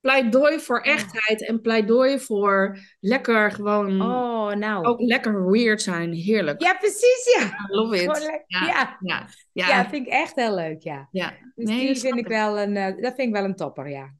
pleidooi, 0.00 0.58
voor 0.60 0.80
echtheid 0.80 1.46
en 1.46 1.60
pleidooi 1.60 2.20
voor 2.20 2.78
lekker 3.00 3.50
gewoon, 3.50 4.02
Oh, 4.02 4.52
nou. 4.54 4.84
ook 4.84 5.00
lekker 5.00 5.50
weird 5.50 5.82
zijn. 5.82 6.12
Heerlijk. 6.12 6.62
Ja, 6.62 6.74
precies, 6.74 7.36
ja. 7.38 7.46
I 7.46 7.74
love 7.74 7.96
it. 8.02 8.42
Ja, 8.46 8.96
ja. 9.00 9.28
ja, 9.52 9.88
vind 9.88 10.06
ik 10.06 10.12
echt 10.12 10.34
heel 10.34 10.54
leuk, 10.54 10.82
ja. 10.82 11.08
ja. 11.10 11.34
Dus 11.54 11.68
Nee, 11.68 11.86
die 11.86 12.00
vind 12.00 12.18
ik 12.18 12.26
wel 12.26 12.58
een, 12.58 12.76
eh, 12.76 13.02
dat 13.02 13.14
vind 13.14 13.28
ik 13.28 13.34
wel 13.34 13.44
een 13.44 13.56
topper, 13.56 13.88
ja. 13.88 14.14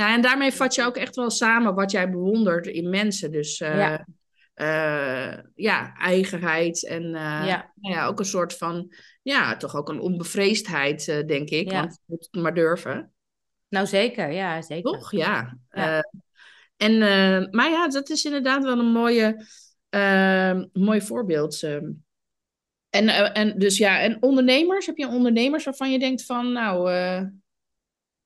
Ja, 0.00 0.14
en 0.14 0.20
daarmee 0.20 0.52
vat 0.52 0.74
je 0.74 0.82
ook 0.84 0.96
echt 0.96 1.16
wel 1.16 1.30
samen 1.30 1.74
wat 1.74 1.90
jij 1.90 2.10
bewondert 2.10 2.66
in 2.66 2.88
mensen. 2.90 3.32
Dus 3.32 3.60
eh, 3.60 3.76
Ja. 3.76 4.06
eh, 4.54 5.38
ja, 5.54 5.94
eigenheid 5.96 6.86
en 6.86 7.02
eh, 7.04 7.42
Ja. 7.46 7.72
Nou 7.74 7.94
ja, 7.94 8.06
ook 8.06 8.18
een 8.18 8.24
soort 8.24 8.56
van, 8.56 8.94
ja, 9.22 9.56
toch 9.56 9.76
ook 9.76 9.88
een 9.88 10.00
onbevreesdheid, 10.00 11.04
denk 11.26 11.48
ik. 11.50 11.70
Ja. 11.70 11.80
Want 11.80 11.92
je 11.94 12.00
moet 12.06 12.28
het 12.30 12.42
maar 12.42 12.54
durven. 12.54 13.12
Nou, 13.68 13.86
zeker, 13.86 14.30
ja, 14.32 14.62
zeker. 14.62 14.92
Toch? 14.92 15.12
Ja. 15.12 15.56
En, 16.76 16.98
maar 17.50 17.70
ja, 17.70 17.88
dat 17.88 18.10
is 18.10 18.24
inderdaad 18.24 18.64
wel 18.64 18.78
een 18.78 18.92
mooie, 18.92 19.46
mooi 20.72 21.00
voorbeeld. 21.00 21.62
eh. 21.62 21.76
En, 22.90 23.08
en 23.34 23.58
dus 23.58 23.78
ja, 23.78 24.00
en 24.00 24.22
ondernemers, 24.22 24.86
heb 24.86 24.96
je 24.96 25.08
ondernemers 25.08 25.64
waarvan 25.64 25.92
je 25.92 25.98
denkt 25.98 26.24
van, 26.24 26.52
nou, 26.52 26.90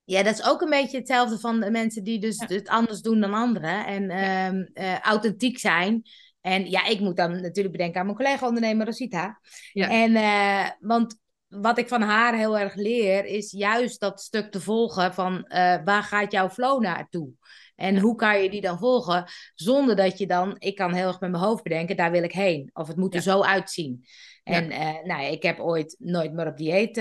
Ja, 0.04 0.22
dat 0.22 0.34
is 0.38 0.46
ook 0.46 0.60
een 0.60 0.70
beetje 0.70 0.98
hetzelfde 0.98 1.38
van 1.38 1.60
de 1.60 1.70
mensen 1.70 2.04
die 2.04 2.18
dus 2.18 2.38
Ja. 2.38 2.54
het 2.54 2.68
anders 2.68 3.00
doen 3.00 3.20
dan 3.20 3.34
anderen. 3.34 3.86
En 3.86 4.10
ehm, 4.10 4.64
eh, 4.72 4.98
authentiek 5.00 5.58
zijn. 5.58 6.02
En 6.40 6.70
ja, 6.70 6.86
ik 6.86 7.00
moet 7.00 7.16
dan 7.16 7.30
natuurlijk 7.40 7.76
bedenken 7.76 8.00
aan 8.00 8.06
mijn 8.06 8.18
collega-ondernemer 8.18 8.86
Rosita. 8.86 9.40
Ja. 9.72 9.88
En, 9.88 10.14
eh, 10.16 10.70
want 10.80 11.18
wat 11.48 11.78
ik 11.78 11.88
van 11.88 12.02
haar 12.02 12.34
heel 12.34 12.58
erg 12.58 12.74
leer, 12.74 13.24
is 13.24 13.50
juist 13.50 14.00
dat 14.00 14.20
stuk 14.20 14.50
te 14.50 14.60
volgen 14.60 15.14
van 15.14 15.44
eh, 15.44 15.76
waar 15.84 16.02
gaat 16.02 16.32
jouw 16.32 16.50
flow 16.50 16.82
naartoe? 16.82 17.30
En 17.76 17.98
hoe 17.98 18.14
kan 18.14 18.42
je 18.42 18.50
die 18.50 18.60
dan 18.60 18.78
volgen 18.78 19.24
zonder 19.54 19.96
dat 19.96 20.18
je 20.18 20.26
dan, 20.26 20.56
ik 20.58 20.74
kan 20.74 20.92
heel 20.92 21.06
erg 21.06 21.20
met 21.20 21.30
mijn 21.30 21.42
hoofd 21.42 21.62
bedenken, 21.62 21.96
daar 21.96 22.10
wil 22.10 22.22
ik 22.22 22.32
heen. 22.32 22.70
Of 22.72 22.86
het 22.88 22.96
moet 22.96 23.14
er 23.14 23.22
zo 23.22 23.42
uitzien. 23.42 24.04
En 24.42 24.68
nou, 25.06 25.24
ik 25.24 25.42
heb 25.42 25.60
ooit 25.60 25.96
nooit 25.98 26.32
meer 26.32 26.46
op 26.46 26.56
dieet, 26.56 26.96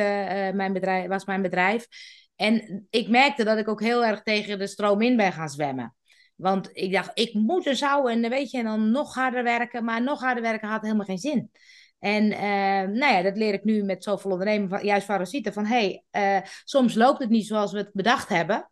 mijn 0.56 0.74
bedrijf, 0.74 1.08
was 1.08 1.26
mijn 1.26 1.42
bedrijf. 1.42 1.88
En 2.36 2.88
ik 2.90 3.10
merkte 3.10 3.44
dat 3.44 3.58
ik 3.58 3.68
ook 3.68 3.82
heel 3.82 4.06
erg 4.06 4.22
tegen 4.22 4.60
de 4.60 4.68
stroom 4.68 5.02
in 5.02 5.18
ben 5.18 5.32
gaan 5.32 5.50
zwemmen. 5.50 5.96
Want 6.36 6.70
ik 6.74 6.92
dacht, 6.92 7.12
ik 7.14 7.34
moet 7.34 7.66
er 7.66 7.76
zo 7.76 8.08
en 8.08 8.30
weet 8.30 8.52
je, 8.52 8.58
en 8.58 8.64
dan 8.64 8.92
nog 8.92 9.14
harder 9.14 9.44
werken. 9.44 9.84
Maar 9.84 10.04
nog 10.04 10.20
harder 10.20 10.44
werken 10.44 10.68
had 10.68 10.82
helemaal 10.82 11.06
geen 11.06 11.18
zin. 11.18 11.52
En 12.00 12.24
uh, 12.24 12.98
nou 13.00 13.14
ja, 13.14 13.22
dat 13.22 13.38
leer 13.38 13.54
ik 13.54 13.64
nu 13.64 13.84
met 13.84 14.04
zoveel 14.04 14.32
ondernemers, 14.32 14.72
van, 14.72 14.86
juist 14.86 15.06
van 15.06 15.18
Rosita, 15.18 15.52
van 15.52 15.66
hey, 15.66 16.04
uh, 16.12 16.40
soms 16.64 16.96
loopt 16.96 17.20
het 17.20 17.30
niet 17.30 17.48
zoals 17.48 17.72
we 17.72 17.78
het 17.78 17.94
bedacht 17.94 18.30
hebben. 18.30 18.70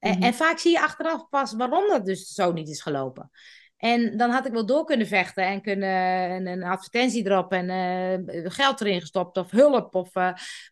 Mm 0.00 0.12
-hmm. 0.12 0.22
En 0.22 0.34
vaak 0.34 0.58
zie 0.58 0.70
je 0.70 0.80
achteraf 0.80 1.28
pas 1.28 1.52
waarom 1.52 1.88
dat 1.88 2.04
dus 2.04 2.28
zo 2.28 2.52
niet 2.52 2.68
is 2.68 2.82
gelopen. 2.82 3.30
En 3.76 4.16
dan 4.16 4.30
had 4.30 4.46
ik 4.46 4.52
wel 4.52 4.66
door 4.66 4.84
kunnen 4.84 5.06
vechten 5.06 5.44
en 5.44 5.62
kunnen 5.62 5.90
een, 6.30 6.46
een 6.46 6.62
advertentie 6.62 7.26
erop 7.26 7.52
en 7.52 7.68
uh, 7.68 8.50
geld 8.50 8.80
erin 8.80 9.00
gestopt 9.00 9.36
of 9.36 9.50
hulp. 9.50 9.94
Of, 9.94 10.14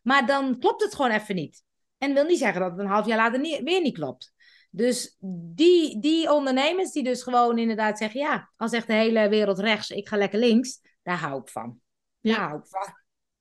maar 0.03 0.27
dan 0.27 0.59
klopt 0.59 0.83
het 0.83 0.95
gewoon 0.95 1.11
even 1.11 1.35
niet. 1.35 1.63
En 2.05 2.15
wil 2.15 2.25
niet 2.25 2.39
zeggen 2.39 2.61
dat 2.61 2.71
het 2.71 2.81
een 2.81 2.87
half 2.87 3.07
jaar 3.07 3.17
later 3.17 3.41
niet, 3.41 3.63
weer 3.63 3.81
niet 3.81 3.95
klopt. 3.95 4.33
Dus 4.71 5.17
die, 5.55 6.01
die 6.01 6.33
ondernemers 6.33 6.93
die 6.93 7.03
dus 7.03 7.23
gewoon 7.23 7.59
inderdaad 7.59 7.99
zeggen, 7.99 8.21
ja, 8.21 8.51
als 8.57 8.73
echt 8.73 8.87
de 8.87 8.93
hele 8.93 9.29
wereld 9.29 9.59
rechts, 9.59 9.91
ik 9.91 10.09
ga 10.09 10.17
lekker 10.17 10.39
links, 10.39 10.81
daar 11.03 11.19
hou 11.19 11.41
ik 11.41 11.49
van. 11.49 11.79
Daar 12.21 12.41
hou 12.41 12.59
ik 12.59 12.67
van. 12.67 12.95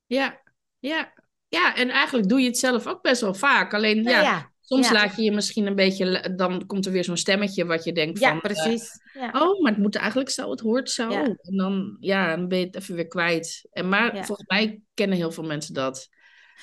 Ja, 0.06 0.40
ja. 0.78 1.12
Ja, 1.48 1.74
en 1.74 1.88
eigenlijk 1.90 2.28
doe 2.28 2.40
je 2.40 2.46
het 2.46 2.58
zelf 2.58 2.86
ook 2.86 3.02
best 3.02 3.20
wel 3.20 3.34
vaak. 3.34 3.74
Alleen 3.74 3.96
ja, 3.96 4.02
Nou 4.02 4.24
ja, 4.24 4.50
soms 4.60 4.86
ja. 4.86 4.92
laat 4.92 5.16
je 5.16 5.22
je 5.22 5.32
misschien 5.32 5.66
een 5.66 5.74
beetje, 5.74 6.34
dan 6.36 6.66
komt 6.66 6.86
er 6.86 6.92
weer 6.92 7.04
zo'n 7.04 7.16
stemmetje 7.16 7.64
wat 7.64 7.84
je 7.84 7.92
denkt 7.92 8.18
Ja, 8.18 8.28
van, 8.28 8.40
eh, 8.40 8.42
precies. 8.42 8.90
Ja. 9.12 9.26
oh, 9.26 9.62
maar 9.62 9.72
het 9.72 9.80
moet 9.80 9.96
eigenlijk 9.96 10.30
zo, 10.30 10.50
het 10.50 10.60
hoort 10.60 10.90
zo. 10.90 11.10
Ja. 11.10 11.22
En 11.22 11.56
dan, 11.56 11.96
ja, 12.00 12.36
dan 12.36 12.48
ben 12.48 12.58
je 12.58 12.64
het 12.66 12.76
even 12.76 12.94
weer 12.94 13.06
kwijt. 13.08 13.68
En 13.72 13.88
maar 13.88 14.14
Ja. 14.14 14.24
volgens 14.24 14.48
mij 14.48 14.80
kennen 14.94 15.16
heel 15.16 15.32
veel 15.32 15.44
mensen 15.44 15.74
dat. 15.74 16.08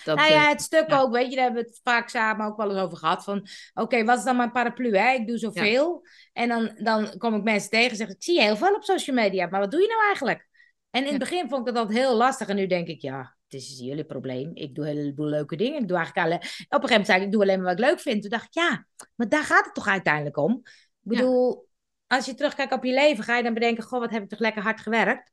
Dat 0.03 0.17
Nou 0.17 0.31
ja, 0.31 0.47
het 0.49 0.61
stuk 0.61 0.89
ja. 0.89 0.99
ook, 0.99 1.11
weet 1.11 1.29
je, 1.29 1.35
daar 1.35 1.43
hebben 1.43 1.63
we 1.63 1.69
het 1.69 1.79
vaak 1.83 2.09
samen 2.09 2.45
ook 2.45 2.57
wel 2.57 2.69
eens 2.71 2.79
over 2.79 2.97
gehad. 2.97 3.23
Van, 3.23 3.47
oké, 3.73 4.03
wat 4.03 4.17
is 4.17 4.23
dan 4.23 4.35
mijn 4.35 4.51
paraplu, 4.51 4.97
hè? 4.97 5.11
Ik 5.13 5.27
doe 5.27 5.37
zoveel. 5.37 6.05
En 6.33 6.47
dan, 6.47 6.71
dan 6.77 7.17
kom 7.17 7.35
ik 7.35 7.43
mensen 7.43 7.69
tegen 7.69 7.89
en 7.89 7.95
zeg 7.95 8.09
ik, 8.09 8.23
zie 8.23 8.35
je 8.35 8.41
heel 8.41 8.57
veel 8.57 8.73
op 8.75 8.83
social 8.83 9.15
media, 9.15 9.47
maar 9.47 9.59
wat 9.59 9.71
doe 9.71 9.81
je 9.81 9.87
nou 9.87 10.03
eigenlijk? 10.05 10.49
En 10.89 11.03
in 11.03 11.09
het 11.09 11.19
begin 11.19 11.49
vond 11.49 11.67
ik 11.67 11.73
dat 11.73 11.83
altijd 11.83 11.99
heel 11.99 12.15
lastig. 12.15 12.47
En 12.47 12.55
nu 12.55 12.67
denk 12.67 12.87
ik, 12.87 13.01
ja, 13.01 13.35
het 13.43 13.61
is 13.61 13.79
jullie 13.79 14.03
probleem. 14.05 14.51
Ik 14.53 14.75
doe 14.75 14.89
een 14.89 14.97
heleboel 14.97 15.25
leuke 15.25 15.55
dingen. 15.55 15.81
Ik 15.81 15.87
doe 15.87 15.97
eigenlijk 15.97 16.27
alle... 16.27 16.35
Op 16.35 16.43
een 16.43 16.53
gegeven 16.55 16.89
moment 16.89 17.05
zei 17.05 17.19
ik, 17.19 17.25
ik 17.25 17.31
doe 17.31 17.41
alleen 17.41 17.61
maar 17.61 17.75
wat 17.75 17.79
ik 17.79 17.85
leuk 17.85 17.99
vind. 17.99 18.21
Toen 18.21 18.29
dacht 18.29 18.45
ik, 18.45 18.53
ja, 18.53 18.85
maar 19.15 19.29
daar 19.29 19.43
gaat 19.43 19.65
het 19.65 19.73
toch 19.73 19.87
uiteindelijk 19.87 20.37
om? 20.37 20.61
Ik 21.03 21.09
bedoel, 21.09 21.67
als 22.07 22.25
je 22.25 22.33
terugkijkt 22.33 22.73
op 22.73 22.83
je 22.83 22.93
leven, 22.93 23.23
ga 23.23 23.37
je 23.37 23.43
dan 23.43 23.53
bedenken, 23.53 23.83
goh, 23.83 23.99
wat 23.99 24.11
heb 24.11 24.23
ik 24.23 24.29
toch 24.29 24.39
lekker 24.39 24.61
hard 24.61 24.81
gewerkt? 24.81 25.31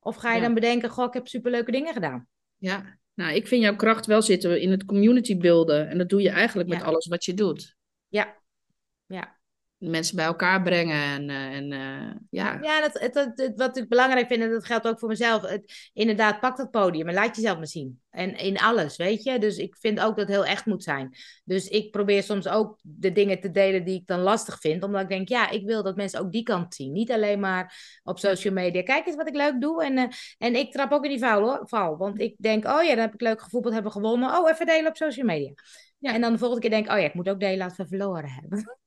Of 0.00 0.16
ga 0.16 0.28
je 0.30 0.36
Ja. 0.36 0.42
dan 0.42 0.54
bedenken, 0.54 0.90
goh, 0.90 1.06
ik 1.06 1.12
heb 1.12 1.28
superleuke 1.28 1.70
dingen 1.70 1.92
gedaan? 1.92 2.26
Ja, 2.56 2.98
nou, 3.18 3.34
ik 3.34 3.46
vind 3.46 3.62
jouw 3.62 3.76
kracht 3.76 4.06
wel 4.06 4.22
zitten 4.22 4.60
in 4.60 4.70
het 4.70 4.84
community 4.84 5.36
builden. 5.36 5.88
En 5.88 5.98
dat 5.98 6.08
doe 6.08 6.22
je 6.22 6.30
eigenlijk 6.30 6.68
met 6.68 6.82
alles 6.82 7.06
wat 7.06 7.24
je 7.24 7.34
doet. 7.34 7.76
Ja, 8.08 8.36
ja. 9.06 9.37
Mensen 9.78 10.16
bij 10.16 10.24
elkaar 10.24 10.62
brengen 10.62 11.02
en, 11.02 11.30
eh, 11.30 11.56
en 11.56 11.72
eh, 11.72 12.14
ja. 12.30 12.58
Ja, 12.62 12.80
dat, 12.80 12.92
het, 13.00 13.14
het- 13.14 13.38
het- 13.40 13.52
wat 13.56 13.76
ik 13.76 13.88
belangrijk 13.88 14.26
vind, 14.26 14.42
en 14.42 14.50
dat 14.50 14.64
geldt 14.64 14.86
ook 14.88 14.98
voor 14.98 15.08
mezelf. 15.08 15.42
Het, 15.42 15.90
inderdaad, 15.92 16.40
pak 16.40 16.56
dat 16.56 16.70
podium 16.70 17.08
en 17.08 17.14
laat 17.14 17.36
jezelf 17.36 17.56
maar 17.56 17.66
zien. 17.66 18.00
En 18.10 18.36
in 18.36 18.58
alles, 18.58 18.96
weet 18.96 19.22
je. 19.22 19.38
Dus 19.38 19.56
ik 19.56 19.76
vind 19.76 20.00
ook 20.00 20.16
dat 20.16 20.18
het 20.18 20.28
heel 20.28 20.44
echt 20.46 20.66
moet 20.66 20.82
zijn. 20.82 21.16
Dus 21.44 21.68
ik 21.68 21.90
probeer 21.90 22.22
soms 22.22 22.48
ook 22.48 22.78
de 22.82 23.12
dingen 23.12 23.40
te 23.40 23.50
delen 23.50 23.84
die 23.84 23.94
ik 24.00 24.06
dan 24.06 24.20
lastig 24.20 24.60
vind. 24.60 24.82
Omdat 24.82 25.00
ik 25.02 25.08
denk, 25.08 25.28
ja, 25.28 25.50
ik 25.50 25.66
wil 25.66 25.82
dat 25.82 25.96
mensen 25.96 26.20
ook 26.20 26.32
die 26.32 26.42
kant 26.42 26.74
zien. 26.74 26.92
Niet 26.92 27.10
alleen 27.12 27.40
maar 27.40 27.98
op 28.02 28.18
social 28.18 28.52
media. 28.54 28.82
Kijk 28.82 29.06
eens 29.06 29.16
wat 29.16 29.28
ik 29.28 29.36
leuk 29.36 29.60
doe. 29.60 29.84
En, 29.84 29.98
eh, 29.98 30.04
en 30.38 30.54
ik 30.56 30.72
trap 30.72 30.92
ook 30.92 31.04
in 31.04 31.10
die 31.10 31.18
val, 31.18 31.40
hoor, 31.40 31.60
val. 31.68 31.96
Want 31.96 32.20
ik 32.20 32.34
denk, 32.38 32.64
oh 32.64 32.82
ja, 32.82 32.88
dan 32.88 32.98
heb 33.04 33.14
ik 33.14 33.20
leuk 33.20 33.42
gevoetbald, 33.42 33.74
hebben 33.74 33.92
we 33.92 33.98
gewonnen. 33.98 34.38
Oh, 34.38 34.50
even 34.50 34.66
delen 34.66 34.88
op 34.90 34.96
social 34.96 35.26
media. 35.26 35.52
Ja. 35.98 36.14
En 36.14 36.20
dan 36.20 36.32
de 36.32 36.38
volgende 36.38 36.62
keer 36.62 36.70
denk 36.70 36.86
ik, 36.86 36.92
oh 36.92 36.98
ja, 36.98 37.04
ik 37.06 37.14
moet 37.14 37.28
ook 37.28 37.40
delen 37.40 37.64
als 37.64 37.76
we 37.76 37.86
verloren 37.86 38.30
hebben. 38.30 38.78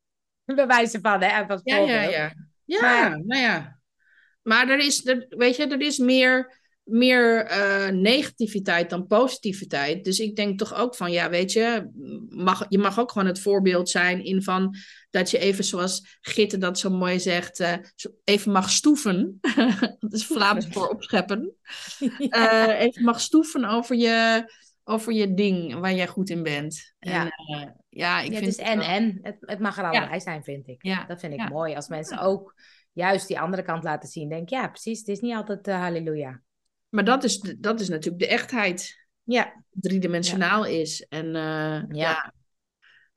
Bij 0.56 0.68
wijze 0.68 1.00
van, 1.02 1.22
hè. 1.22 1.48
Als 1.48 1.62
Ja, 1.64 1.78
ja, 1.78 2.02
ja. 2.02 2.34
Ja, 2.66 2.82
Maar- 2.82 3.26
nou 3.26 3.42
ja. 3.42 3.80
Maar 4.42 4.70
er 4.70 4.80
is, 4.80 5.06
er, 5.08 5.26
weet 5.30 5.56
je, 5.56 5.68
er 5.68 5.82
is 5.82 5.98
meer, 5.98 6.60
meer 6.84 7.46
eh, 7.46 7.90
negativiteit 7.90 8.90
dan 8.90 9.08
positiviteit. 9.08 10.04
Dus 10.04 10.20
ik 10.20 10.36
denk 10.36 10.60
toch 10.60 10.76
ook 10.76 10.96
van, 10.96 11.12
ja, 11.12 11.30
weet 11.30 11.52
je, 11.52 11.90
mag, 12.30 12.66
je 12.70 12.78
mag 12.78 13.00
ook 13.00 13.12
gewoon 13.12 13.28
het 13.28 13.40
voorbeeld 13.40 13.90
zijn 13.90 14.24
in 14.24 14.44
van 14.44 14.76
dat 15.10 15.32
je 15.32 15.38
even 15.38 15.64
zoals 15.64 16.18
Gitte 16.22 16.58
dat 16.58 16.80
zo 16.80 16.90
mooi 16.90 17.20
zegt, 17.20 17.60
eh, 17.60 17.74
even 18.24 18.52
mag 18.52 18.70
stoeven. 18.70 19.40
dat 20.00 20.14
is 20.14 20.26
Vlaams 20.26 20.68
voor 20.70 20.88
opscheppen. 20.88 21.54
Eh, 22.30 22.80
even 22.80 23.04
mag 23.04 23.20
stoeven 23.22 23.66
over 23.66 23.96
je, 23.96 24.44
over 24.92 25.14
je 25.14 25.34
ding 25.34 25.80
waar 25.80 25.94
jij 25.94 26.08
goed 26.08 26.30
in 26.30 26.44
bent. 26.44 26.94
Ja. 27.00 27.24
En, 27.24 27.32
eh, 27.58 27.68
ja, 27.90 28.20
ik 28.22 28.32
Ja, 28.32 28.38
vind 28.40 28.46
het 28.56 28.58
is 28.60 28.66
en 28.66 28.78
wel- 28.78 28.88
en. 28.88 29.20
Het, 29.22 29.38
het 29.40 29.60
mag 29.60 29.78
er 29.78 29.84
Ja. 29.92 30.00
allebei 30.00 30.20
zijn, 30.20 30.44
vind 30.44 30.68
ik. 30.68 30.84
Ja. 30.86 31.06
Dat 31.06 31.20
vind 31.20 31.34
ik 31.34 31.50
mooi. 31.50 31.76
Als 31.76 31.88
mensen 31.88 32.20
ook 32.20 32.56
juist 32.92 33.28
die 33.28 33.40
andere 33.40 33.64
kant 33.64 33.84
laten 33.84 34.10
zien. 34.10 34.30
Denk 34.30 34.50
ja, 34.50 34.68
precies. 34.68 35.00
Het 35.00 35.08
is 35.08 35.20
niet 35.20 35.36
altijd 35.36 35.68
eh, 35.68 35.80
halleluja. 35.80 36.42
Maar 36.90 37.04
dat 37.04 37.24
is, 37.24 37.40
dat 37.58 37.80
is 37.80 37.90
natuurlijk 37.90 38.24
de 38.24 38.30
echtheid. 38.30 39.00
Ja, 39.24 39.64
driedimensionaal 39.72 40.66
is. 40.66 41.06
En 41.10 41.36
eh, 41.36 41.82
ja. 41.90 42.34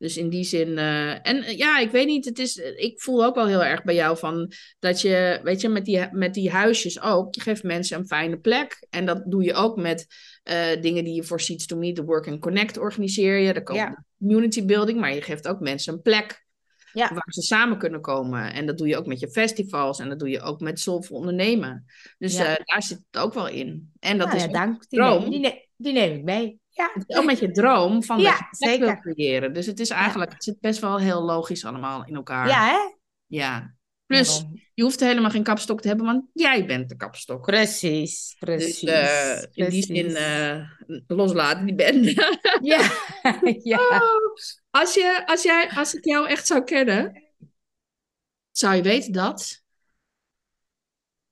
Dus 0.05 0.17
in 0.17 0.29
die 0.29 0.45
zin. 0.45 0.79
eh, 0.79 1.11
en 1.11 1.43
eh, 1.43 1.57
ja, 1.57 1.79
ik 1.79 1.91
weet 1.91 2.07
niet, 2.07 2.25
het 2.25 2.39
is, 2.39 2.57
ik 2.57 3.01
voel 3.03 3.25
ook 3.25 3.35
wel 3.35 3.47
heel 3.47 3.65
erg 3.65 3.83
bij 3.85 3.95
jou 3.95 4.19
van 4.19 4.53
dat 4.79 5.01
je, 5.01 5.41
weet 5.43 5.61
je, 5.61 5.69
met 5.69 5.85
die, 5.85 6.09
met 6.11 6.35
die 6.35 6.51
huisjes 6.51 7.01
ook, 7.03 7.35
je 7.35 7.41
geeft 7.41 7.63
mensen 7.63 7.99
een 7.99 8.07
fijne 8.07 8.39
plek. 8.39 8.87
En 8.91 9.07
dat 9.07 9.23
doe 9.27 9.43
je 9.45 9.55
ook 9.55 9.77
met 9.77 10.07
eh, 10.43 10.81
dingen 10.81 11.05
die 11.05 11.15
je 11.15 11.23
voor 11.23 11.41
Seeds 11.41 11.67
to 11.67 11.77
Meet, 11.77 11.97
de 11.97 12.05
Work 12.05 12.29
and 12.29 12.41
Connect 12.41 12.79
organiseer 12.79 13.39
je. 13.39 13.53
Daar 13.53 13.63
komt 13.63 13.79
Ja. 13.79 13.89
de 13.91 14.03
community 14.19 14.65
building, 14.65 15.01
maar 15.01 15.15
je 15.15 15.23
geeft 15.23 15.49
ook 15.49 15.61
mensen 15.61 15.93
een 15.93 16.03
plek. 16.03 16.43
Ja. 16.93 17.09
Waar 17.15 17.27
ze 17.27 17.43
samen 17.43 17.79
kunnen 17.79 18.01
komen. 18.01 18.53
En 18.53 18.67
dat 18.67 18.79
doe 18.79 18.87
je 18.89 18.97
ook 18.97 19.07
met 19.07 19.21
je 19.21 19.31
festivals. 19.31 19.99
En 19.99 20.09
dat 20.09 20.19
doe 20.19 20.29
je 20.29 20.41
ook 20.41 20.61
met 20.61 20.81
Soulful 20.81 21.17
Ondernemen. 21.17 21.85
Dus 22.19 22.37
Ja. 22.37 22.45
eh, 22.57 22.65
daar 22.65 22.83
zit 22.83 23.01
het 23.11 23.23
ook 23.23 23.35
wel 23.35 23.49
in. 23.49 23.93
En 24.01 24.19
dat 24.19 24.27
Nou 24.27 24.39
is 24.39 24.49
dank. 24.49 24.89
Die 24.89 25.63
die 25.77 25.93
neem 25.93 26.17
ik 26.17 26.25
mee. 26.25 26.59
Ja, 26.77 26.91
het 26.95 27.05
is 27.07 27.17
ook 27.17 27.25
met 27.25 27.39
je 27.39 27.51
droom 27.51 28.03
van 28.03 28.21
Ja, 28.21 28.31
dat 28.31 28.39
je 28.39 28.47
plek 28.67 28.79
wil 28.79 28.89
zeker. 28.89 29.01
creëren. 29.01 29.53
Dus 29.53 29.67
het 29.67 29.81
is 29.81 29.91
eigenlijk, 29.91 30.33
het 30.33 30.45
zit 30.45 30.61
best 30.61 30.81
wel 30.81 30.99
heel 30.99 31.23
logisch 31.23 31.65
allemaal 31.65 32.05
in 32.07 32.15
elkaar. 32.15 32.49
ja 32.49 32.67
hè? 32.67 32.95
Ja. 33.27 33.75
Plus, 34.07 34.45
je 34.75 34.83
hoeft 34.83 35.01
helemaal 35.01 35.31
geen 35.31 35.43
kapstok 35.43 35.81
te 35.81 35.89
hebben, 35.89 36.07
want 36.07 36.25
jij 36.33 36.67
bent 36.67 36.89
de 36.89 36.97
kapstok. 36.97 37.47
Precies, 37.47 38.37
precies. 38.39 38.81
Dus 38.81 38.91
eh, 38.93 39.43
in 39.53 39.69
die 39.71 39.83
zin 39.83 40.03
precies. 40.03 40.19
eh, 40.19 40.61
loslaten 41.07 41.67
die 41.67 41.75
bende. 41.75 42.39
Ja, 42.63 42.91
ja. 43.63 43.79
Oh, 43.79 44.35
als, 44.71 44.95
je, 44.95 45.23
als, 45.27 45.43
jij, 45.43 45.71
als 45.71 45.95
ik 45.95 46.05
jou 46.05 46.29
echt 46.29 46.47
zou 46.47 46.65
kennen, 46.65 47.23
zou 48.51 48.75
je 48.75 48.83
weten 48.83 49.13
dat. 49.13 49.63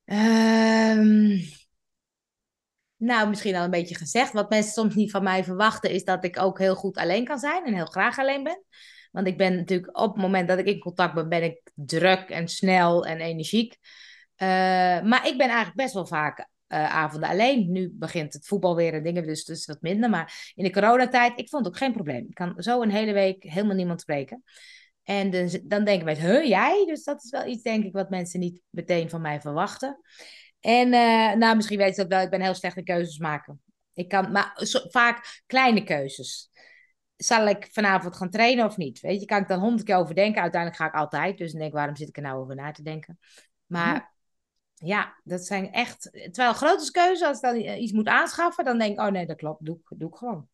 Ehm, 0.05 1.39
nou, 3.03 3.29
misschien 3.29 3.55
al 3.55 3.65
een 3.65 3.71
beetje 3.71 3.95
gezegd. 3.95 4.33
Wat 4.33 4.51
mensen 4.51 4.73
soms 4.73 4.95
niet 4.95 5.11
van 5.11 5.23
mij 5.23 5.45
verwachten, 5.45 5.91
is 5.91 6.05
dat 6.05 6.25
ik 6.25 6.39
ook 6.39 6.59
heel 6.59 6.75
goed 6.75 6.97
alleen 6.97 7.25
kan 7.25 7.39
zijn 7.39 7.65
en 7.65 7.75
heel 7.75 7.85
graag 7.85 8.19
alleen 8.19 8.43
ben. 8.43 8.65
Want 9.11 9.27
ik 9.27 9.37
ben 9.37 9.57
natuurlijk 9.57 9.99
op 9.99 10.13
het 10.13 10.23
moment 10.23 10.49
dat 10.49 10.59
ik 10.59 10.67
in 10.67 10.79
contact 10.79 11.15
ben, 11.15 11.29
ben 11.29 11.43
ik 11.43 11.71
druk 11.75 12.29
en 12.29 12.49
snel 12.49 13.07
en 13.07 13.21
energiek. 13.21 13.77
Eh, 14.35 14.49
maar 15.03 15.27
ik 15.27 15.39
ben 15.39 15.47
eigenlijk 15.47 15.77
best 15.77 15.95
wel 15.95 16.07
vaak 16.07 16.49
eh, 16.67 16.95
avonden 16.95 17.29
alleen. 17.29 17.73
Nu 17.73 17.91
begint 17.93 18.33
het 18.33 18.47
voetbal 18.47 18.77
weer 18.77 18.95
en 18.95 19.03
dingen, 19.03 19.27
dus, 19.27 19.45
dus 19.45 19.67
wat 19.67 19.81
minder. 19.81 20.11
Maar 20.11 20.53
in 20.55 20.65
de 20.65 20.73
coronatijd, 20.73 21.39
ik 21.39 21.49
vond 21.49 21.65
het 21.65 21.75
ook 21.75 21.81
geen 21.81 21.93
probleem. 21.93 22.27
Ik 22.29 22.35
kan 22.35 22.55
zo 22.57 22.83
een 22.83 22.91
hele 22.91 23.13
week 23.13 23.43
helemaal 23.43 23.77
niemand 23.77 24.01
spreken. 24.01 24.43
En 25.03 25.31
dus, 25.31 25.61
dan 25.63 25.85
denken 25.85 26.05
mensen, 26.05 26.27
huh, 26.27 26.45
jij? 26.45 26.85
Dus 26.87 27.05
dat 27.05 27.25
is 27.25 27.31
wel 27.31 27.47
iets, 27.47 27.63
denk 27.63 27.85
ik, 27.85 27.93
wat 27.93 28.11
mensen 28.11 28.41
niet 28.41 28.61
meteen 28.71 29.11
van 29.11 29.21
mij 29.21 29.41
verwachten. 29.41 30.01
En 30.63 30.93
eh, 30.93 31.37
nou, 31.37 31.57
misschien 31.57 31.79
weet 31.79 31.97
je 31.97 32.03
ook 32.03 32.09
wel, 32.09 32.21
ik 32.21 32.31
ben 32.31 32.41
heel 32.41 32.55
slecht 32.55 32.77
in 32.77 32.85
keuzes 32.85 33.19
maken. 33.19 33.63
Ik 33.95 34.09
kan, 34.09 34.33
maar 34.33 34.61
zo- 34.65 34.89
vaak 34.89 35.43
kleine 35.47 35.85
keuzes. 35.85 36.51
Zal 37.17 37.47
ik 37.49 37.69
vanavond 37.73 38.17
gaan 38.17 38.31
trainen 38.31 38.65
of 38.65 38.77
niet? 38.77 39.01
Weet 39.01 39.21
je, 39.21 39.27
kan 39.27 39.41
ik 39.41 39.49
dan 39.49 39.61
honderd 39.61 39.83
keer 39.83 39.97
over 39.97 40.15
denken. 40.15 40.43
Uiteindelijk 40.43 40.83
ga 40.83 40.89
ik 40.89 40.95
altijd. 40.95 41.39
Dus 41.39 41.51
dan 41.51 41.61
denk 41.61 41.73
ik, 41.73 41.77
waarom 41.79 41.97
zit 41.97 42.09
ik 42.09 42.17
er 42.17 42.23
nou 42.23 42.41
over 42.41 42.55
na 42.55 42.71
te 42.73 42.83
denken? 42.83 43.19
Maar 43.67 44.15
ja, 44.75 45.21
dat 45.25 45.47
zijn 45.47 45.73
echt... 45.73 46.03
Terwijl 46.13 46.53
grote 46.53 46.91
keuzes, 46.91 47.27
als 47.29 47.37
ik 47.37 47.43
dan 47.43 47.57
iets 47.57 47.93
moet 47.93 48.09
aanschaffen, 48.09 48.65
dan 48.65 48.79
denk 48.79 48.93
ik, 48.93 49.01
oh 49.01 49.11
nee, 49.11 49.27
dat 49.27 49.37
klopt, 49.37 49.65
doe 49.65 49.81
doe 49.89 50.09
ik 50.09 50.17
gewoon. 50.17 50.49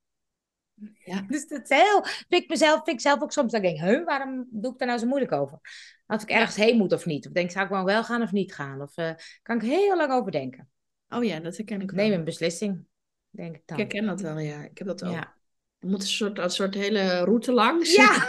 Ja. 1.05 1.21
Dus 1.29 1.47
dat 1.49 1.63
is 1.63 1.69
heel... 1.69 2.05
Vind 2.05 2.43
ik 2.43 2.49
mezelf, 2.49 2.75
vind 2.85 2.97
ik 2.97 3.01
zelf 3.01 3.23
ook 3.23 3.33
soms, 3.33 3.53
dat 3.53 3.63
ik 3.65 3.69
denk, 3.69 3.91
huh, 3.91 4.05
waarom 4.05 4.47
doe 4.51 4.73
ik 4.73 4.79
daar 4.79 4.89
nou 4.89 5.01
zo 5.01 5.07
moeilijk 5.07 5.33
over? 5.33 5.59
Of 6.07 6.23
ik 6.23 6.31
ergens 6.31 6.57
heen 6.57 6.77
moet 6.77 6.93
of 6.93 7.07
niet. 7.07 7.27
Of 7.27 7.33
denk, 7.33 7.51
zou 7.51 7.65
ik 7.65 7.71
wel 7.71 7.85
wel 7.85 8.05
gaan 8.05 8.23
of 8.23 8.33
niet 8.33 8.55
gaan? 8.55 8.81
Of 8.83 8.97
eh, 8.97 9.11
kan 9.43 9.57
ik 9.57 9.63
heel 9.63 9.97
lang 9.97 10.13
over 10.13 10.31
denken. 10.33 10.69
Oh 11.09 11.25
ja, 11.25 11.41
dat 11.41 11.57
herken 11.57 11.81
ik 11.81 11.91
wel. 11.91 12.05
Neem 12.05 12.19
een 12.19 12.25
beslissing, 12.25 12.85
denk 13.31 13.57
ik 13.57 13.63
dan. 13.65 13.79
Ik 13.79 13.93
herken 13.93 14.07
dat 14.09 14.21
wel, 14.21 14.39
ja. 14.39 14.63
Ik 14.63 14.79
heb 14.79 14.87
dat 14.87 15.05
ook. 15.05 15.13
Ja. 15.13 15.37
Er 15.79 15.89
moet 15.89 16.03
een 16.03 16.09
soort, 16.09 16.39
een 16.39 16.51
soort 16.51 16.75
hele 16.75 17.19
route 17.25 17.53
langs. 17.53 17.95
Ja, 17.95 18.11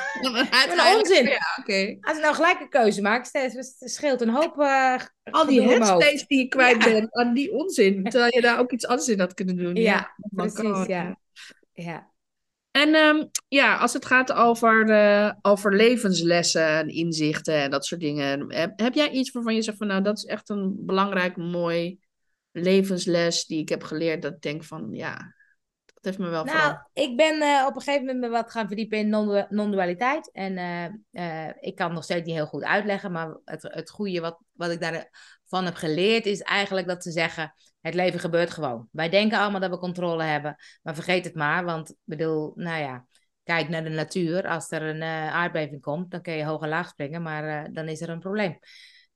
Uiteindelijk- 0.50 0.98
onzin. 0.98 1.26
Ja, 1.26 1.98
als 2.02 2.18
ik 2.18 2.24
nou 2.24 2.36
gelijk 2.36 2.60
een 2.60 2.70
keuze 2.70 3.02
maak, 3.02 3.26
steeds- 3.26 3.76
scheelt 3.78 4.22
een 4.22 4.30
hoop 4.30 4.60
eh 4.60 5.02
Al 5.24 5.46
die 5.46 5.62
headspace 5.62 6.26
die 6.28 6.38
je 6.38 6.48
kwijt 6.48 6.84
Ja. 6.84 6.92
bent 6.92 7.12
aan 7.14 7.34
die 7.34 7.52
onzin. 7.52 8.04
Terwijl 8.10 8.34
je 8.36 8.42
daar 8.42 8.60
ook 8.60 8.72
iets 8.72 8.88
anders 8.88 9.08
in 9.08 9.20
had 9.20 9.34
kunnen 9.34 9.56
doen. 9.58 9.76
Ja, 9.76 10.14
dat 10.18 10.54
kan. 10.54 10.72
precies, 10.72 10.88
ja. 10.88 11.20
Ja. 11.74 12.09
En 12.80 12.96
ehm, 12.96 13.26
ja, 13.48 13.78
als 13.78 13.94
het 13.94 14.06
gaat 14.06 14.32
over, 14.34 14.90
eh, 14.90 15.32
over 15.42 15.76
levenslessen 15.76 16.68
en 16.68 16.88
inzichten 16.88 17.56
en 17.56 17.72
dat 17.72 17.86
soort 17.86 18.02
dingen. 18.02 18.54
Heb, 18.54 18.80
heb 18.80 18.94
jij 18.94 19.10
iets 19.10 19.32
waarvan 19.32 19.56
je 19.56 19.62
zegt 19.62 19.78
van 19.78 19.88
nou, 19.88 20.02
dat 20.02 20.18
is 20.18 20.26
echt 20.26 20.50
een 20.50 20.76
belangrijk, 20.80 21.38
mooi 21.38 22.00
levensles 22.52 23.46
die 23.46 23.62
ik 23.62 23.70
heb 23.70 23.84
geleerd 23.84 24.22
dat 24.22 24.34
ik 24.34 24.42
denk 24.42 24.64
van 24.64 24.88
ja, 24.92 25.14
dat 25.86 26.04
heeft 26.04 26.18
me 26.18 26.30
wel 26.30 26.44
Nou, 26.44 26.78
ik 26.94 27.18
ben 27.18 27.42
eh, 27.42 27.66
op 27.68 27.76
een 27.76 27.82
gegeven 27.82 28.06
moment 28.06 28.20
me 28.20 28.30
wat 28.30 28.52
gaan 28.52 28.68
verdiepen 28.68 28.98
in 28.98 29.10
non- 29.10 29.46
non-dualiteit. 29.50 30.32
En 30.32 30.58
eh, 31.12 31.50
ik 31.60 31.76
kan 31.76 31.94
nog 31.94 32.04
steeds 32.04 32.26
niet 32.26 32.36
heel 32.36 32.46
goed 32.46 32.64
uitleggen, 32.64 33.12
maar 33.12 33.38
het, 33.46 33.62
het 33.62 33.90
goede 33.90 34.20
wat, 34.20 34.40
wat 34.52 34.72
ik 34.72 34.82
daarvan 34.82 35.66
heb 35.66 35.76
geleerd 35.76 36.26
is 36.26 36.42
eigenlijk 36.42 36.88
dat 36.88 37.04
ze 37.04 37.12
zeggen, 37.12 37.54
het 37.90 37.98
leven 37.98 38.20
gebeurt 38.20 38.50
gewoon. 38.50 38.88
Wij 38.92 39.10
denken 39.10 39.40
allemaal 39.40 39.60
dat 39.60 39.70
we 39.70 39.78
controle 39.78 40.24
hebben, 40.24 40.56
maar 40.82 40.96
vergeet 40.96 41.26
het 41.26 41.36
maar, 41.36 41.66
want 41.66 41.96
bedoel, 42.04 42.52
nou 42.56 42.82
ja, 42.82 43.06
kijk 43.44 43.70
naar 43.70 43.84
de 43.84 43.90
natuur. 43.90 44.48
Als 44.48 44.72
er 44.72 44.82
een 44.82 45.02
eh, 45.02 45.34
aardbeving 45.34 45.82
komt, 45.82 46.12
dan 46.12 46.22
kun 46.22 46.34
je 46.34 46.46
hoog 46.46 46.62
en 46.62 46.70
laag 46.70 46.90
springen, 46.90 47.22
maar 47.22 47.64
eh, 47.64 47.74
dan 47.74 47.88
is 47.88 48.02
er 48.02 48.10
een 48.10 48.20
probleem. 48.20 48.60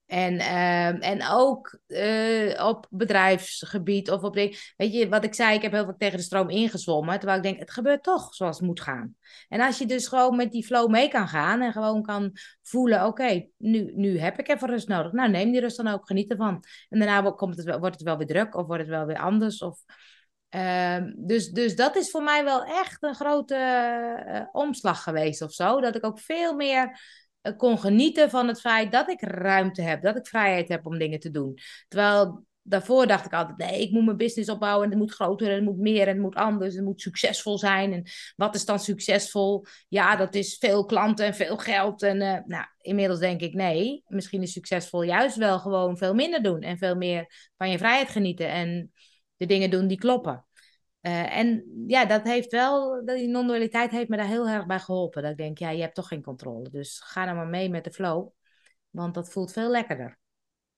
En, 0.05 0.39
ehm, 0.39 0.95
en 0.95 1.27
ook 1.29 1.79
eh, 1.87 2.65
op 2.65 2.87
bedrijfsgebied 2.89 4.11
of 4.11 4.21
op. 4.23 4.35
Weet 4.35 4.93
je, 4.93 5.09
wat 5.09 5.23
ik 5.23 5.33
zei, 5.33 5.55
ik 5.55 5.61
heb 5.61 5.71
heel 5.71 5.85
vaak 5.85 5.97
tegen 5.97 6.17
de 6.17 6.23
stroom 6.23 6.49
ingezwommen. 6.49 7.15
Terwijl 7.19 7.37
ik 7.37 7.43
denk, 7.43 7.59
het 7.59 7.71
gebeurt 7.71 8.03
toch 8.03 8.35
zoals 8.35 8.57
het 8.57 8.65
moet 8.65 8.81
gaan. 8.81 9.15
En 9.49 9.61
als 9.61 9.77
je 9.77 9.85
dus 9.85 10.07
gewoon 10.07 10.35
met 10.35 10.51
die 10.51 10.65
flow 10.65 10.89
mee 10.89 11.07
kan 11.07 11.27
gaan 11.27 11.61
en 11.61 11.71
gewoon 11.71 12.01
kan 12.01 12.31
voelen, 12.61 13.05
oké, 13.05 13.47
nu, 13.57 13.91
nu 13.95 14.19
heb 14.19 14.39
ik 14.39 14.47
even 14.47 14.69
rust 14.69 14.87
nodig. 14.87 15.11
Nou, 15.11 15.29
neem 15.29 15.51
die 15.51 15.61
rust 15.61 15.77
dan 15.77 15.87
ook, 15.87 16.07
geniet 16.07 16.31
ervan. 16.31 16.63
En 16.89 16.99
daarna 16.99 17.31
komt 17.31 17.57
het 17.57 17.79
wordt 17.79 17.95
het 17.95 18.03
wel 18.03 18.17
weer 18.17 18.27
druk 18.27 18.55
of 18.55 18.65
wordt 18.67 18.81
het 18.81 18.91
wel 18.91 19.05
weer 19.05 19.19
anders. 19.19 19.61
Of, 19.61 19.79
ehm, 20.49 21.13
dus, 21.15 21.49
dus 21.49 21.75
dat 21.75 21.95
is 21.95 22.11
voor 22.11 22.23
mij 22.23 22.43
wel 22.43 22.63
echt 22.63 23.03
een 23.03 23.15
grote 23.15 23.55
eh, 23.55 24.41
omslag 24.51 25.03
geweest 25.03 25.41
of 25.41 25.51
zo. 25.53 25.81
Dat 25.81 25.95
ik 25.95 26.05
ook 26.05 26.19
veel 26.19 26.55
meer 26.55 26.99
kon 27.57 27.79
genieten 27.79 28.29
van 28.29 28.47
het 28.47 28.59
feit 28.59 28.91
dat 28.91 29.09
ik 29.09 29.21
ruimte 29.21 29.81
heb, 29.81 30.01
dat 30.01 30.17
ik 30.17 30.27
vrijheid 30.27 30.67
heb 30.67 30.85
om 30.85 30.97
dingen 30.97 31.19
te 31.19 31.31
doen. 31.31 31.57
Terwijl 31.87 32.45
daarvoor 32.63 33.07
dacht 33.07 33.25
ik 33.25 33.33
altijd, 33.33 33.57
nee, 33.57 33.81
ik 33.81 33.91
moet 33.91 34.05
mijn 34.05 34.17
business 34.17 34.49
opbouwen 34.49 34.83
en 34.83 34.89
het 34.89 34.99
moet 34.99 35.13
groter 35.13 35.47
en 35.47 35.53
het 35.53 35.63
moet 35.63 35.77
meer 35.77 36.01
en 36.01 36.13
het 36.13 36.21
moet 36.21 36.35
anders, 36.35 36.75
het 36.75 36.83
moet 36.83 37.01
succesvol 37.01 37.57
zijn. 37.57 37.93
En 37.93 38.03
wat 38.35 38.55
is 38.55 38.65
dan 38.65 38.79
succesvol? 38.79 39.65
Ja, 39.87 40.15
dat 40.15 40.35
is 40.35 40.57
veel 40.57 40.85
klanten 40.85 41.25
en 41.25 41.33
veel 41.33 41.57
geld. 41.57 42.03
En 42.03 42.21
eh, 42.21 42.39
nou, 42.45 42.65
inmiddels 42.81 43.19
denk 43.19 43.41
ik, 43.41 43.53
nee, 43.53 44.03
misschien 44.07 44.41
is 44.41 44.51
succesvol 44.51 45.01
juist 45.01 45.35
wel 45.35 45.59
gewoon 45.59 45.97
veel 45.97 46.13
minder 46.13 46.43
doen 46.43 46.61
en 46.61 46.77
veel 46.77 46.95
meer 46.95 47.51
van 47.57 47.69
je 47.69 47.77
vrijheid 47.77 48.09
genieten 48.09 48.49
en 48.49 48.91
de 49.37 49.45
dingen 49.45 49.69
doen 49.69 49.87
die 49.87 49.97
kloppen. 49.97 50.45
Uh, 51.05 51.37
en 51.37 51.63
ja, 51.87 52.05
dat 52.05 52.23
heeft 52.23 52.51
wel, 52.51 53.05
die 53.05 53.27
non-dualiteit 53.27 53.91
heeft 53.91 54.09
me 54.09 54.17
daar 54.17 54.27
heel 54.27 54.47
erg 54.47 54.65
bij 54.65 54.79
geholpen. 54.79 55.21
Dat 55.21 55.31
ik 55.31 55.37
denk, 55.37 55.57
ja, 55.57 55.69
je 55.69 55.81
hebt 55.81 55.95
toch 55.95 56.07
geen 56.07 56.21
controle. 56.23 56.69
Dus 56.69 57.01
ga 57.03 57.25
nou 57.25 57.35
maar 57.37 57.47
mee 57.47 57.69
met 57.69 57.83
de 57.83 57.91
flow. 57.91 58.29
Want 58.89 59.13
dat 59.13 59.31
voelt 59.31 59.51
veel 59.53 59.69
lekkerder. 59.69 60.17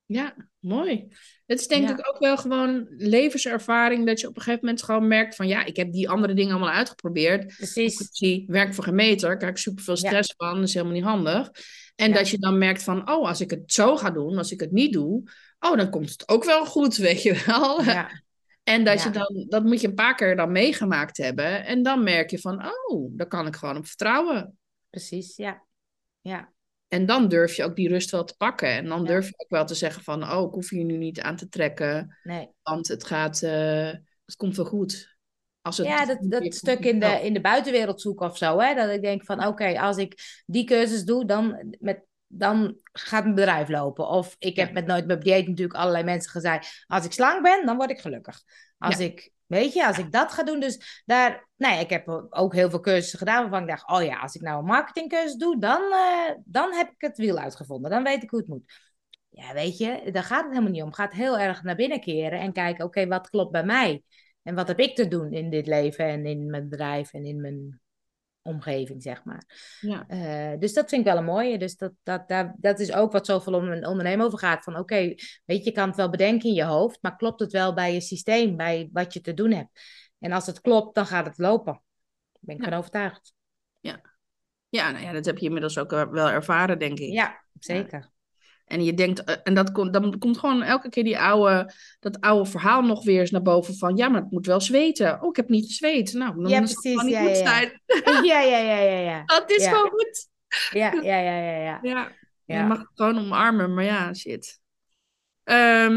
Ja, 0.05 0.35
mooi. 0.59 1.07
Het 1.45 1.59
is 1.59 1.67
denk 1.67 1.87
Ja. 1.87 1.97
ik 1.97 2.09
ook 2.09 2.19
wel 2.19 2.37
gewoon 2.37 2.85
levenservaring 2.97 4.05
dat 4.05 4.19
je 4.19 4.27
op 4.27 4.35
een 4.35 4.41
gegeven 4.41 4.65
moment 4.65 4.83
gewoon 4.83 5.07
merkt 5.07 5.35
van 5.35 5.47
ja, 5.47 5.63
ik 5.65 5.75
heb 5.75 5.91
die 5.91 6.09
andere 6.09 6.33
dingen 6.33 6.51
allemaal 6.55 6.73
uitgeprobeerd. 6.73 7.55
Precies. 7.55 8.43
Werk 8.47 8.73
voor 8.73 8.83
geen 8.83 8.95
meter, 8.95 9.37
krijg 9.37 9.51
ik 9.51 9.59
superveel 9.59 9.97
Ja. 9.97 10.07
stress 10.07 10.33
van, 10.37 10.55
dat 10.55 10.67
is 10.67 10.73
helemaal 10.73 10.95
niet 10.95 11.03
handig. 11.03 11.49
En 11.95 12.09
Ja. 12.09 12.15
dat 12.15 12.29
je 12.29 12.37
dan 12.37 12.57
merkt 12.57 12.83
van, 12.83 13.09
oh, 13.11 13.27
als 13.27 13.41
ik 13.41 13.49
het 13.49 13.71
zo 13.71 13.97
ga 13.97 14.11
doen, 14.11 14.37
als 14.37 14.51
ik 14.51 14.59
het 14.59 14.71
niet 14.71 14.93
doe, 14.93 15.23
oh, 15.59 15.77
dan 15.77 15.89
komt 15.89 16.09
het 16.09 16.29
ook 16.29 16.43
wel 16.43 16.65
goed, 16.65 16.95
weet 17.07 17.21
je 17.23 17.43
wel. 17.45 17.81
Ja, 17.83 18.23
En 18.65 18.83
dat 18.83 18.97
Ja. 18.99 19.03
je 19.05 19.11
dan, 19.11 19.45
dat 19.49 19.63
moet 19.63 19.81
je 19.81 19.87
een 19.87 19.93
paar 19.93 20.15
keer 20.15 20.35
dan 20.35 20.51
meegemaakt 20.51 21.17
hebben. 21.17 21.65
En 21.65 21.83
dan 21.83 22.03
merk 22.03 22.29
je 22.29 22.39
van, 22.39 22.65
oh, 22.65 23.11
daar 23.17 23.27
kan 23.27 23.47
ik 23.47 23.55
gewoon 23.55 23.77
op 23.77 23.85
vertrouwen. 23.87 24.57
precies. 24.89 25.35
Ja. 25.35 25.63
Ja. 26.21 26.53
En 26.87 27.05
dan 27.05 27.27
durf 27.27 27.55
je 27.55 27.63
ook 27.63 27.75
die 27.75 27.87
rust 27.89 28.11
wel 28.11 28.23
te 28.23 28.35
pakken. 28.37 28.69
En 28.69 28.85
dan 28.85 28.99
Ja. 29.01 29.07
durf 29.07 29.27
je 29.27 29.33
ook 29.37 29.49
wel 29.49 29.65
te 29.65 29.75
zeggen 29.75 30.03
van, 30.03 30.31
oh, 30.31 30.47
ik 30.47 30.53
hoef 30.53 30.69
je 30.69 30.83
nu 30.83 30.97
niet 30.97 31.21
aan 31.21 31.35
te 31.35 31.49
trekken. 31.49 32.17
Nee. 32.23 32.49
Want 32.63 32.87
het 32.87 33.05
gaat, 33.05 33.41
eh, 33.41 33.91
het 34.25 34.35
komt 34.37 34.55
wel 34.55 34.65
goed. 34.65 35.17
Als 35.61 35.77
het 35.77 35.87
Ja, 35.87 36.05
dat, 36.05 36.17
dat 36.21 36.53
stuk 36.53 36.79
in 36.79 36.99
de, 36.99 37.19
in 37.23 37.33
de 37.33 37.41
buitenwereld 37.41 38.01
zoeken 38.01 38.25
of 38.29 38.37
zo. 38.37 38.59
Hè? 38.59 38.73
Dat 38.75 38.89
ik 38.89 39.01
denk 39.01 39.23
van, 39.25 39.45
oké, 39.45 39.79
als 39.79 39.97
ik 39.97 40.41
die 40.45 40.63
cursus 40.63 41.03
doe, 41.03 41.25
dan, 41.25 41.75
met, 41.79 42.03
dan 42.37 42.77
gaat 42.91 43.23
mijn 43.23 43.35
bedrijf 43.35 43.69
lopen. 43.69 44.07
Of 44.07 44.35
ik 44.39 44.55
heb 44.55 44.67
Ja. 44.67 44.73
met 44.73 44.85
Nooit 44.85 45.05
meer 45.07 45.19
dieet 45.19 45.47
natuurlijk 45.47 45.79
allerlei 45.79 46.03
mensen 46.03 46.31
gezegd, 46.31 46.83
als 46.87 47.05
ik 47.05 47.11
slank 47.11 47.43
ben, 47.43 47.65
dan 47.65 47.77
word 47.77 47.89
ik 47.89 47.99
gelukkig. 47.99 48.41
Als 48.77 48.97
Ja. 48.97 49.03
ik, 49.05 49.31
weet 49.45 49.73
je, 49.73 49.87
als 49.87 49.97
ik 49.97 50.11
dat 50.11 50.31
ga 50.31 50.43
doen. 50.43 50.59
Dus 50.59 51.01
daar, 51.05 51.47
nou 51.55 51.73
ja, 51.73 51.79
ik 51.79 51.89
heb 51.89 52.27
ook 52.29 52.53
heel 52.53 52.69
veel 52.69 52.79
cursussen 52.79 53.19
gedaan 53.19 53.41
waarvan 53.41 53.61
ik 53.61 53.67
dacht, 53.67 53.89
oh 53.89 54.03
ja, 54.03 54.19
als 54.19 54.35
ik 54.35 54.41
nou 54.41 54.59
een 54.59 54.65
marketingcursus 54.65 55.35
doe, 55.35 55.59
dan, 55.59 55.81
eh, 55.91 56.35
dan 56.45 56.73
heb 56.73 56.87
ik 56.89 56.95
het 57.01 57.17
wiel 57.17 57.37
uitgevonden. 57.37 57.91
Dan 57.91 58.03
weet 58.03 58.23
ik 58.23 58.29
hoe 58.29 58.39
het 58.39 58.47
moet. 58.47 58.73
Ja, 59.29 59.53
weet 59.53 59.77
je, 59.77 60.09
daar 60.11 60.23
gaat 60.23 60.41
het 60.43 60.51
helemaal 60.51 60.71
niet 60.71 60.83
om. 60.83 60.93
Gaat 60.93 61.13
heel 61.13 61.39
erg 61.39 61.63
naar 61.63 61.75
binnen 61.75 61.99
keren 61.99 62.39
en 62.39 62.53
kijken, 62.53 62.85
oké, 62.85 63.07
wat 63.07 63.29
klopt 63.29 63.51
bij 63.51 63.63
mij? 63.65 64.03
En 64.43 64.55
wat 64.55 64.67
heb 64.67 64.79
ik 64.79 64.95
te 64.95 65.07
doen 65.07 65.31
in 65.31 65.49
dit 65.49 65.67
leven 65.67 66.05
en 66.05 66.25
in 66.25 66.49
mijn 66.49 66.69
bedrijf 66.69 67.13
en 67.13 67.25
in 67.25 67.41
mijn 67.41 67.81
omgeving, 68.45 69.01
zeg 69.01 69.23
maar. 69.23 69.43
Ja. 69.81 70.07
Eh, 70.07 70.59
dus 70.59 70.73
dat 70.73 70.89
vind 70.89 71.01
ik 71.05 71.07
wel 71.07 71.17
een 71.17 71.25
mooie. 71.25 71.57
Dus 71.57 71.77
dat, 71.77 71.91
dat, 72.03 72.27
dat, 72.27 72.51
dat 72.57 72.79
is 72.79 72.93
ook 72.93 73.11
wat 73.11 73.25
zoveel 73.25 73.53
om 73.53 73.67
een 73.71 73.87
ondernemen 73.87 74.25
over 74.25 74.39
gaat. 74.39 74.63
Van 74.63 74.77
oké, 74.77 74.95
weet 75.45 75.57
je, 75.57 75.63
je 75.63 75.71
kan 75.71 75.87
het 75.87 75.97
wel 75.97 76.09
bedenken 76.09 76.49
in 76.49 76.55
je 76.55 76.63
hoofd, 76.63 76.97
maar 77.01 77.15
klopt 77.15 77.39
het 77.39 77.51
wel 77.51 77.73
bij 77.73 77.93
je 77.93 78.01
systeem, 78.01 78.55
bij 78.57 78.89
wat 78.93 79.13
je 79.13 79.21
te 79.21 79.33
doen 79.33 79.51
hebt? 79.51 79.69
En 80.19 80.31
als 80.31 80.45
het 80.45 80.61
klopt, 80.61 80.95
dan 80.95 81.05
gaat 81.05 81.25
het 81.25 81.37
lopen. 81.37 81.73
Daar 81.73 82.41
ben 82.41 82.55
ik 82.55 82.61
Ja. 82.61 82.69
van 82.69 82.77
overtuigd. 82.77 83.33
ja, 84.69 84.91
nou 84.91 85.03
ja, 85.03 85.11
dat 85.11 85.25
heb 85.25 85.37
je 85.37 85.45
inmiddels 85.45 85.77
ook 85.77 85.91
wel 85.91 86.29
ervaren, 86.29 86.79
denk 86.79 86.99
ik. 86.99 87.13
Ja, 87.13 87.43
zeker. 87.59 88.11
En 88.65 88.83
je 88.83 88.93
denkt, 88.93 89.23
eh, 89.23 89.35
en 89.43 89.53
dat 89.53 89.71
komt, 89.71 89.93
dan 89.93 90.17
komt 90.17 90.37
gewoon 90.37 90.61
elke 90.63 90.89
keer 90.89 91.03
die 91.03 91.19
oude, 91.19 91.73
dat 91.99 92.21
oude 92.21 92.49
verhaal 92.49 92.81
nog 92.81 93.03
weer 93.03 93.19
eens 93.19 93.31
naar 93.31 93.41
boven 93.41 93.75
van, 93.77 93.95
ja, 93.95 94.07
maar 94.09 94.21
het 94.21 94.31
moet 94.31 94.45
wel 94.45 94.61
zweten. 94.61 95.21
Oh, 95.21 95.29
ik 95.29 95.35
heb 95.35 95.49
niet 95.49 95.65
gezweet. 95.65 96.13
Nou, 96.13 96.35
dan 96.41 96.51
Ja, 96.51 96.61
is 96.61 96.69
het 96.69 96.79
precies, 96.81 97.01
niet 97.01 97.11
ja, 97.11 97.21
goed 97.21 97.37
ja, 97.37 97.43
ja. 97.43 97.49
zijn. 97.49 97.81
Ja, 98.25 98.41
ja, 98.41 98.57
ja, 98.57 98.77
ja, 98.77 98.99
ja. 98.99 99.23
Dat 99.35 99.51
is 99.51 99.67
gewoon 99.67 99.89
goed. 99.89 100.27
Ja, 100.71 100.91
ja, 100.93 101.17
ja, 101.19 101.59
ja, 101.81 101.81
ja. 101.81 102.11
Je 102.45 102.63
mag 102.63 102.77
het 102.77 102.87
gewoon 102.95 103.17
omarmen, 103.19 103.73
maar 103.73 103.83
ja, 103.83 104.13
shit. 104.13 104.59
Ehm, 105.43 105.95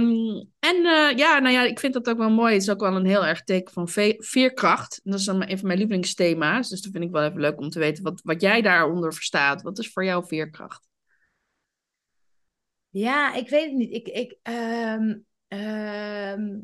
en 0.58 0.76
eh, 0.86 1.16
ja, 1.16 1.38
nou 1.38 1.54
ja, 1.54 1.62
ik 1.64 1.78
vind 1.78 1.92
dat 1.94 2.08
ook 2.08 2.18
wel 2.18 2.30
mooi. 2.30 2.52
Het 2.52 2.62
is 2.62 2.70
ook 2.70 2.80
wel 2.80 2.96
een 2.96 3.06
heel 3.06 3.26
erg 3.26 3.42
teken 3.44 3.72
van 3.72 3.88
ve- 3.88 4.16
veerkracht. 4.18 5.00
En 5.04 5.10
dat 5.10 5.20
is 5.20 5.26
dan 5.26 5.42
een 5.48 5.58
van 5.58 5.66
mijn 5.66 5.78
lievelingsthema's. 5.78 6.68
Dus 6.68 6.80
dat 6.80 6.92
vind 6.92 7.04
ik 7.04 7.10
wel 7.10 7.22
even 7.22 7.40
leuk 7.40 7.58
om 7.58 7.68
te 7.70 7.78
weten 7.78 8.04
wat, 8.04 8.20
wat 8.24 8.40
jij 8.40 8.62
daaronder 8.62 9.14
verstaat. 9.14 9.62
Wat 9.62 9.78
is 9.78 9.90
voor 9.92 10.04
jou 10.04 10.24
veerkracht? 10.26 10.87
Ja, 12.98 13.34
ik 13.34 13.48
weet 13.48 13.64
het 13.64 13.74
niet. 13.74 13.94
Ik, 13.94 14.08
ik, 14.08 14.38
ehm, 14.42 15.18
ehm, 15.48 16.60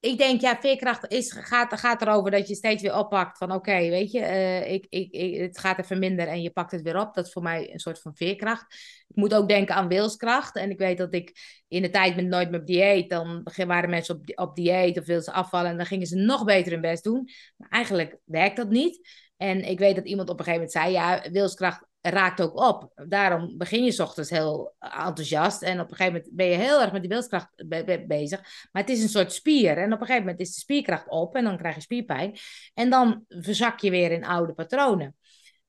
ik 0.00 0.18
denk, 0.18 0.40
ja, 0.40 0.60
veerkracht 0.60 1.12
is, 1.12 1.32
gaat, 1.32 1.78
gaat 1.80 2.02
erover 2.02 2.30
dat 2.30 2.48
je 2.48 2.54
steeds 2.54 2.82
weer 2.82 2.96
oppakt 2.96 3.38
van 3.38 3.52
oké, 3.52 3.88
weet 3.88 4.10
je, 4.10 4.20
eh, 4.20 4.72
ik, 4.72 4.86
ik, 4.88 5.40
het 5.40 5.58
gaat 5.58 5.78
even 5.78 5.98
minder 5.98 6.28
en 6.28 6.42
je 6.42 6.50
pakt 6.50 6.70
het 6.70 6.82
weer 6.82 7.00
op. 7.00 7.14
Dat 7.14 7.26
is 7.26 7.32
voor 7.32 7.42
mij 7.42 7.72
een 7.72 7.78
soort 7.78 8.00
van 8.00 8.16
veerkracht. 8.16 8.74
Ik 9.08 9.16
moet 9.16 9.34
ook 9.34 9.48
denken 9.48 9.74
aan 9.74 9.88
wilskracht. 9.88 10.56
En 10.56 10.70
ik 10.70 10.78
weet 10.78 10.98
dat 10.98 11.14
ik 11.14 11.32
in 11.68 11.82
de 11.82 11.90
tijd 11.90 12.16
met 12.16 12.26
Nooit 12.26 12.50
meer 12.50 12.60
op 12.60 12.66
dieet, 12.66 13.10
dan 13.10 13.42
waren 13.66 13.90
mensen 13.90 14.14
op, 14.14 14.22
op 14.34 14.56
dieet 14.56 14.98
of 14.98 15.06
wilden 15.06 15.24
ze 15.24 15.32
afvallen 15.32 15.70
en 15.70 15.76
dan 15.76 15.86
gingen 15.86 16.06
ze 16.06 16.16
nog 16.16 16.44
beter 16.44 16.72
hun 16.72 16.80
best 16.80 17.04
doen. 17.04 17.28
Maar 17.56 17.68
eigenlijk 17.68 18.18
werkt 18.24 18.56
dat 18.56 18.68
niet. 18.70 19.08
En 19.36 19.68
ik 19.68 19.78
weet 19.78 19.96
dat 19.96 20.06
iemand 20.06 20.28
op 20.28 20.38
een 20.38 20.44
gegeven 20.44 20.66
moment 20.66 20.72
zei, 20.72 20.92
ja, 20.92 21.30
wilskracht 21.30 21.86
raakt 22.10 22.40
ook 22.40 22.60
op. 22.60 22.92
Daarom 23.08 23.58
begin 23.58 23.84
je 23.84 24.02
ochtends 24.02 24.30
heel 24.30 24.74
enthousiast. 24.78 25.62
En 25.62 25.80
op 25.80 25.90
een 25.90 25.96
gegeven 25.96 26.12
moment 26.12 26.36
ben 26.36 26.46
je 26.46 26.56
heel 26.56 26.82
erg 26.82 26.92
met 26.92 27.00
die 27.00 27.10
wilskracht 27.10 27.48
be- 27.66 27.84
be- 27.84 28.04
bezig. 28.06 28.40
Maar 28.72 28.82
het 28.82 28.90
is 28.90 29.02
een 29.02 29.08
soort 29.08 29.32
spier. 29.32 29.78
En 29.78 29.92
op 29.92 30.00
een 30.00 30.06
gegeven 30.06 30.20
moment 30.20 30.40
is 30.40 30.54
de 30.54 30.60
spierkracht 30.60 31.08
op. 31.08 31.34
En 31.34 31.44
dan 31.44 31.56
krijg 31.56 31.74
je 31.74 31.80
spierpijn. 31.80 32.36
En 32.74 32.90
dan 32.90 33.24
verzak 33.28 33.80
je 33.80 33.90
weer 33.90 34.10
in 34.10 34.24
oude 34.24 34.52
patronen. 34.52 35.16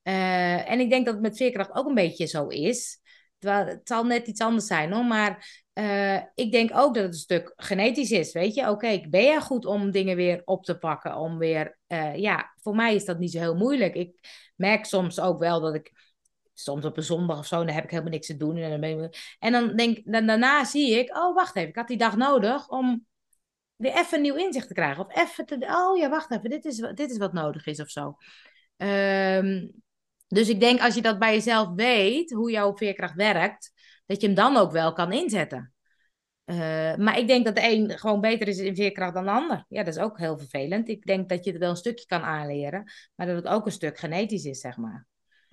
Eh, 0.02 0.70
en 0.70 0.80
ik 0.80 0.90
denk 0.90 1.06
dat 1.06 1.14
het 1.14 1.24
met 1.24 1.38
veerkracht 1.38 1.76
ook 1.76 1.88
een 1.88 1.94
beetje 1.94 2.26
zo 2.26 2.48
is. 2.48 3.00
Terwijl 3.38 3.66
het 3.66 3.88
zal 3.88 4.04
net 4.04 4.28
iets 4.28 4.42
anders 4.42 4.68
zijn 4.68 4.92
hoor. 4.92 5.06
Maar 5.06 5.64
eh, 5.74 6.22
ik 6.34 6.52
denk 6.52 6.70
ook 6.74 6.94
dat 6.94 7.04
het 7.04 7.14
een 7.14 7.20
stuk 7.20 7.54
genetisch 7.56 8.12
is. 8.12 8.32
Weet 8.34 8.56
je, 8.56 8.70
oké, 8.70 9.02
ben 9.10 9.24
jij 9.24 9.42
goed 9.42 9.66
om 9.66 9.92
dingen 9.92 10.16
weer 10.16 10.42
op 10.46 10.64
te 10.64 10.78
pakken? 10.78 11.18
Om 11.18 11.38
weer, 11.38 11.78
eh, 11.88 12.16
ja, 12.16 12.54
voor 12.62 12.76
mij 12.76 12.96
is 12.96 13.06
dat 13.06 13.20
niet 13.20 13.32
zo 13.32 13.40
heel 13.40 13.56
moeilijk. 13.56 13.96
Ik 13.96 14.20
merk 14.56 14.86
soms 14.86 15.20
ook 15.20 15.40
wel 15.40 15.62
dat 15.62 15.76
ik 15.76 15.92
soms 16.56 16.86
op 16.86 16.98
een 16.98 17.04
zondag 17.04 17.38
of 17.40 17.46
zo, 17.46 17.58
dan 17.58 17.76
heb 17.76 17.84
ik 17.84 17.90
helemaal 17.90 18.12
niks 18.12 18.28
te 18.28 18.38
doen. 18.38 18.58
En 18.58 18.82
dan, 18.82 18.84
ik, 18.84 19.36
en 19.40 19.52
dan 19.52 19.76
denk 19.76 20.12
dan, 20.12 20.26
daarna 20.26 20.64
zie 20.64 21.00
ik, 21.00 21.18
oh 21.18 21.36
wacht 21.36 21.56
even, 21.56 21.70
ik 21.70 21.76
had 21.76 21.88
die 21.88 21.98
dag 21.98 22.16
nodig 22.16 22.70
om 22.70 23.06
weer 23.76 23.94
even 23.94 24.14
een 24.14 24.22
nieuw 24.22 24.36
inzicht 24.36 24.68
te 24.68 24.74
krijgen. 24.74 25.06
Of 25.06 25.16
even 25.16 25.46
te, 25.46 25.56
oh 25.56 25.98
ja, 25.98 26.10
wacht 26.10 26.32
even, 26.32 26.50
dit 26.50 26.66
is, 26.66 26.78
dit 26.78 27.12
is 27.12 27.18
wat 27.18 27.34
nodig 27.34 27.66
is 27.66 27.80
of 27.80 27.90
zo. 27.90 28.16
Ehm, 28.78 29.68
dus 30.28 30.50
ik 30.50 30.60
denk 30.60 30.82
als 30.82 30.96
je 30.96 31.02
dat 31.02 31.20
bij 31.20 31.34
jezelf 31.34 31.70
weet, 31.76 32.32
hoe 32.32 32.52
jouw 32.52 32.76
veerkracht 32.76 33.16
werkt, 33.16 33.72
dat 34.06 34.22
je 34.22 34.28
hem 34.28 34.36
dan 34.36 34.58
ook 34.58 34.72
wel 34.72 34.94
kan 34.94 35.12
inzetten. 35.12 35.74
Eh, 36.46 36.96
maar 36.96 37.18
ik 37.18 37.28
denk 37.28 37.46
dat 37.46 37.56
de 37.56 37.72
een 37.72 38.00
gewoon 38.00 38.22
beter 38.22 38.48
is 38.48 38.58
in 38.58 38.76
veerkracht 38.76 39.14
dan 39.14 39.24
de 39.24 39.32
ander. 39.32 39.66
Ja, 39.70 39.84
dat 39.84 39.96
is 39.96 40.02
ook 40.02 40.18
heel 40.18 40.38
vervelend. 40.38 40.90
Ik 40.90 41.06
denk 41.06 41.30
dat 41.30 41.46
je 41.46 41.52
het 41.52 41.60
wel 41.60 41.70
een 41.70 41.76
stukje 41.76 42.06
kan 42.06 42.22
aanleren, 42.22 42.92
maar 43.16 43.28
dat 43.28 43.36
het 43.36 43.48
ook 43.48 43.66
een 43.66 43.72
stuk 43.72 43.98
genetisch 43.98 44.46
is, 44.46 44.60
zeg 44.60 44.78
maar. 44.78 45.08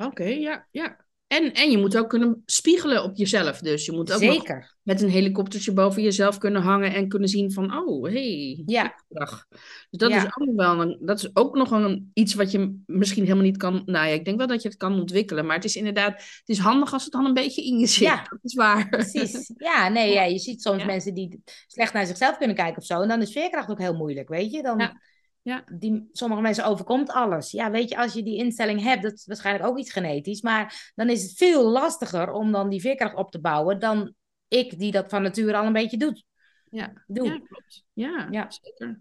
Oké, 0.07 0.25
ja, 0.25 0.67
ja. 0.71 1.01
En, 1.27 1.53
en 1.53 1.71
je 1.71 1.79
moet 1.79 1.97
ook 1.97 2.09
kunnen 2.09 2.43
spiegelen 2.47 3.03
op 3.03 3.17
jezelf. 3.17 3.59
Dus 3.59 3.85
je 3.87 3.93
moet 3.93 4.13
ook 4.13 4.21
nog 4.21 4.35
Zeker. 4.35 4.75
met 4.83 5.03
een 5.03 5.09
helikoptertje 5.09 5.73
boven 5.73 6.03
jezelf 6.03 6.39
kunnen 6.39 6.63
hangen 6.63 6.95
en 6.95 7.09
kunnen 7.09 7.29
zien 7.29 7.53
van, 7.53 7.77
oh, 7.79 8.05
hey, 8.05 8.63
Ja. 8.67 8.95
dag. 9.09 9.47
Dus 9.49 9.61
dat, 9.91 10.11
Ja. 10.11 10.17
is 10.17 10.25
ook 10.39 10.57
wel 10.57 10.81
een, 10.81 10.99
dat 11.01 11.19
is 11.19 11.31
ook 11.37 11.57
nog 11.57 11.71
een, 11.71 12.11
iets 12.15 12.35
wat 12.35 12.51
je 12.51 12.83
misschien 12.87 13.23
helemaal 13.23 13.45
niet 13.45 13.57
kan. 13.57 13.83
Nou 13.87 14.07
ja, 14.07 14.13
ik 14.13 14.25
denk 14.25 14.39
wel 14.39 14.47
dat 14.47 14.63
je 14.63 14.69
het 14.69 14.77
kan 14.77 15.01
ontwikkelen. 15.01 15.47
Maar 15.47 15.57
het 15.57 15.65
is 15.65 15.77
inderdaad, 15.77 16.13
het 16.13 16.43
is 16.45 16.59
handig 16.59 16.93
als 16.93 17.03
het 17.05 17.13
dan 17.13 17.25
een 17.25 17.35
beetje 17.35 17.65
in 17.65 17.79
je 17.79 17.87
zit. 17.87 18.09
Ja. 18.09 18.17
Dat 18.29 18.39
is 18.43 18.55
waar. 18.55 18.89
Precies. 18.89 19.53
Ja, 19.57 19.89
nee, 19.89 20.13
ja, 20.13 20.23
je 20.25 20.39
ziet 20.39 20.63
soms 20.63 20.81
Ja. 20.81 20.87
mensen 20.87 21.15
die 21.15 21.43
slecht 21.67 21.93
naar 21.93 22.07
zichzelf 22.07 22.37
kunnen 22.37 22.57
kijken 22.57 22.77
of 22.77 22.85
zo. 22.85 23.01
En 23.01 23.09
dan 23.09 23.23
is 23.23 23.33
veerkracht 23.33 23.71
ook 23.71 23.79
heel 23.79 23.95
moeilijk, 23.97 24.29
weet 24.29 24.53
je. 24.53 24.63
Dan, 24.63 25.01
Ja. 25.43 25.65
Die, 25.73 26.09
sommige 26.13 26.41
mensen 26.41 26.65
overkomt 26.65 27.11
alles. 27.11 27.51
Ja, 27.51 27.71
weet 27.71 27.89
je, 27.89 27.97
als 27.97 28.13
je 28.13 28.23
die 28.23 28.37
instelling 28.37 28.83
hebt, 28.83 29.03
dat 29.03 29.13
is 29.13 29.27
waarschijnlijk 29.27 29.67
ook 29.67 29.79
iets 29.79 29.93
genetisch. 29.93 30.41
Maar 30.43 30.93
dan 30.95 31.09
is 31.09 31.23
het 31.23 31.33
veel 31.33 31.69
lastiger 31.69 32.33
om 32.33 32.53
dan 32.53 32.69
die 32.69 32.81
veerkracht 32.81 33.15
op 33.15 33.31
te 33.31 33.41
bouwen 33.41 33.79
dan 33.79 34.15
ik, 34.49 34.79
die 34.79 34.93
dat 34.93 35.09
van 35.09 35.23
nature 35.23 35.57
al 35.57 35.67
een 35.67 35.73
beetje 35.73 35.97
doet. 35.97 36.25
Ja. 36.71 36.93
Doe. 37.07 37.27
Ja, 37.27 37.39
klopt. 37.39 37.85
Ja, 37.93 38.29
Ja. 38.31 38.51
zeker. 38.51 39.01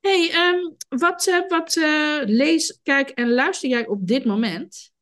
hey, 0.00 0.30
ehm, 0.32 0.58
wat, 1.00 1.26
eh, 1.26 1.48
wat 1.48 1.76
eh, 1.76 2.20
lees, 2.24 2.80
kijk 2.82 3.10
en 3.10 3.30
luister 3.30 3.68
jij 3.68 3.86
op 3.86 4.06
dit 4.06 4.24
moment? 4.24 4.94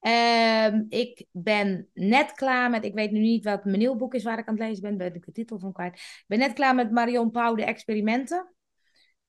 Ehm, 0.00 0.84
ik 0.88 1.26
ben 1.30 1.88
net 1.94 2.32
klaar 2.32 2.70
met, 2.70 2.84
ik 2.84 2.94
weet 2.94 3.10
nu 3.10 3.18
niet 3.18 3.44
wat 3.44 3.64
mijn 3.64 3.78
nieuw 3.78 3.94
boek 3.94 4.14
is 4.14 4.22
waar 4.22 4.38
ik 4.38 4.46
aan 4.48 4.54
het 4.54 4.62
lezen 4.68 4.82
ben, 4.82 4.96
ben 4.96 5.14
ik 5.14 5.24
de 5.24 5.32
titel 5.32 5.58
van 5.58 5.72
kwijt. 5.72 5.94
Ik 5.94 6.24
ben 6.26 6.38
net 6.38 6.52
klaar 6.52 6.74
met 6.74 6.90
Marion 6.90 7.30
Pauw, 7.30 7.54
de 7.54 7.64
experimenten. 7.64 8.55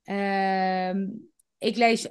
Ehm, 0.08 1.08
ik 1.58 1.76
lees 1.78 2.01
s 2.01 2.10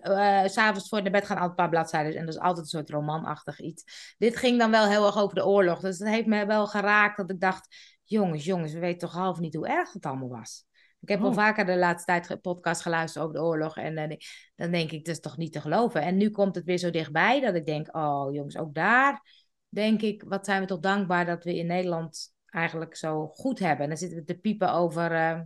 s'avonds 0.53 0.89
voor 0.89 1.03
naar 1.03 1.11
bed 1.11 1.27
gaan 1.27 1.39
al 1.39 1.49
een 1.49 1.55
paar 1.55 1.69
bladzijden 1.69 2.15
en 2.17 2.27
dat 2.27 2.35
is 2.35 2.41
altijd 2.41 2.59
een 2.59 2.79
soort 2.79 2.91
romanachtig 2.91 3.61
iets. 3.61 4.15
Dit 4.19 4.37
ging 4.37 4.59
dan 4.59 4.71
wel 4.71 4.87
heel 4.87 5.07
erg 5.07 5.19
over 5.19 5.35
de 5.35 5.47
oorlog, 5.47 5.81
dus 5.81 5.99
dat 5.99 6.09
heeft 6.09 6.27
me 6.27 6.47
wel 6.47 6.67
geraakt 6.67 7.17
dat 7.17 7.31
ik 7.31 7.41
dacht, 7.41 7.77
jongens, 8.05 8.45
jongens, 8.45 8.73
we 8.73 8.79
weten 8.79 8.99
toch 8.99 9.13
half 9.13 9.39
niet 9.39 9.55
hoe 9.55 9.69
erg 9.69 9.93
het 9.93 10.07
allemaal 10.07 10.29
was. 10.29 10.65
Ik 11.01 11.09
heb 11.09 11.21
wel 11.21 11.31
Oh. 11.31 11.37
vaker 11.37 11.67
de 11.67 11.77
laatste 11.77 12.05
tijd 12.05 12.41
podcast 12.41 12.83
geluisterd 12.83 13.25
over 13.25 13.37
de 13.37 13.45
oorlog 13.45 13.77
en 13.77 13.97
eh, 13.97 14.17
dan 14.57 14.71
denk 14.71 14.91
ik, 14.91 15.05
dat 15.05 15.15
is 15.15 15.21
toch 15.21 15.37
niet 15.37 15.53
te 15.53 15.61
geloven. 15.61 16.03
En 16.03 16.17
nu 16.17 16.31
komt 16.31 16.55
het 16.55 16.65
weer 16.65 16.79
zo 16.79 16.91
dichtbij 16.91 17.41
dat 17.41 17.55
ik 17.55 17.67
denk, 17.67 17.97
oh 17.97 18.35
jongens, 18.35 18.57
ook 18.57 18.75
daar 18.75 19.23
denk 19.69 20.03
ik, 20.03 20.23
wat 20.27 20.45
zijn 20.45 20.61
we 20.61 20.67
toch 20.67 20.81
dankbaar 20.81 21.27
dat 21.27 21.45
we 21.45 21.57
in 21.57 21.67
Nederland 21.67 22.35
eigenlijk 22.47 22.97
zo 22.97 23.27
goed 23.27 23.59
hebben. 23.59 23.83
En 23.83 23.89
dan 23.89 23.99
zitten 23.99 24.19
we 24.19 24.25
te 24.25 24.39
piepen 24.39 24.73
over 24.73 25.13
eh, 25.13 25.41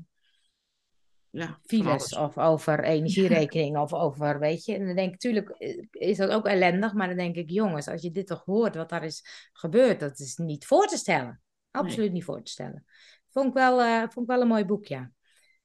Ja, 1.32 1.58
files 1.62 2.16
of 2.16 2.38
over 2.38 2.84
energierekening 2.84 3.78
of 3.78 3.92
over, 3.92 4.38
weet 4.38 4.64
je. 4.64 4.74
En 4.74 4.86
dan 4.86 4.96
denk 4.96 5.12
ik, 5.12 5.18
tuurlijk 5.18 5.48
eh, 5.48 5.82
is 5.90 6.16
dat 6.16 6.30
ook 6.30 6.46
ellendig, 6.46 6.92
maar 6.92 7.08
dan 7.08 7.16
denk 7.16 7.36
ik, 7.36 7.50
jongens, 7.50 7.88
als 7.88 8.02
je 8.02 8.10
dit 8.10 8.26
toch 8.26 8.44
hoort, 8.44 8.74
wat 8.74 8.88
daar 8.88 9.04
is 9.04 9.48
gebeurd, 9.52 10.00
dat 10.00 10.18
is 10.18 10.36
niet 10.36 10.66
voor 10.66 10.86
te 10.86 10.96
stellen. 10.96 11.40
Absoluut 11.70 12.12
niet 12.12 12.24
voor 12.24 12.42
te 12.42 12.50
stellen. 12.50 12.84
Vond 13.30 13.46
ik 13.46 13.52
wel, 13.52 13.80
eh, 13.82 13.98
vond 13.98 14.18
ik 14.18 14.26
wel 14.26 14.40
een 14.40 14.48
mooi 14.48 14.64
boek, 14.64 14.84
ja. 14.84 15.12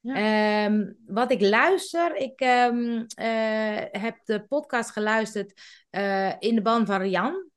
Ehm, 0.02 0.92
wat 1.06 1.32
ik 1.32 1.42
luister, 1.42 2.16
ik 2.16 2.40
ehm, 2.40 3.04
eh, 3.16 4.02
heb 4.02 4.18
de 4.24 4.46
podcast 4.48 4.92
geluisterd 4.92 5.62
in 6.40 6.56
de 6.56 6.62
ban 6.62 6.86
van 6.86 7.02
Rian. 7.02 7.50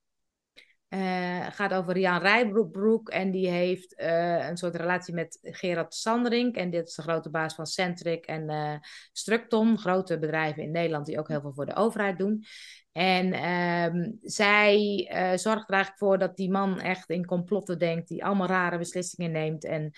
Eh, 0.89 1.47
gaat 1.51 1.73
over 1.75 1.93
Rian 1.93 2.21
Rijbroek 2.21 3.09
en 3.09 3.31
die 3.31 3.49
heeft 3.49 3.95
eh, 3.95 4.49
een 4.49 4.57
soort 4.57 4.75
relatie 4.75 5.15
met 5.15 5.39
Gerard 5.43 5.95
Sanderink. 5.95 6.57
En 6.57 6.71
dit 6.71 6.89
is 6.89 6.95
de 6.95 7.03
grote 7.03 7.31
baas 7.31 7.55
van 7.55 7.67
Centric 7.67 8.27
en 8.27 8.49
eh, 8.49 8.75
Structon, 9.13 9.79
grote 9.79 10.19
bedrijven 10.19 10.63
in 10.63 10.71
Nederland 10.71 11.07
die 11.07 11.19
ook 11.19 11.29
heel 11.29 11.41
veel 11.41 11.53
voor 11.53 11.67
de 11.67 11.77
overheid 11.77 12.19
doen. 12.19 12.45
En 12.93 13.33
ehm, 13.33 14.11
zij 14.21 15.07
zorgt 15.37 15.69
er 15.69 15.75
eigenlijk 15.75 15.99
voor 15.99 16.19
dat 16.19 16.37
die 16.37 16.51
man 16.51 16.81
echt 16.81 17.11
in 17.11 17.27
complotten 17.27 17.79
denkt, 17.79 18.09
die 18.09 18.25
allemaal 18.25 18.47
rare 18.47 18.79
beslissingen 18.79 19.31
neemt. 19.31 19.65
En, 19.65 19.91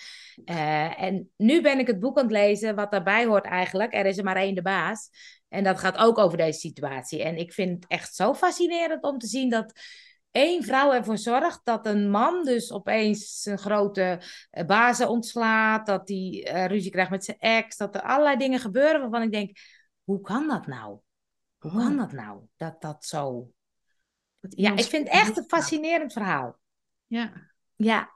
en 0.97 1.31
nu 1.37 1.63
ben 1.63 1.79
ik 1.79 1.87
het 1.87 2.01
boek 2.01 2.19
aan 2.19 2.23
het 2.23 2.33
lezen, 2.33 2.75
wat 2.75 2.91
daarbij 2.91 3.25
hoort 3.25 3.45
eigenlijk. 3.45 3.95
Er 3.95 4.07
is 4.07 4.19
er 4.19 4.25
maar 4.25 4.37
één 4.37 4.55
de 4.55 4.63
baas. 4.63 5.11
En 5.49 5.65
dat 5.65 5.79
gaat 5.79 5.97
ook 5.97 6.19
over 6.19 6.39
deze 6.39 6.59
situatie. 6.59 7.23
En 7.23 7.37
ik 7.37 7.53
vind 7.53 7.71
het 7.71 7.91
echt 7.91 8.15
zo 8.15 8.35
fascinerend 8.35 9.03
om 9.03 9.19
te 9.19 9.27
zien 9.27 9.51
dat 9.51 9.73
één 10.31 10.63
vrouw 10.63 10.93
ervoor 10.93 11.19
zorgt 11.19 11.61
dat 11.65 11.87
een 11.87 12.11
man 12.11 12.45
dus 12.45 12.73
opeens 12.73 13.43
zijn 13.43 13.59
grote 13.59 14.23
eh, 14.51 14.67
bazen 14.67 15.09
ontslaat, 15.09 15.87
dat 15.87 16.09
hij 16.09 16.47
eh, 16.47 16.67
ruzie 16.67 16.91
krijgt 16.91 17.11
met 17.11 17.25
zijn 17.25 17.39
ex, 17.39 17.77
dat 17.77 17.95
er 17.95 18.03
allerlei 18.03 18.37
dingen 18.37 18.61
gebeuren 18.61 19.01
waarvan 19.01 19.23
ik 19.23 19.33
denk, 19.33 19.59
hoe 20.05 20.21
kan 20.21 20.49
dat 20.49 20.67
nou? 20.67 20.99
Hoe 21.59 21.71
kan 21.71 21.97
dat 21.97 22.13
nou? 22.13 22.43
Dat 22.57 22.81
dat 22.81 23.05
zo... 23.05 23.51
Ja, 24.41 24.73
ik 24.73 24.85
vind 24.85 25.09
het 25.09 25.17
echt 25.17 25.37
een 25.37 25.49
fascinerend 25.49 26.13
verhaal. 26.13 26.59
Ja. 27.07 27.33
Ja. 27.77 28.11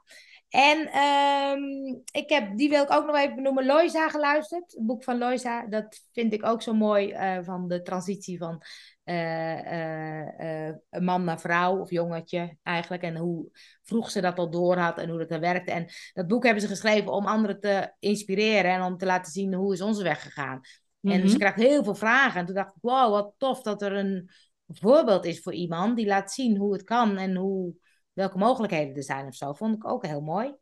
En 0.55 0.87
ehm, 0.91 1.95
ik 2.11 2.29
heb, 2.29 2.57
die 2.57 2.69
wil 2.69 2.83
ik 2.83 2.91
ook 2.91 3.05
nog 3.05 3.15
even 3.15 3.35
benoemen, 3.35 3.65
Loisa 3.65 4.09
geluisterd. 4.09 4.71
Het 4.71 4.85
boek 4.85 5.03
van 5.03 5.17
Loisa, 5.17 5.65
dat 5.67 6.01
vind 6.13 6.33
ik 6.33 6.45
ook 6.45 6.61
zo 6.61 6.73
mooi 6.73 7.11
eh, 7.11 7.37
van 7.41 7.67
de 7.67 7.81
transitie 7.81 8.37
van 8.37 8.61
eh, 9.03 10.67
eh, 10.67 10.75
man 10.89 11.23
naar 11.23 11.39
vrouw 11.39 11.79
of 11.79 11.89
jongetje 11.89 12.57
eigenlijk. 12.63 13.03
En 13.03 13.15
hoe 13.17 13.49
vroeg 13.83 14.11
ze 14.11 14.21
dat 14.21 14.37
al 14.37 14.49
door 14.49 14.77
had 14.77 14.97
en 14.97 15.09
hoe 15.09 15.19
dat 15.19 15.31
er 15.31 15.39
werkte. 15.39 15.71
En 15.71 15.85
dat 16.13 16.27
boek 16.27 16.43
hebben 16.43 16.61
ze 16.61 16.67
geschreven 16.67 17.11
om 17.11 17.25
anderen 17.25 17.59
te 17.59 17.93
inspireren 17.99 18.71
en 18.71 18.81
om 18.81 18.97
te 18.97 19.05
laten 19.05 19.31
zien 19.31 19.53
hoe 19.53 19.73
is 19.73 19.81
onze 19.81 20.03
weg 20.03 20.21
gegaan. 20.21 20.61
En 21.01 21.19
Mhm. 21.19 21.27
ze 21.27 21.37
krijgt 21.37 21.59
heel 21.59 21.83
veel 21.83 21.95
vragen. 21.95 22.39
En 22.39 22.45
toen 22.45 22.55
dacht 22.55 22.75
ik, 22.75 22.81
wow, 22.81 23.11
wat 23.11 23.33
tof 23.37 23.61
dat 23.61 23.81
er 23.81 23.93
een 23.93 24.29
voorbeeld 24.67 25.25
is 25.25 25.41
voor 25.41 25.53
iemand 25.53 25.95
die 25.95 26.05
laat 26.05 26.31
zien 26.31 26.57
hoe 26.57 26.73
het 26.73 26.83
kan 26.83 27.17
en 27.17 27.35
hoe, 27.35 27.73
welke 28.15 28.37
mogelijkheden 28.37 28.95
er 28.95 29.03
zijn 29.03 29.27
of 29.27 29.35
zo. 29.35 29.53
Vond 29.53 29.75
ik 29.75 29.87
ook 29.87 30.05
heel 30.05 30.21
mooi. 30.21 30.55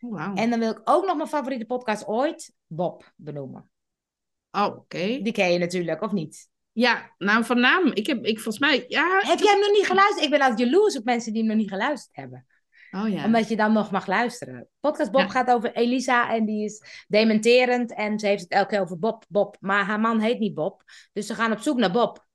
Oh. 0.00 0.32
En 0.34 0.50
dan 0.50 0.58
wil 0.58 0.70
ik 0.70 0.80
ook 0.84 1.06
nog 1.06 1.16
mijn 1.16 1.28
favoriete 1.28 1.66
podcast 1.66 2.06
ooit, 2.06 2.52
Bob, 2.66 3.12
benoemen. 3.16 3.70
Oh, 4.50 4.76
oké. 4.76 4.98
Die 5.22 5.32
ken 5.32 5.52
je 5.52 5.58
natuurlijk, 5.58 6.02
of 6.02 6.12
niet? 6.12 6.48
Ja, 6.72 7.14
nou 7.18 7.44
van 7.44 7.60
naam. 7.60 7.86
Ik 7.86 8.06
heb, 8.06 8.24
ik 8.24 8.40
volgens 8.40 8.58
mij, 8.58 8.84
ja. 8.88 9.20
Heb 9.20 9.38
jij 9.38 9.52
hem 9.52 9.60
nog 9.60 9.70
niet 9.70 9.86
geluisterd? 9.86 10.24
Ik 10.24 10.30
ben 10.30 10.40
altijd 10.40 10.58
jaloers 10.58 10.96
op 10.96 11.04
mensen 11.04 11.32
die 11.32 11.40
hem 11.40 11.50
nog 11.50 11.60
niet 11.60 11.70
geluisterd 11.70 12.16
hebben. 12.16 12.46
Oh 12.90 13.08
ja. 13.08 13.24
Omdat 13.24 13.48
je 13.48 13.56
dan 13.56 13.72
nog 13.72 13.90
mag 13.90 14.06
luisteren. 14.06 14.68
Podcast 14.80 15.10
Bob 15.10 15.20
Ja. 15.20 15.28
gaat 15.28 15.50
over 15.50 15.72
Elisa 15.72 16.34
en 16.34 16.44
die 16.44 16.64
is 16.64 17.04
dementerend. 17.08 17.94
En 17.94 18.18
ze 18.18 18.26
heeft 18.26 18.42
het 18.42 18.50
elke 18.50 18.68
keer 18.68 18.80
over 18.80 18.98
Bob, 18.98 19.24
Bob. 19.28 19.56
Maar 19.60 19.84
haar 19.84 20.00
man 20.00 20.20
heet 20.20 20.38
niet 20.38 20.54
Bob. 20.54 20.82
Dus 21.12 21.26
ze 21.26 21.34
gaan 21.34 21.52
op 21.52 21.58
zoek 21.58 21.78
naar 21.78 21.92
Bob. 21.92 22.28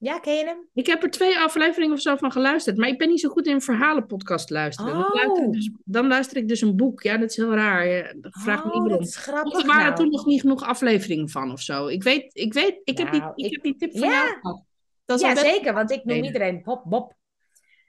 Ja, 0.00 0.18
ken 0.18 0.34
je 0.34 0.44
hem? 0.44 0.68
Ik 0.74 0.86
heb 0.86 1.02
er 1.02 1.10
twee 1.10 1.38
afleveringen 1.38 1.94
of 1.94 2.00
zo 2.00 2.16
van 2.16 2.32
geluisterd, 2.32 2.76
maar 2.76 2.88
ik 2.88 2.98
ben 2.98 3.08
niet 3.08 3.20
zo 3.20 3.28
goed 3.28 3.46
in 3.46 3.60
verhalenpodcast 3.60 4.50
luisteren. 4.50 4.92
Dan, 4.92 5.04
Oh. 5.04 5.14
luister 5.14 5.44
ik 5.44 5.52
dus, 5.52 5.70
dan 5.84 6.06
luister 6.06 6.36
ik 6.36 6.48
dus 6.48 6.60
een 6.60 6.76
boek. 6.76 7.02
Ja, 7.02 7.16
dat 7.16 7.30
is 7.30 7.36
heel 7.36 7.54
raar. 7.54 7.86
Ja, 7.86 8.14
dat 8.20 8.32
vraag 8.42 8.64
me 8.64 8.72
Oh, 8.72 8.82
niet 8.82 8.90
dat 8.98 9.14
grappig 9.14 9.60
er 9.60 9.66
waren 9.66 9.84
nou. 9.84 9.94
toen 9.96 10.10
nog 10.10 10.26
niet 10.26 10.40
genoeg 10.40 10.62
afleveringen 10.62 11.28
van 11.28 11.52
of 11.52 11.60
zo. 11.60 11.86
Ik 11.86 12.02
weet, 12.02 12.34
ik 12.36 12.52
weet, 12.52 12.80
ik, 12.84 12.98
heb, 12.98 13.10
die, 13.12 13.20
Nou, 13.20 13.32
ik, 13.34 13.44
ik- 13.46 13.52
heb 13.52 13.62
die 13.62 13.76
tip 13.76 13.98
van 13.98 14.08
Ja. 14.08 14.14
jou 14.24 14.38
gehad. 14.40 14.64
Dat 15.04 15.20
is 15.20 15.26
Ja, 15.26 15.32
best- 15.32 15.44
zeker, 15.46 15.74
want 15.74 15.90
ik 15.90 16.04
noem 16.04 16.24
iedereen 16.24 16.62
Bob, 16.62 16.82
Bob. 16.84 17.16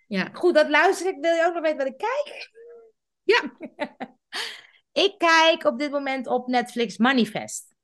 Ja. 0.07 0.29
Goed, 0.33 0.53
dat 0.53 0.69
luister 0.69 1.07
ik. 1.07 1.17
Wil 1.21 1.33
je 1.33 1.45
ook 1.45 1.53
nog 1.53 1.63
weten 1.63 1.77
wat 1.77 1.87
ik 1.87 1.97
kijk? 1.97 2.49
Ja. 3.23 3.41
ik 5.05 5.15
kijk 5.17 5.63
op 5.65 5.79
dit 5.79 5.91
moment 5.91 6.27
op 6.27 6.47
Netflix 6.47 6.97
Manifest. 6.97 7.75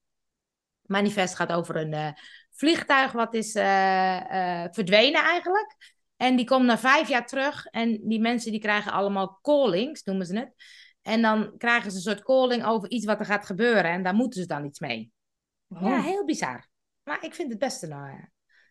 Manifest 0.82 1.36
gaat 1.36 1.51
over 1.51 1.76
een 1.76 1.93
eh, 1.93 2.11
vliegtuig 2.56 3.12
wat 3.12 3.34
is 3.34 3.56
eh, 3.56 4.66
verdwenen 4.72 5.24
eigenlijk. 5.24 5.93
En 6.16 6.36
die 6.36 6.45
komt 6.45 6.66
na 6.66 6.78
vijf 6.78 7.08
jaar 7.08 7.28
terug. 7.28 7.66
En 7.66 7.99
die 8.08 8.20
mensen 8.20 8.51
die 8.51 8.60
krijgen 8.60 8.91
allemaal 8.91 9.39
callings, 9.41 10.03
noemen 10.03 10.26
ze 10.26 10.38
het. 10.38 10.53
En 11.01 11.22
dan 11.22 11.58
krijgen 11.58 11.91
ze 11.91 11.97
een 11.97 12.03
soort 12.03 12.24
calling 12.24 12.66
over 12.66 12.89
iets 12.89 13.06
wat 13.06 13.20
er 13.20 13.26
gaat 13.26 13.45
gebeuren. 13.45 13.84
En 13.84 14.03
daar 14.03 14.16
moeten 14.16 14.41
ze 14.41 14.47
dan 14.47 14.66
iets 14.66 14.80
mee. 14.80 15.12
Ja, 15.68 16.01
heel 16.01 16.26
bizar. 16.26 16.68
Maar 17.03 17.24
ik 17.24 17.34
vind 17.34 17.49
het 17.49 17.60
best 17.60 17.84
een 17.84 17.91
eh, 17.91 18.24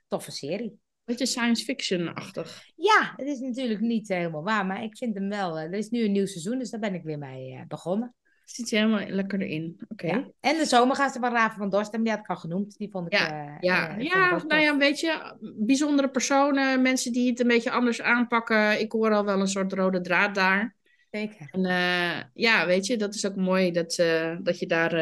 toffe 0.09 0.31
serie. 0.31 0.79
beetje 1.05 1.27
science 1.27 1.65
fiction-achtig. 1.65 2.65
Ja, 2.77 3.13
het 3.17 3.27
is 3.27 3.39
natuurlijk 3.39 3.81
niet 3.81 4.09
helemaal 4.09 4.43
waar, 4.43 4.67
maar 4.67 4.83
ik 4.83 4.97
vind 4.97 5.15
hem 5.15 5.29
wel. 5.29 5.59
er 5.59 5.73
is 5.73 5.89
nu 5.89 6.05
een 6.05 6.13
nieuw 6.13 6.27
seizoen, 6.27 6.59
dus 6.59 6.71
daar 6.71 6.81
ben 6.81 6.95
ik 6.95 7.03
weer 7.03 7.19
mee 7.19 7.65
begonnen. 7.69 8.15
Zit 8.45 8.69
je 8.69 8.77
helemaal 8.77 9.07
lekker 9.09 9.41
erin. 9.41 9.81
Oké. 9.89 10.07
Ja. 10.07 10.29
En 10.41 10.57
de 10.59 10.65
zomergasten 10.65 11.21
van 11.21 11.33
Raven 11.33 11.59
van 11.59 11.71
Dorst, 11.71 11.93
die 11.93 12.11
had 12.11 12.19
ik 12.19 12.29
al 12.29 12.37
genoemd. 12.37 12.77
Die 12.77 12.91
vond 12.91 13.07
ik. 13.07 13.19
Ja, 13.19 13.31
eh, 13.31 13.57
Ja, 13.61 13.97
eh, 13.97 14.05
ja 14.05 14.43
nou 14.47 14.61
ja, 14.63 14.77
weet 14.77 15.01
je, 15.01 15.37
bijzondere 15.57 16.09
personen, 16.11 16.83
mensen 16.83 17.13
die 17.13 17.31
het 17.31 17.41
een 17.41 17.49
beetje 17.49 17.71
anders 17.71 18.03
aanpakken. 18.03 18.81
Ik 18.81 18.93
hoor 18.93 19.13
al 19.13 19.25
wel 19.25 19.41
een 19.41 19.49
soort 19.49 19.73
rode 19.73 20.01
draad 20.01 20.35
daar. 20.35 20.75
Zeker. 21.11 21.49
En 21.51 21.65
eh, 21.65 22.23
ja, 22.35 22.67
weet 22.67 22.87
je, 22.87 22.97
dat 22.97 23.15
is 23.15 23.27
ook 23.27 23.37
mooi 23.37 23.71
dat, 23.71 23.95
dat 24.43 24.59
je 24.59 24.67
daar, 24.67 24.93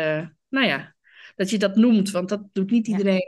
nou 0.48 0.66
ja, 0.66 0.94
dat 1.36 1.50
je 1.50 1.58
dat 1.58 1.76
noemt, 1.76 2.10
want 2.10 2.28
dat 2.28 2.42
doet 2.52 2.70
niet 2.70 2.86
Ja. 2.86 2.96
iedereen. 2.96 3.26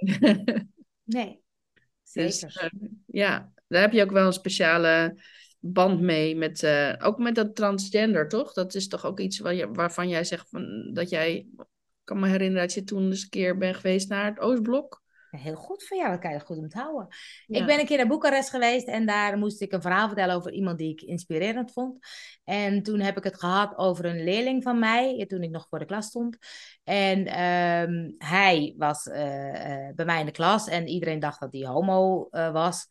Nee, 1.04 1.42
Dus, 2.12 2.38
zeker. 2.38 2.70
ja, 3.06 3.52
daar 3.68 3.80
heb 3.80 3.92
je 3.92 4.02
ook 4.02 4.10
wel 4.10 4.26
een 4.26 4.32
speciale 4.32 5.22
band 5.66 6.00
mee, 6.00 6.36
met, 6.36 6.62
eh, 6.62 6.92
ook 6.98 7.18
met 7.18 7.34
dat 7.34 7.54
transgender, 7.54 8.28
toch? 8.28 8.52
Dat 8.52 8.74
is 8.74 8.88
toch 8.88 9.04
ook 9.04 9.20
iets 9.20 9.38
waar 9.38 9.54
je, 9.54 9.72
waarvan 9.72 10.08
jij 10.08 10.24
zegt 10.24 10.48
van, 10.48 10.90
dat 10.92 11.10
jij, 11.10 11.34
ik 11.34 11.66
kan 12.04 12.20
me 12.20 12.28
herinneren 12.28 12.62
dat 12.62 12.74
je 12.74 12.84
toen 12.84 13.04
eens 13.04 13.22
een 13.22 13.28
keer 13.28 13.56
bent 13.58 13.76
geweest 13.76 14.08
naar 14.08 14.24
het 14.24 14.38
Oostblok. 14.38 15.02
Heel 15.30 15.54
goed 15.54 15.84
voor 15.84 15.96
jou, 15.96 16.10
dat 16.10 16.20
kan 16.20 16.32
je 16.32 16.40
goed 16.40 16.56
onthouden. 16.56 17.06
Ik 17.46 17.66
ben 17.66 17.78
een 17.78 17.86
keer 17.86 17.96
naar 17.96 18.06
Boekarest 18.06 18.50
geweest 18.50 18.86
en 18.86 19.06
daar 19.06 19.38
moest 19.38 19.60
ik 19.60 19.72
een 19.72 19.82
verhaal 19.82 20.06
vertellen 20.06 20.34
over 20.34 20.52
iemand 20.52 20.78
die 20.78 20.92
ik 20.92 21.00
inspirerend 21.00 21.72
vond. 21.72 22.06
En 22.44 22.82
toen 22.82 23.00
heb 23.00 23.16
ik 23.16 23.24
het 23.24 23.38
gehad 23.38 23.76
over 23.76 24.04
een 24.04 24.24
leerling 24.24 24.62
van 24.62 24.78
mij, 24.78 25.24
toen 25.28 25.42
ik 25.42 25.50
nog 25.50 25.66
voor 25.68 25.78
de 25.78 25.84
klas 25.84 26.06
stond. 26.06 26.38
En 26.84 27.26
ehm, 27.26 28.10
hij 28.18 28.74
was 28.76 29.08
eh, 29.08 29.86
eh, 29.88 29.94
bij 29.94 30.04
mij 30.04 30.20
in 30.20 30.26
de 30.26 30.32
klas 30.32 30.68
en 30.68 30.86
iedereen 30.86 31.20
dacht 31.20 31.40
dat 31.40 31.52
hij 31.52 31.66
homo 31.66 32.28
was. 32.30 32.86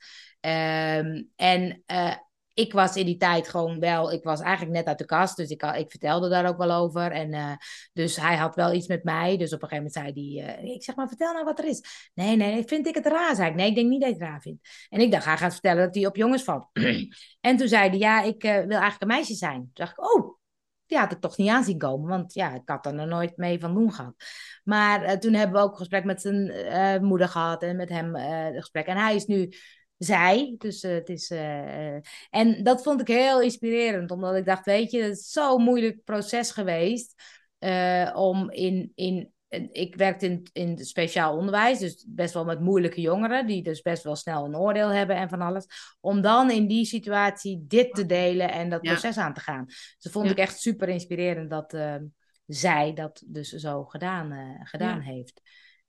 Um, 0.46 1.32
en 1.36 1.84
ik 2.54 2.74
was 2.74 2.96
in 2.96 3.06
die 3.06 3.18
tijd 3.18 3.48
gewoon 3.48 3.80
wel, 3.80 4.12
ik 4.12 4.24
was 4.24 4.42
eigenlijk 4.42 4.76
net 4.76 4.86
uit 4.86 4.98
de 4.98 5.06
kast, 5.06 5.38
dus 5.38 5.50
ik, 5.50 5.64
ik 5.64 5.90
vertelde 5.90 6.30
daar 6.30 6.48
ook 6.48 6.58
wel 6.58 6.72
over. 6.72 7.12
En 7.12 7.34
uh, 7.34 7.52
dus 7.94 8.16
hij 8.16 8.36
had 8.36 8.56
wel 8.56 8.74
iets 8.74 8.88
met 8.88 9.04
mij. 9.04 9.38
Dus 9.38 9.54
op 9.54 9.62
een 9.62 9.68
gegeven 9.68 9.92
moment 9.94 10.16
zei 10.16 10.42
hij, 10.42 10.64
uh, 10.64 10.74
ik 10.74 10.84
zeg 10.84 10.96
maar, 10.96 11.08
vertel 11.08 11.34
nou 11.34 11.46
wat 11.46 11.60
er 11.60 11.66
is. 11.66 12.10
Nee, 12.14 12.36
nee, 12.36 12.64
vind 12.66 12.88
ik 12.88 12.96
het 12.96 13.06
raar, 13.06 13.36
zei 13.36 13.50
ik. 13.50 13.56
Nee, 13.56 13.70
ik 13.70 13.76
denk 13.76 13.90
niet 13.90 14.02
dat 14.02 14.10
je 14.10 14.16
het 14.16 14.24
raar 14.24 14.42
vindt. 14.42 14.88
En 14.90 15.00
ik 15.00 15.12
dacht, 15.12 15.26
hij 15.26 15.38
gaat 15.38 15.52
vertellen 15.52 15.86
dat 15.86 15.96
hij 15.96 16.06
op 16.06 16.16
jongens 16.16 16.44
valt. 16.44 16.70
en 17.42 17.58
toen 17.58 17.68
zei 17.68 17.90
hij, 17.90 17.98
ja, 17.98 18.22
ik 18.22 18.44
uh, 18.44 18.52
wil 18.52 18.70
eigenlijk 18.70 19.02
een 19.02 19.08
meisje 19.08 19.34
zijn. 19.34 19.60
Toen 19.60 19.70
dacht 19.74 19.92
ik, 19.92 20.14
oh, 20.14 20.38
die 20.86 20.98
had 20.98 21.12
ik 21.12 21.20
toch 21.20 21.38
niet 21.38 21.50
aanzien 21.50 21.78
komen, 21.78 22.10
want 22.10 22.34
ja, 22.34 22.54
ik 22.54 22.62
had 22.66 22.86
er 22.86 22.94
nog 22.94 23.08
nooit 23.08 23.38
mee 23.38 23.60
van 23.60 23.74
doen 23.74 23.94
gehad. 23.94 24.14
Maar 24.64 25.20
toen 25.20 25.34
hebben 25.34 25.56
we 25.56 25.64
ook 25.64 25.72
een 25.72 25.78
gesprek 25.78 26.04
met 26.04 26.22
zijn 26.22 27.06
moeder 27.06 27.28
gehad 27.28 27.64
en 27.64 27.76
met 27.76 27.90
hem 27.90 28.16
gesprek. 28.56 28.86
En 28.86 28.98
hij 28.98 29.16
is 29.16 29.26
nu 29.26 29.54
zij. 30.04 30.56
Dus 30.58 30.84
uh, 30.84 30.92
het 30.92 31.10
is. 31.10 31.32
Uh, 31.32 31.94
en 32.30 32.64
dat 32.64 32.84
vond 32.84 33.02
ik 33.02 33.08
heel 33.08 33.42
inspirerend, 33.42 34.12
omdat 34.12 34.36
ik 34.36 34.46
dacht, 34.46 34.66
weet 34.66 34.92
je, 34.92 35.02
het 35.02 35.18
is 35.18 35.32
zo'n 35.32 35.64
moeilijk 35.64 36.04
proces 36.04 36.52
geweest 36.52 37.14
om 38.14 38.50
in. 38.50 38.92
in 38.96 39.32
ik 39.72 39.96
werkte 39.96 40.26
in, 40.26 40.48
in 40.54 40.78
speciaal 40.78 41.38
onderwijs, 41.38 41.80
dus 41.80 42.06
best 42.08 42.34
wel 42.34 42.46
met 42.46 42.60
moeilijke 42.60 43.02
jongeren, 43.02 43.48
die 43.48 43.64
dus 43.64 43.82
best 43.82 44.04
wel 44.04 44.16
snel 44.16 44.46
een 44.46 44.58
oordeel 44.58 44.90
hebben 44.90 45.16
en 45.16 45.30
van 45.30 45.42
alles. 45.42 45.66
Om 46.00 46.22
dan 46.22 46.52
in 46.52 46.68
die 46.68 46.86
situatie 46.86 47.66
dit 47.68 47.94
te 47.94 48.06
delen 48.06 48.52
en 48.52 48.70
dat 48.70 48.82
proces 48.82 49.18
aan 49.18 49.34
te 49.34 49.40
gaan. 49.40 49.66
Dus 49.66 49.98
dat 50.00 50.12
vond 50.12 50.30
ik 50.30 50.38
echt 50.38 50.60
super 50.60 50.90
inspirerend 50.90 51.50
dat 51.50 51.78
zij 52.46 52.94
dat 52.94 53.24
dus 53.26 53.50
zo 53.50 53.84
gedaan, 53.84 54.58
gedaan 54.64 55.00
heeft. 55.00 55.42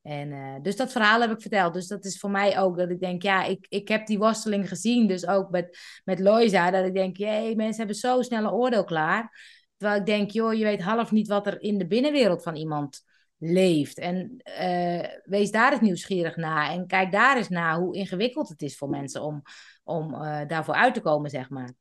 En, 0.04 0.28
uh, 0.28 0.54
dus 0.62 0.76
dat 0.76 0.92
verhaal 0.92 1.20
heb 1.20 1.30
ik 1.30 1.40
verteld. 1.40 1.74
Dus 1.74 1.86
dat 1.86 2.04
is 2.04 2.18
voor 2.18 2.30
mij 2.30 2.58
ook 2.58 2.76
dat 2.76 2.90
ik 2.90 3.00
denk, 3.00 3.22
ja, 3.22 3.44
ik, 3.44 3.66
ik 3.68 3.88
heb 3.88 4.06
die 4.06 4.18
worsteling 4.18 4.68
gezien. 4.68 5.06
Dus 5.06 5.26
ook 5.26 5.50
met, 5.50 5.78
met 6.04 6.18
Loisa, 6.18 6.70
dat 6.70 6.86
ik 6.86 6.94
denk, 6.94 7.16
jee, 7.16 7.56
mensen 7.56 7.76
hebben 7.76 7.96
zo 7.96 8.22
snel 8.22 8.44
een 8.44 8.50
oordeel 8.50 8.84
klaar. 8.84 9.38
Terwijl 9.76 10.00
ik 10.00 10.06
denk, 10.06 10.30
joh, 10.30 10.54
je 10.54 10.64
weet 10.64 10.82
half 10.82 11.10
niet 11.10 11.28
wat 11.28 11.46
er 11.46 11.60
in 11.60 11.78
de 11.78 11.86
binnenwereld 11.86 12.42
van 12.42 12.56
iemand 12.56 13.02
leeft. 13.38 13.98
En 13.98 14.42
uh, 14.60 15.06
wees 15.24 15.50
daar 15.50 15.72
eens 15.72 15.80
nieuwsgierig 15.80 16.36
naar. 16.36 16.70
En 16.70 16.86
kijk 16.86 17.12
daar 17.12 17.36
eens 17.36 17.48
naar 17.48 17.76
hoe 17.76 17.96
ingewikkeld 17.96 18.48
het 18.48 18.62
is 18.62 18.76
voor 18.76 18.88
mensen 18.88 19.22
om, 19.22 19.42
om 19.84 20.14
uh, 20.14 20.40
daarvoor 20.46 20.74
uit 20.74 20.94
te 20.94 21.00
komen, 21.00 21.30
zeg 21.30 21.50
maar. 21.50 21.72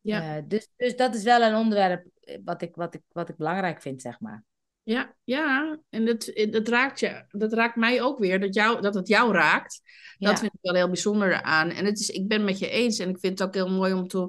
Ja. 0.00 0.40
dus, 0.40 0.70
dus 0.76 0.96
dat 0.96 1.14
is 1.14 1.22
wel 1.22 1.42
een 1.42 1.54
onderwerp 1.54 2.06
wat 2.44 2.62
ik, 2.62 2.74
wat, 2.74 2.94
ik, 2.94 3.02
wat 3.12 3.28
ik 3.28 3.36
belangrijk 3.36 3.80
vind, 3.82 4.02
zeg 4.02 4.20
maar. 4.20 4.44
Ja, 4.82 5.14
ja. 5.24 5.78
en 5.90 6.04
dat, 6.04 6.32
dat, 6.50 6.68
raakt 6.68 7.00
je, 7.00 7.24
dat 7.30 7.52
raakt 7.52 7.76
mij 7.76 8.02
ook 8.02 8.18
weer, 8.18 8.40
dat, 8.40 8.54
jou, 8.54 8.80
dat 8.80 8.94
het 8.94 9.08
jou 9.08 9.32
raakt. 9.32 9.80
Dat 10.18 10.38
vind 10.38 10.52
ik 10.52 10.58
wel 10.62 10.74
heel 10.74 10.86
bijzonder 10.86 11.42
aan. 11.42 11.70
En 11.70 11.84
het 11.84 11.98
is, 11.98 12.08
ik 12.08 12.28
ben 12.28 12.44
met 12.44 12.58
je 12.58 12.68
eens 12.68 12.98
en 12.98 13.08
ik 13.08 13.18
vind 13.18 13.38
het 13.38 13.48
ook 13.48 13.54
heel 13.54 13.70
mooi 13.70 13.92
om 13.92 14.08
te, 14.08 14.28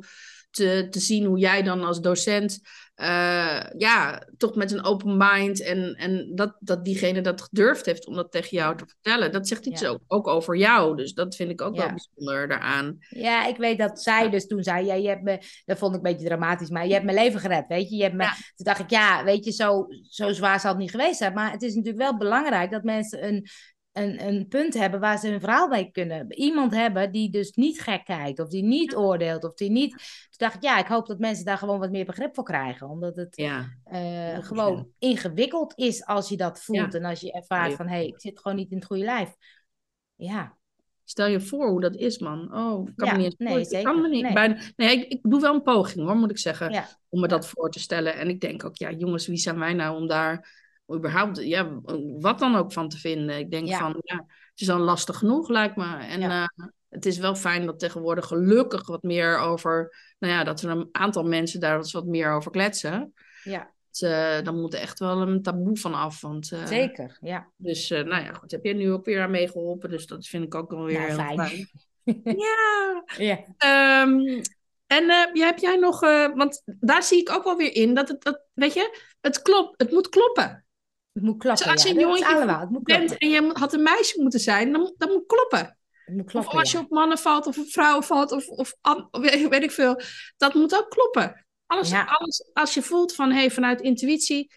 te, 0.52 0.88
te 0.90 1.00
zien 1.00 1.26
hoe 1.26 1.40
jij 1.40 1.64
dan 1.64 1.84
als 1.84 2.02
docent 2.02 2.60
uh, 3.02 3.62
ja, 3.78 4.28
toch 4.38 4.56
met 4.56 4.72
een 4.72 4.84
open 4.84 5.18
mind 5.18 5.62
en, 5.62 5.96
en 5.96 6.32
dat, 6.36 6.56
dat 6.60 6.86
diegene 6.86 7.22
dat 7.22 7.42
gedurfd 7.42 7.86
heeft 7.86 8.08
om 8.08 8.16
dat 8.16 8.32
tegen 8.32 8.58
jou 8.58 8.78
te 8.78 8.86
vertellen. 8.88 9.32
Dat 9.32 9.48
zegt 9.48 9.66
iets 9.66 9.86
ook, 9.86 10.00
ook 10.08 10.28
over 10.28 10.58
jou. 10.58 10.96
Dus 10.96 11.14
dat 11.14 11.36
vind 11.36 11.50
ik 11.52 11.62
ook 11.62 11.76
wel 11.76 11.88
bijzonder 11.88 12.48
daaraan. 12.48 12.98
Ja, 13.10 13.48
ik 13.48 13.58
weet 13.58 13.78
dat 13.78 14.02
zij 14.02 14.30
dus 14.30 14.48
toen 14.48 14.64
zei, 14.64 14.86
ja, 14.86 14.94
je 14.94 15.08
hebt 15.08 15.24
me, 15.24 15.40
dat 15.66 15.78
vond 15.78 15.96
ik 15.96 16.06
een 16.06 16.12
beetje 16.12 16.28
dramatisch, 16.28 16.70
maar 16.70 16.88
je 16.88 16.94
hebt 16.94 17.06
mijn 17.06 17.18
leven 17.18 17.40
gered, 17.40 17.68
weet 17.68 17.90
je. 17.90 17.96
je 17.96 18.04
hebt 18.04 18.16
me, 18.16 18.26
Toen 18.56 18.66
dacht 18.66 18.80
ik, 18.80 18.90
ja, 18.90 19.24
weet 19.24 19.46
je, 19.46 19.52
zo, 19.52 19.88
zo 20.10 20.32
zwaar 20.32 20.60
zal 20.60 20.72
het 20.72 20.80
niet 20.80 20.92
geweest 20.92 21.18
zijn. 21.18 21.34
Maar 21.34 21.52
het 21.52 21.62
is 21.62 21.76
natuurlijk 21.76 22.04
wel 22.04 22.18
belangrijk 22.18 22.72
dat 22.72 22.84
mensen 22.84 23.28
een, 23.28 23.48
een, 23.92 24.28
een 24.28 24.48
punt 24.48 24.74
hebben 24.74 25.00
waar 25.00 25.18
ze 25.18 25.28
hun 25.28 25.40
verhaal 25.40 25.70
bij 25.70 25.90
kunnen. 25.92 26.34
Iemand 26.34 26.74
hebben 26.74 27.12
die 27.12 27.30
dus 27.30 27.52
niet 27.52 27.82
gek 27.82 28.06
kijkt, 28.06 28.40
of 28.40 28.48
die 28.48 28.64
niet 28.64 28.96
oordeelt, 28.96 29.44
of 29.44 29.54
die 29.54 29.70
niet. 29.70 29.92
Toen 29.92 30.38
dacht 30.38 30.56
ik, 30.56 30.62
ja, 30.62 30.80
ik 30.80 30.88
hoop 30.88 31.08
dat 31.08 31.20
mensen 31.20 31.46
daar 31.46 31.58
gewoon 31.58 31.80
wat 31.80 31.92
meer 31.92 32.06
begrip 32.06 32.36
voor 32.36 32.44
krijgen. 32.44 32.90
Omdat 32.90 33.16
het 33.16 33.36
ja. 33.36 33.70
Uh, 33.92 34.44
gewoon 34.44 34.88
ingewikkeld 35.00 35.78
is 35.78 36.06
als 36.06 36.30
je 36.30 36.38
dat 36.38 36.64
voelt. 36.64 36.94
En 36.94 37.06
als 37.06 37.20
je 37.20 37.32
ervaart 37.32 37.74
van, 37.74 37.88
hé, 37.88 37.96
hey, 37.96 38.08
ik 38.08 38.22
zit 38.22 38.40
gewoon 38.40 38.58
niet 38.58 38.72
in 38.72 38.78
het 38.78 38.86
goede 38.86 39.04
lijf. 39.04 39.36
Ja. 40.16 40.60
Stel 41.04 41.28
je 41.28 41.42
voor 41.42 41.70
hoe 41.70 41.82
dat 41.82 41.96
is, 41.96 42.20
man. 42.20 42.56
Oh, 42.56 42.88
kan 42.96 43.12
me 43.12 43.18
niet 43.18 43.40
nee, 43.40 43.66
zeker. 43.66 43.92
Kan 43.92 44.02
me 44.02 44.10
niet. 44.10 44.24
Nee, 44.24 44.34
Bijna, 44.34 44.62
nee 44.76 44.98
ik, 44.98 45.12
ik, 45.12 45.20
doe 45.22 45.42
wel 45.42 45.54
een 45.54 45.62
poging, 45.62 46.06
hoor, 46.06 46.16
moet 46.16 46.32
ik 46.32 46.38
zeggen. 46.38 46.86
Om 47.10 47.20
me 47.20 47.28
dat 47.28 47.48
voor 47.48 47.72
te 47.72 47.80
stellen. 47.80 48.16
En 48.16 48.30
ik 48.30 48.42
denk 48.42 48.66
ook, 48.66 48.78
ja, 48.78 48.92
jongens, 48.92 49.28
wie 49.28 49.38
zijn 49.38 49.60
wij 49.60 49.74
nou 49.74 50.02
om 50.02 50.08
daar 50.08 50.61
überhaupt, 50.96 51.44
ja, 51.44 51.80
wat 52.20 52.40
dan 52.40 52.56
ook 52.56 52.74
van 52.74 52.90
te 52.90 52.98
vinden. 52.98 53.38
Ik 53.38 53.52
denk 53.52 53.74
van, 53.74 53.96
ja, 54.02 54.16
het 54.52 54.62
is 54.62 54.70
al 54.70 54.80
lastig 54.80 55.18
genoeg, 55.18 55.50
lijkt 55.50 55.76
me. 55.76 55.98
En 55.98 56.22
uh, 56.22 56.46
het 56.90 57.06
is 57.06 57.18
wel 57.18 57.36
fijn 57.36 57.66
dat 57.66 57.80
tegenwoordig 57.80 58.26
gelukkig 58.26 58.88
wat 58.88 59.04
meer 59.04 59.38
over, 59.38 59.96
nou 60.20 60.34
ja, 60.34 60.44
dat 60.44 60.62
er 60.62 60.70
een 60.70 60.90
aantal 60.92 61.24
mensen 61.24 61.60
daar 61.60 61.90
wat 61.92 62.06
meer 62.06 62.32
over 62.32 62.52
kletsen. 62.52 63.14
Ja. 63.44 63.72
Dus, 63.90 64.02
uh, 64.02 64.42
dan 64.42 64.60
moet 64.60 64.74
er 64.74 64.80
echt 64.80 65.00
wel 65.00 65.22
een 65.22 65.42
taboe 65.42 65.78
van 65.78 65.94
af. 65.94 66.22
Want, 66.22 66.52
uh, 66.52 66.66
Zeker, 66.66 67.18
ja. 67.22 67.52
Dus, 67.56 67.90
nou 67.90 68.24
ja, 68.24 68.34
goed, 68.34 68.52
heb 68.52 68.64
jij 68.64 68.74
nu 68.74 68.92
ook 68.92 69.06
weer 69.06 69.22
aan 69.22 69.32
meegeholpen. 69.32 69.90
Dus 69.90 70.06
dat 70.06 70.28
vind 70.28 70.44
ik 70.44 70.56
ook 70.56 70.72
wel 70.72 70.84
weer 70.84 71.02
heel 71.02 71.16
fijn. 71.16 71.40
fijn. 71.40 71.70
ja. 72.46 73.04
ja. 73.18 73.38
Um, 74.04 74.42
en 74.92 75.04
uh, 75.04 75.46
heb 75.46 75.58
jij 75.58 75.76
nog, 75.76 76.04
uh, 76.04 76.36
want 76.36 76.62
daar 76.66 77.04
zie 77.04 77.20
ik 77.20 77.30
ook 77.30 77.44
wel 77.44 77.58
weer 77.58 77.76
in 77.76 77.94
dat 77.94 78.08
het, 78.08 78.24
dat, 78.24 78.42
weet 78.54 78.74
je, 78.74 79.00
het 79.22 79.42
klopt, 79.42 79.82
het 79.82 79.92
moet 79.92 80.10
kloppen. 80.10 80.66
Het 81.12 81.24
moet 81.24 81.38
kloppen. 81.38 81.64
Dus 81.64 81.74
als 81.74 81.84
je 81.84 81.90
een 81.90 82.00
jongetje 82.00 82.80
bent 82.84 83.18
en 83.18 83.30
je 83.30 83.50
had 83.54 83.74
een 83.74 83.84
meisje 83.84 84.22
moeten 84.22 84.40
zijn, 84.40 84.72
dan, 84.72 84.94
dan 84.98 85.10
moet 85.10 85.26
kloppen. 85.26 85.78
Moet 86.06 86.26
kloppen, 86.26 86.52
of 86.52 86.60
als 86.60 86.72
je 86.72 86.78
op 86.78 86.90
mannen 86.90 87.18
valt 87.18 87.48
of 87.48 87.58
op 87.58 87.68
vrouwen 87.68 88.04
valt 88.04 88.32
of, 88.32 88.48
of 88.48 88.76
weet 89.12 89.64
ik 89.64 89.72
veel. 89.72 90.02
Dat 90.38 90.54
moet 90.54 90.76
ook 90.76 90.90
kloppen. 90.90 91.46
Alles, 91.66 91.94
alles 91.94 92.50
als 92.54 92.74
je 92.74 92.82
voelt 92.82 93.16
van 93.16 93.32
hey, 93.32 93.52
vanuit 93.52 93.82
intuïtie, 93.82 94.52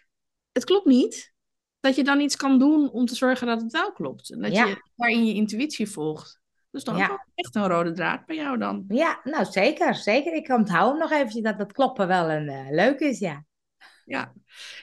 het 0.53 0.65
klopt 0.65 0.87
niet. 0.87 1.33
Dat 1.81 1.97
je 1.97 2.05
dan 2.05 2.21
iets 2.21 2.37
kan 2.37 2.59
doen 2.59 2.91
om 2.91 3.07
te 3.07 3.15
zorgen 3.15 3.47
dat 3.47 3.63
het 3.63 3.73
wel 3.73 3.93
klopt. 3.93 4.33
En 4.33 4.41
dat 4.41 4.55
je 4.55 4.83
daarin 4.97 5.27
je 5.27 5.35
intuïtie 5.35 5.91
volgt. 5.91 6.41
Dus 6.71 6.85
dan 6.85 6.97
ja. 6.97 7.27
echt 7.35 7.55
een 7.55 7.69
rode 7.69 7.93
draad 7.93 8.27
bij 8.27 8.37
jou 8.37 8.59
dan. 8.59 8.85
Ja, 8.89 9.21
nou 9.25 9.45
zeker. 9.45 9.95
Zeker. 9.95 10.35
Ik 10.35 10.49
onthoud 10.49 10.91
hem 10.91 10.99
nog 10.99 11.11
eventjes 11.11 11.43
dat 11.43 11.59
dat 11.59 11.73
kloppen 11.73 12.07
wel 12.07 12.31
een 12.31 12.47
uh, 12.47 12.71
leuk 12.71 13.01
is, 13.01 13.19
ja. 13.19 13.45
Ja. 14.05 14.33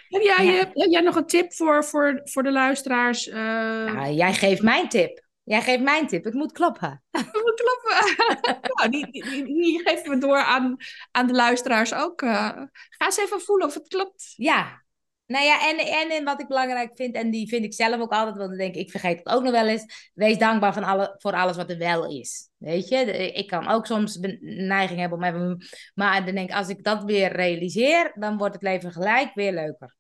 Heb 0.10 0.22
jij, 0.22 0.46
ja. 0.46 0.52
heb 0.52 0.74
jij 0.74 1.02
nog 1.02 1.16
een 1.16 1.26
tip 1.26 1.54
voor, 1.54 1.86
voor, 1.86 2.22
voor 2.24 2.44
de 2.44 2.52
luisteraars? 2.52 3.28
Uh... 3.28 3.36
Nou, 3.36 4.12
jij 4.12 4.34
geeft 4.34 4.62
mijn 4.62 4.90
tip. 4.90 5.24
Jij 5.44 5.62
geeft 5.62 5.82
mijn 5.82 6.08
tip. 6.08 6.24
Het 6.24 6.34
moet 6.34 6.52
kloppen. 6.52 7.04
Het 7.12 7.34
moet 7.44 7.62
kloppen. 7.64 8.60
nou, 8.74 8.90
die, 8.90 9.12
die, 9.12 9.46
die, 9.46 9.82
geven 9.84 10.10
we 10.10 10.18
door 10.18 10.38
aan, 10.38 10.76
aan 11.12 11.28
de 11.28 11.34
luisteraars 11.34 11.94
ook. 11.94 12.22
Uh, 12.22 12.48
ga 12.90 13.06
eens 13.06 13.18
even 13.18 13.42
voelen 13.42 13.68
of 13.68 13.74
het 13.74 13.88
klopt. 13.88 14.34
Ja, 14.36 14.84
nou 15.32 15.46
ja, 15.46 15.70
en, 15.70 15.78
en, 15.78 16.10
en 16.10 16.24
wat 16.24 16.42
ik 16.42 16.48
belangrijk 16.48 16.92
vind, 16.96 17.16
en 17.16 17.32
die 17.32 17.48
vind 17.48 17.64
ik 17.64 17.74
zelf 17.74 18.02
ook 18.02 18.12
altijd, 18.12 18.38
want 18.38 18.52
ik 18.52 18.58
denk 18.58 18.76
ik 18.76 18.92
vergeet 18.92 19.18
het 19.18 19.28
ook 19.28 19.44
nog 19.44 19.52
wel 19.52 19.68
eens. 19.68 20.12
Wees 20.14 20.38
dankbaar 20.38 20.74
van 20.74 20.84
alle, 20.84 21.16
voor 21.18 21.34
alles 21.34 21.56
wat 21.56 21.70
er 21.70 21.78
wel 21.78 22.10
is. 22.10 22.50
Weet 22.58 22.88
je, 22.88 22.98
ik 23.34 23.48
kan 23.48 23.68
ook 23.68 23.86
soms 23.86 24.18
neiging 24.42 25.00
hebben 25.00 25.18
om 25.18 25.24
even. 25.24 25.66
Maar 25.94 26.26
dan 26.26 26.36
denk 26.36 26.50
ik, 26.50 26.56
als 26.56 26.70
ik 26.70 26.84
dat 26.84 27.04
weer 27.04 27.32
realiseer, 27.32 28.12
dan 28.16 28.38
wordt 28.38 28.54
het 28.54 28.64
leven 28.64 28.92
gelijk 28.92 29.34
weer 29.34 29.54
leuker. 29.54 29.96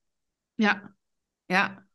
Ja, 0.54 0.96
ja. 1.46 1.86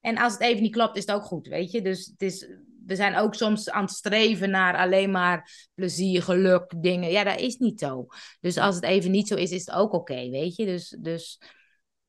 En 0.00 0.18
als 0.18 0.32
het 0.32 0.42
even 0.42 0.62
niet 0.62 0.72
klopt, 0.72 0.96
is 0.96 1.06
het 1.06 1.16
ook 1.16 1.24
goed, 1.24 1.46
weet 1.46 1.70
je. 1.70 1.82
Dus 1.82 2.06
het 2.06 2.22
is, 2.22 2.48
we 2.86 2.96
zijn 2.96 3.16
ook 3.16 3.34
soms 3.34 3.70
aan 3.70 3.82
het 3.82 3.92
streven 3.92 4.50
naar 4.50 4.76
alleen 4.76 5.10
maar 5.10 5.68
plezier, 5.74 6.22
geluk, 6.22 6.72
dingen. 6.76 7.10
Ja, 7.10 7.24
dat 7.24 7.40
is 7.40 7.56
niet 7.56 7.80
zo. 7.80 8.06
Dus 8.40 8.56
als 8.58 8.74
het 8.74 8.84
even 8.84 9.10
niet 9.10 9.28
zo 9.28 9.34
is, 9.34 9.50
is 9.50 9.66
het 9.66 9.74
ook 9.74 9.92
oké, 9.92 10.30
weet 10.30 10.56
je. 10.56 10.64
Dus. 10.64 10.96
dus 11.00 11.38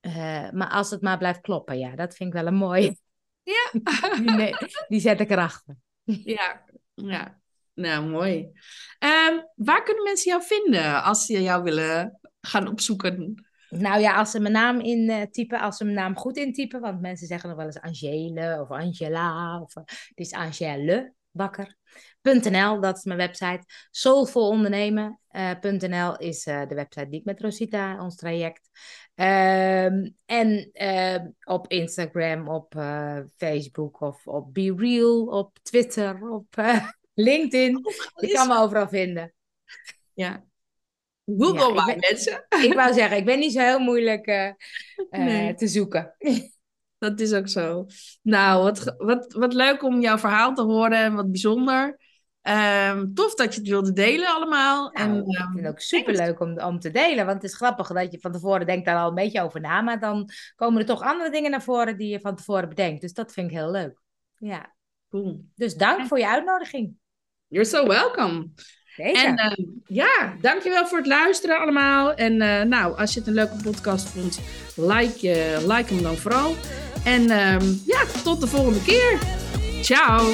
uh, 0.06 0.52
maar 0.52 0.70
als 0.70 0.90
het 0.90 1.02
maar 1.02 1.18
blijft 1.18 1.42
kloppen, 1.42 1.78
ja, 1.78 1.96
dat 1.96 2.16
vind 2.16 2.30
ik 2.30 2.36
wel 2.42 2.48
een 2.48 2.56
mooie. 2.56 2.98
Ja. 3.46 3.72
die, 4.38 4.56
die 4.88 5.00
zet 5.00 5.20
ik 5.20 5.30
erachter. 5.30 5.76
Ja, 6.36 6.64
ja. 6.94 7.40
Nou, 7.74 8.10
mooi. 8.10 8.50
Uh, 9.00 9.40
waar 9.56 9.84
kunnen 9.84 10.04
mensen 10.04 10.32
jou 10.32 10.44
vinden 10.44 11.04
als 11.04 11.26
ze 11.26 11.42
jou 11.42 11.64
willen 11.64 12.20
gaan 12.42 12.68
opzoeken? 12.68 13.46
Nou 13.70 14.00
ja, 14.00 14.16
als 14.16 14.32
ze 14.32 14.40
mijn 14.40 14.54
naam 14.54 14.80
intypen, 14.80 15.60
als 15.60 15.78
ze 15.78 15.84
mijn 15.84 15.96
naam 15.96 16.16
goed 16.16 16.38
intypen, 16.38 16.82
want 16.82 17.02
mensen 17.02 17.28
zeggen 17.28 17.50
nog 17.50 17.58
wel 17.58 17.66
eens 17.66 17.80
Angele 17.80 18.62
of 18.62 18.72
Angela, 18.72 19.62
of 19.62 19.76
uh, 19.76 19.84
het 19.86 20.20
is 20.20 20.32
Angele 20.32 21.14
Bakker.nl, 21.32 22.82
dat 22.82 22.98
is 22.98 23.04
mijn 23.04 23.20
website. 23.20 23.64
Soulfulondernemen.nl 23.92 26.18
is 26.18 26.44
de 26.44 26.76
website 26.76 27.10
die 27.10 27.20
ik 27.20 27.26
met 27.26 27.42
Rosita, 27.42 28.04
ons 28.04 28.16
traject. 28.16 28.70
Ehm, 29.16 30.10
en 30.26 30.70
ehm, 30.74 31.28
op 31.44 31.68
Instagram, 31.68 32.48
op 32.50 32.76
uh, 32.76 33.20
Facebook 33.36 34.02
of 34.02 34.28
op 34.28 34.54
Be 34.54 34.74
Real, 34.78 35.26
op 35.26 35.60
Twitter, 35.62 36.30
op 36.30 36.56
uh, 36.60 36.90
LinkedIn. 37.14 37.82
Je 38.16 38.32
kan 38.32 38.48
me 38.48 38.58
overal 38.58 38.88
vinden. 38.88 39.34
Ja. 40.14 40.46
Google 41.26 41.68
ja, 41.68 41.74
maar, 41.74 41.98
mensen. 42.00 42.46
Ik 42.68 42.74
wou 42.74 42.94
zeggen, 42.94 43.18
ik 43.18 43.26
ben 43.26 43.40
niet 43.40 43.54
zo 43.54 43.60
heel 43.60 43.80
moeilijk 43.80 44.56
nee. 45.10 45.54
te 45.54 45.68
zoeken. 45.68 46.16
Dat 46.98 47.20
is 47.20 47.34
ook 47.34 47.48
zo. 47.48 47.86
Nou, 48.22 48.64
wat, 48.64 48.96
wat, 48.98 49.34
wat 49.34 49.54
leuk 49.54 49.84
om 49.84 50.02
jouw 50.02 50.18
verhaal 50.18 50.54
te 50.54 50.62
horen 50.62 50.98
en 50.98 51.14
wat 51.16 51.32
bijzonder. 51.32 52.00
Um, 52.48 53.14
tof 53.14 53.34
dat 53.34 53.54
je 53.54 53.60
het 53.60 53.70
wilde 53.70 53.94
delen 53.94 54.28
allemaal. 54.28 54.92
Nou, 54.94 55.10
en, 55.10 55.18
ik 55.18 55.36
vind 55.36 55.66
het 55.66 55.68
ook 55.68 55.80
superleuk 55.80 56.40
om, 56.40 56.60
om 56.60 56.80
te 56.80 56.92
delen. 56.92 57.26
Want 57.26 57.42
het 57.42 57.52
is 57.52 57.58
grappig 57.58 57.88
dat 57.88 58.12
je 58.12 58.20
van 58.20 58.32
tevoren 58.32 58.66
denkt 58.66 58.86
daar 58.86 58.98
al 58.98 59.10
een 59.10 59.16
beetje 59.16 59.42
over 59.42 59.62
na. 59.62 59.82
Maar 59.82 60.00
dan 60.00 60.30
komen 60.56 60.80
er 60.80 60.86
toch 60.86 61.02
andere 61.02 61.30
dingen 61.30 61.52
naar 61.52 61.64
voren 61.64 61.98
die 61.98 62.10
je 62.10 62.20
van 62.20 62.36
tevoren 62.36 62.70
bedenkt. 62.70 63.02
Dus 63.02 63.14
dat 63.14 63.34
vind 63.34 63.52
ik 63.52 63.58
heel 63.58 63.72
leuk. 63.72 64.02
Ja. 64.38 64.74
Cool. 65.10 65.46
Dus 65.56 65.76
dank 65.76 66.08
voor 66.08 66.20
je 66.20 66.28
uitnodiging. 66.28 66.96
You're 67.48 67.68
so 67.68 67.88
welcome. 67.88 68.48
Zeker. 68.96 69.26
En 69.26 69.40
uh, 69.40 69.66
ja, 69.86 70.36
dankjewel 70.42 70.88
voor 70.88 70.98
het 70.98 71.08
luisteren 71.08 71.60
allemaal. 71.60 72.14
En 72.14 72.34
uh, 72.34 72.62
nou, 72.62 72.98
als 72.98 73.14
je 73.14 73.20
het 73.20 73.28
een 73.28 73.34
leuke 73.34 73.58
podcast 73.64 74.08
vond, 74.08 74.40
like, 74.76 75.28
uh, 75.28 75.76
like 75.76 75.94
hem 75.94 76.04
dan 76.04 76.16
vooral. 76.16 76.56
En 77.06 77.24
ja, 77.86 78.06
tot 78.24 78.42
de 78.42 78.48
volgende 78.48 78.84
keer. 78.84 79.20
Ciao. 79.82 80.34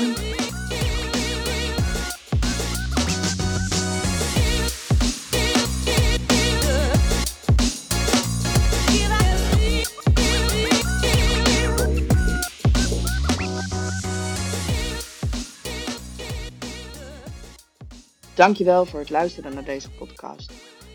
Dankjewel 18.41 18.85
voor 18.85 18.99
het 18.99 19.09
luisteren 19.09 19.53
naar 19.53 19.63
deze 19.63 19.89
podcast. 19.89 20.51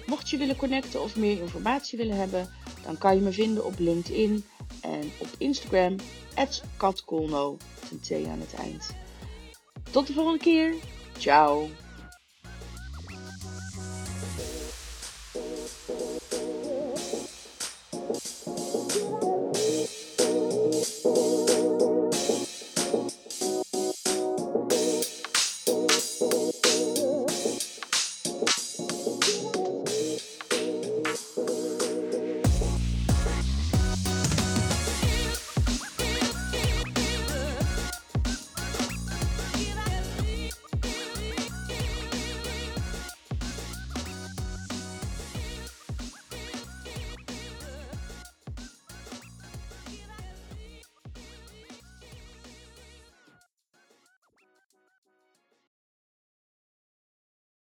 Mocht 0.06 0.30
je 0.30 0.36
willen 0.36 0.56
connecten 0.56 1.02
of 1.02 1.16
meer 1.16 1.40
informatie 1.40 1.98
willen 1.98 2.16
hebben, 2.16 2.48
dan 2.84 2.98
kan 2.98 3.14
je 3.14 3.20
me 3.20 3.32
vinden 3.32 3.64
op 3.64 3.78
LinkedIn 3.78 4.44
en 4.82 5.10
op 5.18 5.28
Instagram, 5.38 5.96
katkolno, 6.76 7.56
aan 8.30 8.40
het 8.40 8.54
eind. 8.54 8.94
Tot 9.90 10.06
de 10.06 10.12
volgende 10.12 10.38
keer. 10.38 10.74
Ciao. 11.18 11.68